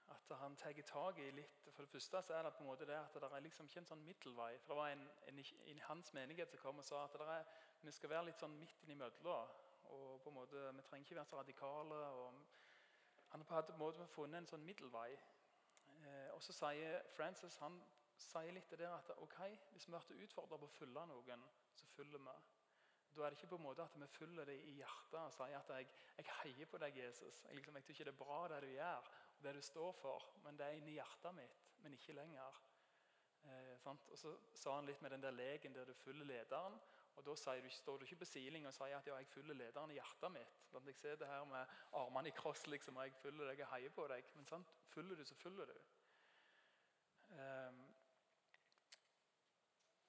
At 0.08 0.36
han 0.38 0.56
tar 0.56 0.72
tak 0.86 1.18
i 1.18 1.30
litt 1.30 1.64
For 1.74 1.82
det 1.82 1.90
første 1.90 2.22
så 2.22 2.34
er 2.34 2.42
det 2.42 2.52
på 2.54 2.62
en 2.62 2.66
måte 2.66 2.86
det 2.86 2.94
at 2.94 3.14
det 3.14 3.22
er 3.22 3.40
liksom 3.40 3.66
ikke 3.66 3.80
en 3.80 3.88
sånn 3.88 4.04
middelvei. 4.04 4.52
For 4.58 4.74
det 4.74 4.76
var 4.76 4.90
en, 4.90 5.02
en 5.26 5.38
i 5.66 5.78
hans 5.88 6.12
menighet 6.14 6.50
som 6.50 6.60
kom 6.62 6.78
og 6.78 6.84
sa 6.84 7.04
at 7.04 7.16
er, 7.20 7.44
vi 7.82 7.90
skal 7.90 8.10
være 8.10 8.28
litt 8.28 8.38
sånn 8.38 8.54
midt 8.58 8.84
innimellom. 8.86 9.50
Og 9.84 10.22
på 10.22 10.30
en 10.30 10.36
måte, 10.38 10.62
vi 10.76 10.82
trenger 10.82 11.06
ikke 11.06 11.16
være 11.18 11.30
så 11.32 11.40
radikale. 11.40 11.94
og 11.94 12.38
Han 13.32 13.42
hadde 13.50 13.66
på 13.66 13.72
en 13.72 13.82
måte 13.82 14.06
funnet 14.14 14.44
en 14.44 14.46
sånn 14.52 14.66
middelvei. 14.68 15.08
Eh, 16.04 16.30
og 16.34 16.42
så 16.42 16.54
sier 16.54 17.02
Francis 17.16 17.58
han 17.58 17.82
sier 18.16 18.54
litt 18.54 18.70
det 18.70 18.78
der 18.78 18.94
at 18.94 19.10
ok, 19.18 19.40
hvis 19.72 19.88
vi 19.88 19.98
blir 20.06 20.22
utfordra 20.28 20.58
på 20.58 20.70
å 20.70 20.76
følge 20.78 21.06
noen, 21.10 21.42
så 21.74 21.90
følger 21.96 22.22
vi. 22.22 22.55
Da 23.16 23.24
er 23.24 23.32
det 23.32 23.38
ikke 23.38 23.54
på 23.54 23.56
en 23.56 23.64
måte 23.64 23.82
at 23.82 23.94
vi 23.96 24.06
følger 24.12 24.44
det 24.44 24.56
i 24.68 24.74
hjertet 24.76 25.20
og 25.22 25.32
sier 25.32 25.56
at 25.58 25.70
jeg, 25.72 25.86
jeg 26.18 26.26
heier 26.42 26.68
på 26.68 26.80
deg, 26.82 26.98
Jesus. 27.00 27.44
Jeg, 27.44 27.56
liksom, 27.56 27.78
jeg 27.78 27.84
tror 27.84 27.94
ikke 27.94 28.08
det 28.08 28.12
er 28.12 28.24
bra 28.24 28.40
det 28.52 28.62
du 28.62 28.72
gjør, 28.74 29.10
det 29.44 29.54
du 29.56 29.62
står 29.64 29.92
for, 30.00 30.26
men 30.44 30.58
det 30.58 30.66
er 30.66 30.76
inni 30.76 30.98
hjertet 30.98 31.34
mitt, 31.38 31.64
men 31.84 31.96
ikke 31.96 32.16
lenger. 32.18 32.60
Eh? 33.46 33.88
Og 33.88 34.18
så 34.18 34.36
sa 34.52 34.76
han 34.76 34.88
litt 34.90 35.02
med 35.02 35.16
den 35.16 35.24
der 35.24 35.34
legen 35.34 35.74
der 35.74 35.88
du 35.88 35.94
følger 35.94 36.28
lederen. 36.28 36.78
Og 37.16 37.24
Da 37.24 37.32
du, 37.32 37.70
står 37.70 37.98
du 37.98 38.04
ikke 38.04 38.16
på 38.20 38.28
siling 38.28 38.66
og 38.68 38.74
sier 38.76 38.98
at 38.98 39.06
ja, 39.06 39.16
jeg 39.16 39.26
følger 39.26 39.54
lederen 39.54 39.90
i 39.90 39.96
hjertet 39.96 40.32
mitt. 40.32 40.58
Sant? 40.68 40.86
Jeg 40.86 40.94
ser 40.94 41.16
det 41.16 41.28
her 41.30 41.44
med 41.48 41.76
armene 41.92 42.28
i 42.28 42.36
kross, 42.36 42.66
liksom, 42.66 42.96
og 42.96 43.04
jeg 43.04 43.14
følger 43.22 43.48
deg 43.48 43.62
og 43.64 43.70
heier 43.72 43.94
på 43.96 44.08
deg. 44.12 44.24
Men 44.34 44.44
sant? 44.44 44.74
følger 44.92 45.16
du, 45.16 45.24
så 45.24 45.34
følger 45.34 45.64
du. 45.70 45.78
Ehm, 47.40 47.85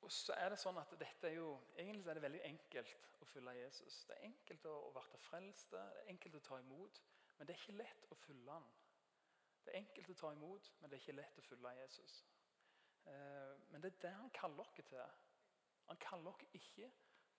og 0.08 0.14
så 0.16 0.36
er 0.40 0.54
det 0.54 0.58
sånn 0.62 0.78
at 0.80 0.94
dette 0.96 1.28
er 1.28 1.34
jo, 1.36 1.48
Egentlig 1.76 2.08
er 2.08 2.16
det 2.16 2.24
veldig 2.24 2.40
enkelt 2.48 3.08
å 3.20 3.26
følge 3.28 3.58
Jesus. 3.58 3.98
Det 4.08 4.16
er 4.16 4.30
enkelt 4.30 4.68
å, 4.72 4.76
å 4.88 4.92
bli 4.96 5.18
frelst, 5.20 5.74
det 5.74 5.82
er 5.84 6.12
enkelt 6.14 6.38
å 6.38 6.42
ta 6.46 6.60
imot, 6.62 7.02
men 7.36 7.50
det 7.50 7.52
er 7.54 7.60
ikke 7.60 7.76
lett 7.82 8.06
å 8.08 8.18
følge 8.22 8.54
han. 8.56 8.70
Det 9.66 9.74
er 9.74 9.82
enkelt 9.82 10.14
å 10.14 10.16
ta 10.22 10.32
imot, 10.32 10.70
men 10.80 10.88
det 10.88 10.96
er 10.96 11.04
ikke 11.04 11.16
lett 11.18 11.42
å 11.42 11.44
følge 11.44 11.74
Jesus. 11.82 12.16
Eh, 13.12 13.52
men 13.74 13.84
det 13.84 13.92
er 13.92 14.00
det 14.06 14.14
han 14.16 14.32
kaller 14.38 14.72
dere 14.78 14.88
til. 14.94 15.20
Han 15.90 16.00
kaller 16.08 16.40
dere 16.40 16.62
ikke 16.62 16.88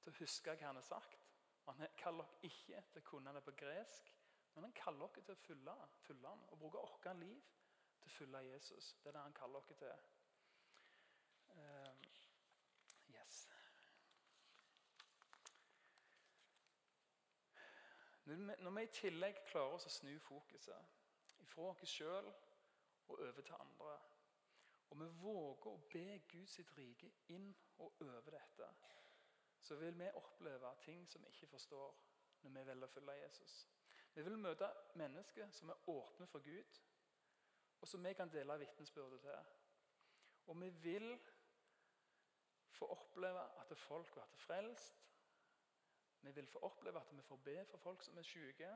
til 0.03 0.13
å 0.13 0.19
huske 0.19 0.59
hva 0.61 0.69
han 0.69 0.83
har 0.83 0.89
sagt. 0.91 1.25
Han 1.71 1.81
kaller 2.05 2.29
dere 2.35 2.53
ikke 2.53 2.85
til 2.93 3.01
å 3.01 3.09
kunne 3.15 3.37
det 3.39 3.45
på 3.49 3.57
gresk, 3.65 4.13
men 4.53 4.69
han 4.69 4.77
kaller 4.77 5.17
dere 5.17 5.25
til 5.25 5.73
å 5.73 5.81
følge, 6.05 6.29
han 6.29 6.45
og 6.53 6.61
bruke 6.61 6.85
vårt 6.85 7.11
liv 7.25 7.49
til 7.97 8.13
å 8.13 8.17
følge 8.19 8.47
Jesus. 8.51 8.93
Det 9.01 9.09
er 9.09 9.17
det 9.23 9.25
han 9.25 9.41
kaller 9.41 9.65
dere 9.73 9.81
til. 9.87 10.15
Eh, 11.57 12.09
Yes. 13.09 13.47
Når 18.29 18.71
vi, 18.71 18.83
i 18.83 18.93
tillegg 18.93 19.39
klarer 19.49 19.79
oss 19.79 19.89
å 19.89 19.93
snu 19.93 20.19
fokuset 20.21 20.97
fra 21.49 21.71
oss 21.71 21.89
sjøl 21.89 22.27
og 23.09 23.15
over 23.15 23.41
til 23.41 23.57
andre, 23.57 23.95
og 24.91 25.01
vi 25.01 25.09
våger 25.23 25.71
å 25.71 25.81
be 25.93 26.19
Guds 26.29 26.59
sitt 26.59 26.71
rike 26.77 27.09
inn 27.33 27.49
og 27.79 28.03
over 28.05 28.31
dette, 28.35 28.69
så 29.61 29.77
vil 29.81 29.97
vi 29.99 30.11
oppleve 30.21 30.75
ting 30.85 31.07
som 31.09 31.25
vi 31.25 31.33
ikke 31.33 31.51
forstår 31.55 31.97
når 32.43 32.55
vi 32.55 32.67
velger 32.69 32.89
å 32.89 32.93
følge 32.93 33.17
Jesus. 33.23 33.57
Vi 34.15 34.23
vil 34.23 34.39
møte 34.41 34.69
mennesker 35.01 35.51
som 35.55 35.73
er 35.73 35.91
åpne 35.93 36.29
for 36.29 36.45
Gud, 36.45 36.79
og 37.81 37.89
som 37.89 38.05
vi 38.05 38.13
kan 38.19 38.31
dele 38.33 38.59
vitnesbyrdet 38.59 39.21
til. 39.25 39.51
Og 40.47 40.61
vi 40.61 40.71
vil 40.85 41.11
få 42.79 42.87
oppleve 42.93 43.43
at 43.61 43.79
folk 43.79 44.13
blir 44.15 44.37
frelst. 44.37 45.08
Vi 46.21 46.33
vil 46.33 46.47
få 46.47 46.59
oppleve 46.59 47.01
at 47.01 47.17
vi 47.17 47.23
får 47.23 47.37
be 47.37 47.65
for 47.71 47.79
folk 47.79 48.03
som 48.03 48.19
er 48.19 48.23
syke. 48.23 48.71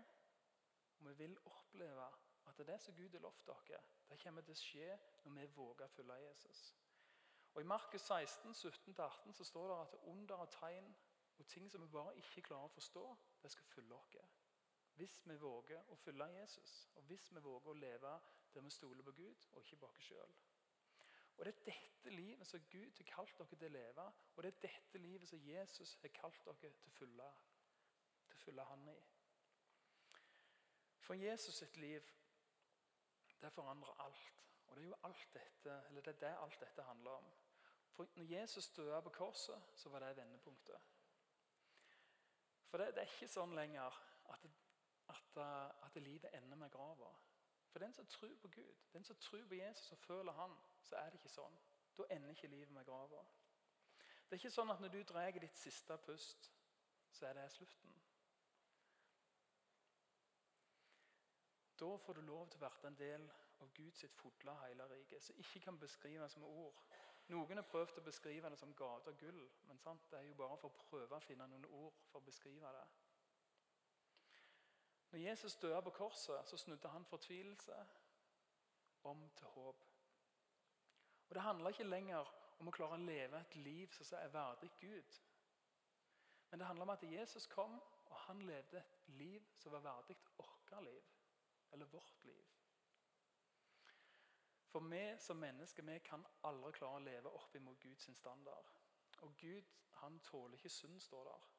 Og 0.99 1.09
vi 1.09 1.14
vil 1.14 1.38
oppleve 1.45 2.07
at 2.47 2.66
det 2.66 2.80
som 2.80 2.95
Gud 2.97 3.09
har 3.12 3.18
lovt 3.18 3.47
dere, 3.47 3.80
det 4.09 4.18
kommer 4.22 4.43
til 4.43 4.55
å 4.55 4.61
skje 4.61 4.99
når 5.24 5.32
vi 5.36 5.47
våger 5.57 5.86
å 5.86 5.95
følge 5.97 6.18
Jesus. 6.28 6.62
Og 7.55 7.62
I 7.62 7.68
Markus 7.68 8.01
16, 8.01 8.55
17-18 8.55 9.32
så 9.32 9.45
står 9.45 9.68
det 9.68 9.80
at 9.80 9.97
under 10.12 10.34
og 10.45 10.51
tegn 10.51 10.95
og 11.38 11.47
ting 11.47 11.70
som 11.70 11.82
vi 11.82 11.90
bare 11.90 12.16
ikke 12.16 12.43
klarer 12.49 12.70
å 12.70 12.74
forstå, 12.76 13.03
det 13.43 13.51
skal 13.51 13.66
følge 13.74 13.95
oss. 13.97 14.16
Hvis 14.95 15.20
vi 15.26 15.36
våger 15.40 15.90
å 15.90 15.97
følge 15.97 16.28
Jesus, 16.36 16.88
og 16.95 17.03
hvis 17.09 17.30
vi 17.32 17.40
våger 17.40 17.70
å 17.72 17.78
leve 17.80 18.12
der 18.55 18.61
vi 18.61 18.70
stoler 18.70 19.05
på 19.05 19.12
Gud 19.16 19.47
og 19.53 19.62
ikke 19.62 19.80
bak 19.80 19.97
oss 19.99 20.09
sjøl. 20.11 20.34
Og 21.43 21.47
Det 21.47 21.55
er 21.55 21.64
dette 21.72 22.11
livet 22.11 22.47
som 22.47 22.61
Gud 22.70 22.90
har 22.97 23.07
kalt 23.16 23.38
dere 23.38 23.49
til 23.51 23.64
å 23.66 23.68
leve, 23.74 24.03
og 24.36 24.45
det 24.45 24.51
er 24.53 24.61
dette 24.62 24.99
livet 24.99 25.26
som 25.26 25.40
Jesus 25.43 25.97
har 26.03 26.12
kalt 26.14 26.45
dere 26.47 26.70
til 26.70 26.86
å 26.86 26.93
følge, 26.95 27.30
til 28.28 28.36
å 28.36 28.43
følge 28.45 28.66
Han 28.68 28.84
i. 28.93 28.95
For 31.03 31.18
Jesus 31.18 31.57
sitt 31.59 31.76
liv, 31.82 32.12
det 33.40 33.51
forandrer 33.51 34.05
alt. 34.05 34.28
Og 34.68 34.76
det 34.76 34.84
er 34.84 34.86
jo 34.86 35.01
alt 35.09 35.24
dette, 35.34 35.80
eller 35.88 36.07
det 36.07 36.12
er 36.12 36.20
det 36.20 36.30
alt 36.45 36.61
dette 36.61 36.84
handler 36.86 37.11
om. 37.11 37.26
For 37.90 38.07
når 38.14 38.30
Jesus 38.36 38.68
døde 38.78 39.03
på 39.03 39.11
korset, 39.18 39.66
så 39.74 39.90
var 39.90 40.07
det 40.07 40.16
vendepunktet. 40.16 40.78
For 42.70 42.78
det, 42.78 42.93
det 42.95 43.03
er 43.03 43.16
ikke 43.16 43.32
sånn 43.34 43.57
lenger 43.59 43.99
at, 44.30 44.47
at, 45.11 45.43
at 45.88 45.99
livet 46.07 46.30
ender 46.38 46.62
med 46.62 46.70
grava. 46.70 47.11
For 47.72 47.82
den 47.82 47.99
som 47.99 48.07
tror 48.07 48.38
på 48.38 48.49
Gud, 48.55 48.86
den 48.93 49.05
som 49.05 49.18
tror 49.18 49.43
på 49.49 49.59
Jesus 49.59 49.90
og 49.93 49.99
føler 50.07 50.38
Han, 50.38 50.55
så 50.83 50.97
er 50.99 51.11
det 51.11 51.20
ikke 51.20 51.33
sånn. 51.33 51.59
Da 51.97 52.07
ender 52.11 52.33
ikke 52.33 52.51
livet 52.51 52.74
med 52.74 52.87
grava. 52.89 53.22
Det 54.24 54.37
er 54.37 54.41
ikke 54.41 54.55
sånn 54.55 54.72
at 54.72 54.80
når 54.80 54.95
du 54.95 55.03
drar 55.05 55.39
ditt 55.39 55.59
siste 55.61 55.99
pust, 56.07 56.51
så 57.12 57.26
er 57.28 57.37
det 57.37 57.51
slutten. 57.53 57.99
Da 61.83 61.97
får 61.99 62.14
du 62.14 62.22
lov 62.22 62.49
til 62.49 62.61
å 62.61 62.64
være 62.64 62.89
en 62.89 62.99
del 62.99 63.24
av 63.61 63.72
Guds 63.76 64.05
fulle 64.16 64.55
hele 64.64 64.87
rike, 64.89 65.20
som 65.20 65.39
ikke 65.39 65.61
kan 65.66 65.78
beskrives 65.78 66.37
med 66.37 66.49
ord. 66.49 66.78
Noen 67.33 67.59
har 67.59 67.68
prøvd 67.68 67.99
å 67.99 68.05
beskrive 68.07 68.51
det 68.51 68.59
som 68.59 68.74
gate 68.76 69.12
og 69.12 69.18
gull, 69.18 69.43
men 69.68 69.78
sant? 69.78 70.11
det 70.11 70.18
er 70.18 70.28
jo 70.28 70.39
bare 70.39 70.59
for 70.61 70.70
å 70.70 70.85
prøve 70.91 71.16
å 71.16 71.24
finne 71.24 71.47
noen 71.49 71.66
ord 71.66 72.01
for 72.11 72.20
å 72.20 72.26
beskrive 72.26 72.72
det. 72.76 72.87
Når 75.12 75.18
Jesus 75.26 75.57
døde 75.57 75.83
på 75.83 75.91
korset, 75.91 76.49
så 76.49 76.57
snudde 76.57 76.89
han 76.89 77.05
fortvilelse 77.05 77.78
om 79.12 79.28
til 79.37 79.47
håp. 79.47 79.91
Og 81.33 81.35
Det 81.35 81.43
handler 81.43 81.68
ikke 81.68 81.85
lenger 81.85 82.30
om 82.61 82.68
å 82.68 82.72
klare 82.76 82.99
å 82.99 83.05
leve 83.09 83.39
et 83.41 83.55
liv 83.57 83.95
som 83.97 84.18
er 84.18 84.33
verdig 84.35 84.68
Gud. 84.83 85.14
Men 86.51 86.61
det 86.61 86.66
handler 86.68 86.85
om 86.85 86.93
at 86.93 87.07
Jesus 87.09 87.47
kom, 87.49 87.78
og 88.11 88.18
han 88.26 88.43
levde 88.45 88.76
et 88.76 89.09
liv 89.16 89.47
som 89.57 89.72
var 89.72 89.80
verdig 89.80 90.16
vårt 90.37 90.74
liv. 90.85 91.07
Eller 91.72 91.89
vårt 91.89 92.24
liv. 92.28 92.51
For 94.68 94.85
vi 94.93 95.16
som 95.18 95.41
mennesker 95.41 95.89
vi 95.89 95.97
kan 96.05 96.26
aldri 96.45 96.74
klare 96.76 97.01
å 97.01 97.07
leve 97.07 97.33
opp 97.41 97.57
imot 97.57 97.80
Guds 97.80 98.12
standard. 98.20 98.68
Og 99.22 99.33
Gud 99.41 99.72
han 100.05 100.20
tåler 100.20 100.61
ikke 100.61 100.68
synd, 100.76 101.01
står 101.01 101.24
der. 101.33 101.51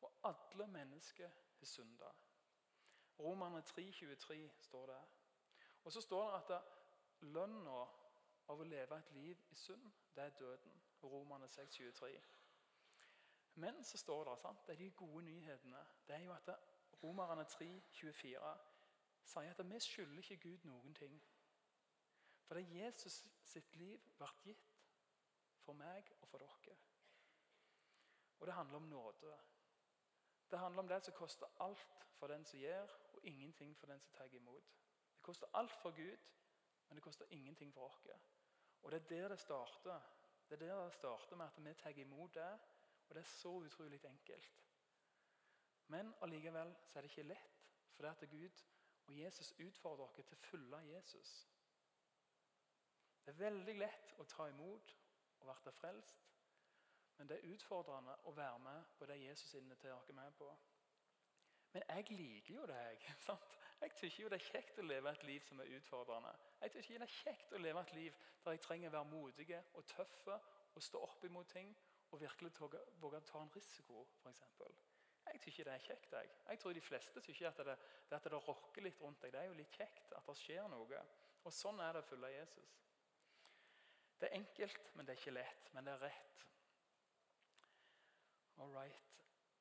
Og 0.00 0.18
alle 0.32 0.72
mennesker 0.72 1.28
har 1.60 1.66
synda. 1.76 2.14
Romerne 3.20 3.60
3,23 3.60 4.48
står 4.70 4.86
det. 4.86 5.00
Og 5.84 5.92
så 5.92 6.00
står 6.00 6.30
det 6.48 6.60
at 6.60 6.76
lønna 7.20 7.84
av 8.48 8.60
å 8.60 8.66
leve 8.66 8.98
et 8.98 9.10
liv 9.12 9.46
i 9.50 9.56
synd, 9.56 9.90
det 10.14 10.24
er 10.24 10.36
døden. 10.40 10.74
Romerne 11.02 11.46
6,23. 11.46 12.20
Men 13.54 13.84
så 13.84 13.98
står 13.98 14.24
det 14.24 14.38
sant? 14.38 14.66
det 14.66 14.72
er 14.72 14.78
de 14.78 14.90
gode 14.90 15.22
nyhetene. 15.24 15.86
Det 16.08 16.16
er 16.16 16.24
jo 16.24 16.32
at 16.32 16.50
Romerne 17.02 17.42
3,24 17.42 18.54
sier 19.28 19.50
at 19.50 19.70
vi 19.70 19.80
skylder 19.80 20.18
ikke 20.18 20.36
Gud 20.48 20.64
noen 20.64 20.94
ting. 20.94 21.20
For 22.46 22.54
det 22.54 22.64
er 22.64 22.84
Jesus 22.84 23.26
sitt 23.44 23.76
liv 23.76 24.00
ble 24.18 24.28
gitt 24.44 24.68
for 25.64 25.76
meg 25.76 26.12
og 26.20 26.28
for 26.28 26.42
dere. 26.42 26.76
Og 28.38 28.46
det 28.46 28.54
handler 28.54 28.76
om 28.76 28.88
nåde. 28.88 29.34
Det 30.50 30.58
handler 30.58 30.82
om 30.82 30.88
det 30.88 31.02
som 31.04 31.14
koster 31.14 31.46
alt 31.60 32.06
for 32.16 32.26
den 32.26 32.44
som 32.44 32.58
gir, 32.58 32.94
og 33.12 33.20
ingenting 33.22 33.76
for 33.76 33.86
den 33.86 34.00
som 34.00 34.12
tar 34.12 34.34
imot. 34.34 34.64
Det 35.14 35.22
koster 35.22 35.46
alt 35.54 35.74
for 35.82 35.90
Gud, 35.90 36.32
men 36.88 36.96
det 36.96 37.02
koster 37.02 37.26
ingenting 37.30 37.74
for 37.74 37.80
oss. 37.80 38.06
Og 38.82 38.92
det 38.92 39.02
er 39.02 39.08
der 39.08 39.28
det 39.28 39.40
starter. 39.40 40.00
Det 40.48 40.62
er 40.62 40.66
der 40.66 40.84
det 40.84 40.94
starter 40.94 41.36
med 41.36 41.46
at 41.46 41.64
vi 41.64 41.74
tar 41.74 41.90
imot 41.90 42.34
det, 42.34 42.58
og 43.08 43.14
det 43.14 43.20
er 43.20 43.24
så 43.24 43.48
utrolig 43.48 44.04
enkelt. 44.04 44.64
Men 45.86 46.14
allikevel 46.22 46.74
så 46.86 46.98
er 46.98 47.02
det 47.02 47.10
ikke 47.10 47.22
lett, 47.22 47.60
for 47.92 48.02
det 48.02 48.10
at 48.10 48.30
Gud 48.30 48.64
og 49.06 49.18
Jesus 49.18 49.54
utfordrer 49.58 50.04
oss 50.04 50.14
til 50.14 50.24
å 50.36 50.40
følge 50.50 50.80
Jesus. 50.92 51.30
Det 53.24 53.34
er 53.34 53.44
veldig 53.44 53.74
lett 53.78 54.12
å 54.20 54.24
ta 54.24 54.48
imot 54.48 54.96
og 55.40 55.48
bli 55.62 55.72
frelst. 55.72 56.26
Men 57.18 57.28
det 57.28 57.38
er 57.38 57.54
utfordrende 57.54 58.14
å 58.24 58.32
være 58.32 58.58
med 58.62 58.84
på 58.98 59.06
det 59.10 59.16
Jesus 59.22 59.54
inviterer 59.54 59.96
oss 59.96 60.10
med 60.14 60.32
på. 60.38 60.48
Men 61.72 61.82
jeg 61.88 62.10
liker 62.10 62.54
jo 62.54 62.66
det. 62.66 62.82
Jeg 63.08 63.16
sant? 63.20 63.57
Jeg 63.80 63.92
syns 63.94 64.16
det 64.16 64.38
er 64.38 64.46
kjekt 64.48 64.78
å 64.78 64.86
leve 64.86 65.10
et 65.10 65.24
liv 65.28 65.44
som 65.46 65.60
er 65.62 65.70
utfordrende. 65.76 66.32
Jeg 66.62 66.72
syns 66.74 66.88
det 66.88 67.06
er 67.06 67.14
kjekt 67.20 67.52
å 67.54 67.60
leve 67.62 67.82
et 67.84 67.94
liv 67.94 68.16
der 68.44 68.56
jeg 68.56 68.64
trenger 68.64 68.90
å 68.90 68.96
være 68.96 69.10
modig 69.12 69.46
og 69.78 69.86
tøff 69.86 70.16
og 70.32 70.82
stå 70.82 71.02
opp 71.06 71.24
imot 71.24 71.50
ting 71.52 71.70
og 72.10 72.20
virkelig 72.20 72.52
våge 72.58 73.20
å 73.20 73.26
ta 73.28 73.42
en 73.42 73.52
risiko, 73.54 74.06
f.eks. 74.22 74.42
Jeg 75.28 75.40
syns 75.44 75.56
det 75.60 75.72
er 75.74 75.84
kjekt. 75.84 76.12
Jeg 76.12 76.30
Jeg 76.48 76.58
tror 76.58 76.72
de 76.72 76.80
fleste 76.80 77.22
syns 77.22 77.42
at 77.42 77.64
det, 77.66 77.78
det 78.10 78.16
at 78.16 78.24
det 78.24 78.42
rokker 78.48 78.82
litt 78.82 79.00
rundt 79.00 79.22
deg, 79.22 79.32
det 79.32 79.40
er 79.40 79.50
jo 79.50 79.58
litt 79.58 79.76
kjekt 79.76 80.12
at 80.16 80.26
det 80.26 80.36
skjer 80.40 80.68
noe. 80.72 81.02
Og 81.44 81.52
Sånn 81.52 81.80
er 81.80 81.92
det 81.92 82.02
å 82.02 82.08
følge 82.08 82.32
Jesus. 82.32 82.78
Det 84.18 84.28
er 84.28 84.40
enkelt, 84.40 84.94
men 84.94 85.06
det 85.06 85.14
er 85.14 85.20
ikke 85.20 85.36
lett. 85.36 85.68
Men 85.74 85.86
det 85.86 85.92
er 85.94 86.06
rett. 86.08 86.46
All 88.58 88.72
right. 88.74 89.07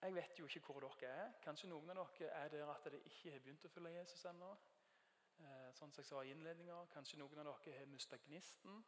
Jeg 0.02 0.16
vet 0.16 0.40
jo 0.40 0.46
ikke 0.46 0.60
hvor 0.60 0.80
dere 0.80 1.10
er. 1.10 1.32
Kanskje 1.42 1.70
noen 1.72 1.90
av 1.90 2.12
dere 2.20 2.30
er 2.38 2.52
der 2.54 2.70
at 2.70 2.84
dere 2.86 3.00
ikke 3.10 3.32
har 3.34 3.40
begynt 3.42 3.66
å 3.66 3.72
følge 3.74 3.96
Jesus 3.96 4.26
ennå. 4.30 4.50
Eh, 5.38 5.70
sånn 5.74 5.94
som 5.94 6.04
jeg 6.04 6.10
sa 6.10 6.22
i 6.24 6.34
innledninga. 6.34 6.84
Kanskje 6.94 7.18
noen 7.18 7.42
av 7.42 7.50
dere 7.50 7.80
har 7.80 7.90
mista 7.90 8.20
gnisten. 8.28 8.84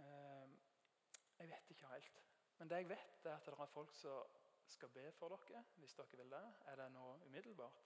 Eh, 0.00 0.54
jeg 1.38 1.50
vet 1.50 1.74
ikke 1.74 1.92
helt. 1.92 2.22
Men 2.58 2.70
det 2.70 2.80
jeg 2.80 2.88
vet, 2.88 3.20
er 3.26 3.36
at 3.36 3.44
det 3.44 3.58
er 3.58 3.72
folk 3.74 3.92
som 3.92 4.40
skal 4.66 4.88
be 4.88 5.10
for 5.12 5.36
dere 5.36 5.60
hvis 5.76 5.94
dere 5.98 6.22
vil 6.22 6.32
det. 6.32 6.44
Er 6.72 6.80
det 6.80 6.88
nå 6.96 7.10
umiddelbart? 7.26 7.84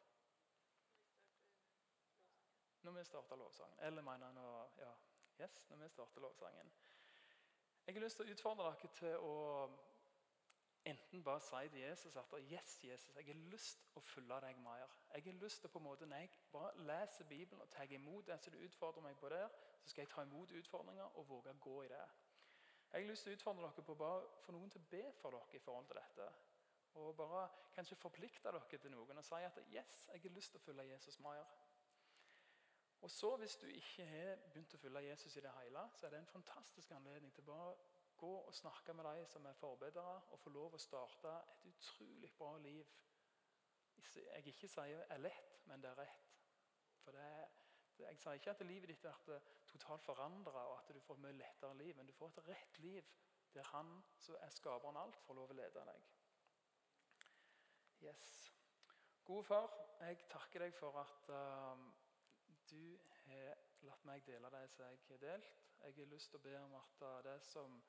Når 2.87 2.93
vi 3.01 3.05
starter 3.05 3.37
lovsangen. 3.37 3.79
Eller 3.83 4.03
mener 4.03 4.27
jeg 4.27 4.39
nå 4.39 4.49
ja, 4.79 4.95
Yes, 5.41 5.65
når 5.71 5.77
vi 5.77 5.89
starter 5.89 6.21
lovsangen. 6.21 6.71
Jeg 7.87 7.95
har 7.95 8.03
lyst 8.03 8.17
til 8.19 8.27
å 8.27 8.33
utfordre 8.35 8.65
dere 8.71 8.89
til 8.95 9.27
å 9.27 9.35
enten 10.85 11.25
bare 11.25 11.41
si 11.41 11.69
til 11.69 11.81
Jesus 11.81 12.17
at 12.17 12.35
yes, 12.53 12.85
Jesus, 12.85 13.17
jeg 13.17 13.27
har 13.27 13.35
lyst 13.53 13.85
å 13.95 14.01
følge 14.01 14.41
deg 14.41 14.59
mer. 14.63 14.95
Jeg 15.15 15.25
har 15.25 15.41
lyst 15.43 15.61
til 15.61 15.71
på 15.71 15.79
en 15.79 15.85
måte, 15.85 16.07
Når 16.07 16.17
jeg 16.17 16.31
bare 16.53 16.73
leser 16.91 17.25
Bibelen 17.25 17.63
og 17.63 17.71
tar 17.71 17.83
imot 17.93 18.27
det 18.27 18.41
som 18.41 18.53
du 18.53 18.59
utfordrer 18.59 19.03
meg 19.03 19.17
på 19.17 19.29
der, 19.29 19.49
så 19.83 19.91
skal 19.91 20.03
jeg 20.03 20.09
ta 20.09 20.23
imot 20.23 20.53
utfordringer 20.53 21.17
og 21.17 21.29
våge 21.29 21.51
å 21.51 21.61
gå 21.61 21.83
i 21.83 21.89
det. 21.89 22.07
Jeg 22.93 23.03
har 23.03 23.11
lyst 23.11 23.23
til 23.23 23.33
å 23.33 23.37
utfordre 23.37 23.63
dere 23.63 23.85
på 23.85 23.95
bare 23.95 24.29
få 24.45 24.53
noen 24.53 24.71
til 24.71 24.81
å 24.81 24.91
be 24.91 25.13
for 25.21 25.31
dere 25.31 25.57
i 25.57 25.59
forhold 25.59 25.87
til 25.87 26.01
dette. 26.01 26.29
Og 26.95 27.17
bare 27.17 27.49
kanskje 27.75 27.97
forplikte 27.97 28.53
dere 28.53 28.79
til 28.79 28.91
noen 28.91 29.19
og 29.19 29.25
si 29.25 29.43
at 29.45 29.59
yes, 29.75 30.07
jeg 30.13 30.23
har 30.23 30.37
lyst 30.37 30.55
til 30.55 30.61
å 30.61 30.65
følge 30.65 30.89
Jesus 30.93 31.19
mer. 31.21 31.45
Og 33.01 33.11
så 33.11 33.37
Hvis 33.37 33.57
du 33.57 33.67
ikke 33.67 34.05
har 34.05 34.37
begynt 34.37 34.75
å 34.75 34.79
følge 34.79 35.01
Jesus 35.01 35.37
i 35.37 35.41
det 35.41 35.53
hele, 35.61 35.85
så 35.95 36.07
er 36.07 36.11
det 36.11 36.19
en 36.19 36.33
fantastisk 36.33 36.91
anledning 36.91 37.35
til 37.35 37.43
bare 37.43 37.75
gå 38.19 38.33
og 38.41 38.55
snakke 38.55 38.95
med 38.95 39.05
de 39.05 39.27
som 39.27 39.47
er 39.47 39.53
forbedere, 39.53 40.23
og 40.31 40.41
få 40.41 40.51
lov 40.51 40.75
å 40.75 40.81
starte 40.83 41.35
et 41.53 41.69
utrolig 41.71 42.33
bra 42.39 42.57
liv. 42.63 42.87
Jeg 44.17 44.47
ikke 44.53 44.69
sier 44.71 45.05
er 45.11 45.23
lett, 45.23 45.61
men 45.67 45.83
det 45.83 45.91
er 45.91 46.03
rett. 46.03 46.35
For 47.05 47.17
det 47.17 47.25
er, 47.25 47.49
Jeg 47.99 48.19
sier 48.19 48.39
ikke 48.39 48.51
at 48.51 48.61
livet 48.63 48.89
ditt 48.93 49.01
blir 49.03 49.41
totalt 49.67 50.05
forandra, 50.05 50.61
og 50.71 50.77
at 50.79 50.95
du 50.95 51.01
får 51.01 51.17
et 51.19 51.23
mye 51.25 51.39
lettere 51.41 51.75
liv, 51.75 51.97
men 51.97 52.07
du 52.07 52.13
får 52.15 52.31
et 52.31 52.49
rett 52.49 52.79
liv 52.79 53.09
der 53.55 53.63
Han 53.73 54.05
som 54.19 54.37
er 54.41 54.51
skaperen 54.55 54.97
alt, 54.97 55.19
får 55.27 55.35
lov 55.35 55.51
å 55.51 55.57
lede 55.59 55.85
deg. 55.89 56.05
Yes. 58.07 58.53
Gode 59.25 59.45
far, 59.45 59.73
jeg 60.01 60.29
takker 60.31 60.63
deg 60.63 60.77
for 60.79 61.01
at 61.01 61.31
uh, 61.35 61.89
du 62.71 62.99
har 63.25 63.59
latt 63.89 64.05
meg 64.07 64.27
dele 64.27 64.51
det 64.55 64.63
som 64.71 64.85
jeg 64.87 65.01
har 65.09 65.25
delt. 65.25 65.65
Jeg 65.81 65.95
har 65.97 66.13
lyst 66.13 66.31
til 66.31 66.39
å 66.39 66.45
be 66.47 66.55
om 66.61 66.77
at 66.79 67.03
det 67.27 67.37
som 67.47 67.81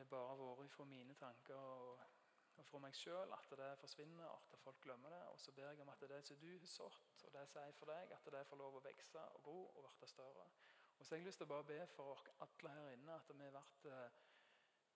har 0.00 0.10
bare 0.10 0.36
vært 0.40 0.72
fra 0.72 0.84
mine 0.88 1.14
tanker 1.20 1.58
og, 1.58 2.02
og 2.56 2.66
fra 2.68 2.80
meg 2.84 2.96
sjøl, 2.96 3.32
at 3.36 3.54
det 3.60 3.70
forsvinner, 3.80 4.28
at 4.28 4.58
folk 4.64 4.80
glemmer 4.84 5.12
det. 5.14 5.22
Og 5.32 5.40
så 5.40 5.52
ber 5.56 5.70
jeg 5.70 5.84
om 5.84 5.92
at 5.92 6.04
det 6.08 6.20
som 6.26 6.40
du 6.40 6.50
har 6.50 6.66
sådd, 6.74 7.00
og 7.26 7.32
det 7.36 7.46
som 7.50 7.62
er 7.62 7.78
for 7.78 7.92
deg, 7.92 8.12
at 8.16 8.30
det 8.34 8.44
får 8.48 8.60
lov 8.60 8.78
å 8.78 8.84
vokse 8.86 9.24
og 9.36 9.42
gro 9.48 9.58
og 9.70 9.88
bli 10.00 10.10
større. 10.10 10.46
Og 10.98 11.06
så 11.06 11.14
har 11.14 11.18
jeg 11.18 11.26
lyst 11.26 11.42
til 11.42 11.48
å 11.48 11.54
bare 11.54 11.66
be 11.66 11.80
for 11.96 12.28
alle 12.44 12.76
her 12.76 12.92
inne 12.94 13.16
at 13.16 13.32
vi 13.34 13.42
har 13.42 13.56
vært 13.56 13.88
eh, 13.90 14.20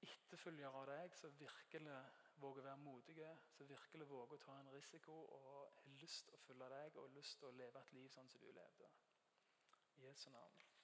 etterfølgere 0.06 0.82
av 0.82 0.86
deg 0.90 1.16
som 1.18 1.34
virkelig 1.40 1.96
våger 2.42 2.62
å 2.62 2.66
være 2.68 2.84
modige, 2.84 3.32
som 3.56 3.68
virkelig 3.70 4.08
våger 4.10 4.36
å 4.36 4.44
ta 4.44 4.56
en 4.60 4.72
risiko 4.74 5.16
og 5.38 5.50
har 5.50 5.98
lyst 6.02 6.28
til 6.28 6.38
å 6.38 6.42
følge 6.44 6.70
deg 6.76 7.02
og 7.02 7.12
lyst 7.16 7.40
til 7.40 7.50
å 7.50 7.56
leve 7.58 7.82
et 7.82 7.92
liv 7.98 8.08
sånn 8.14 8.30
som 8.30 8.44
du 8.44 8.50
levde. 8.52 8.92
I 9.96 10.06
Jesu 10.06 10.30
navn. 10.30 10.75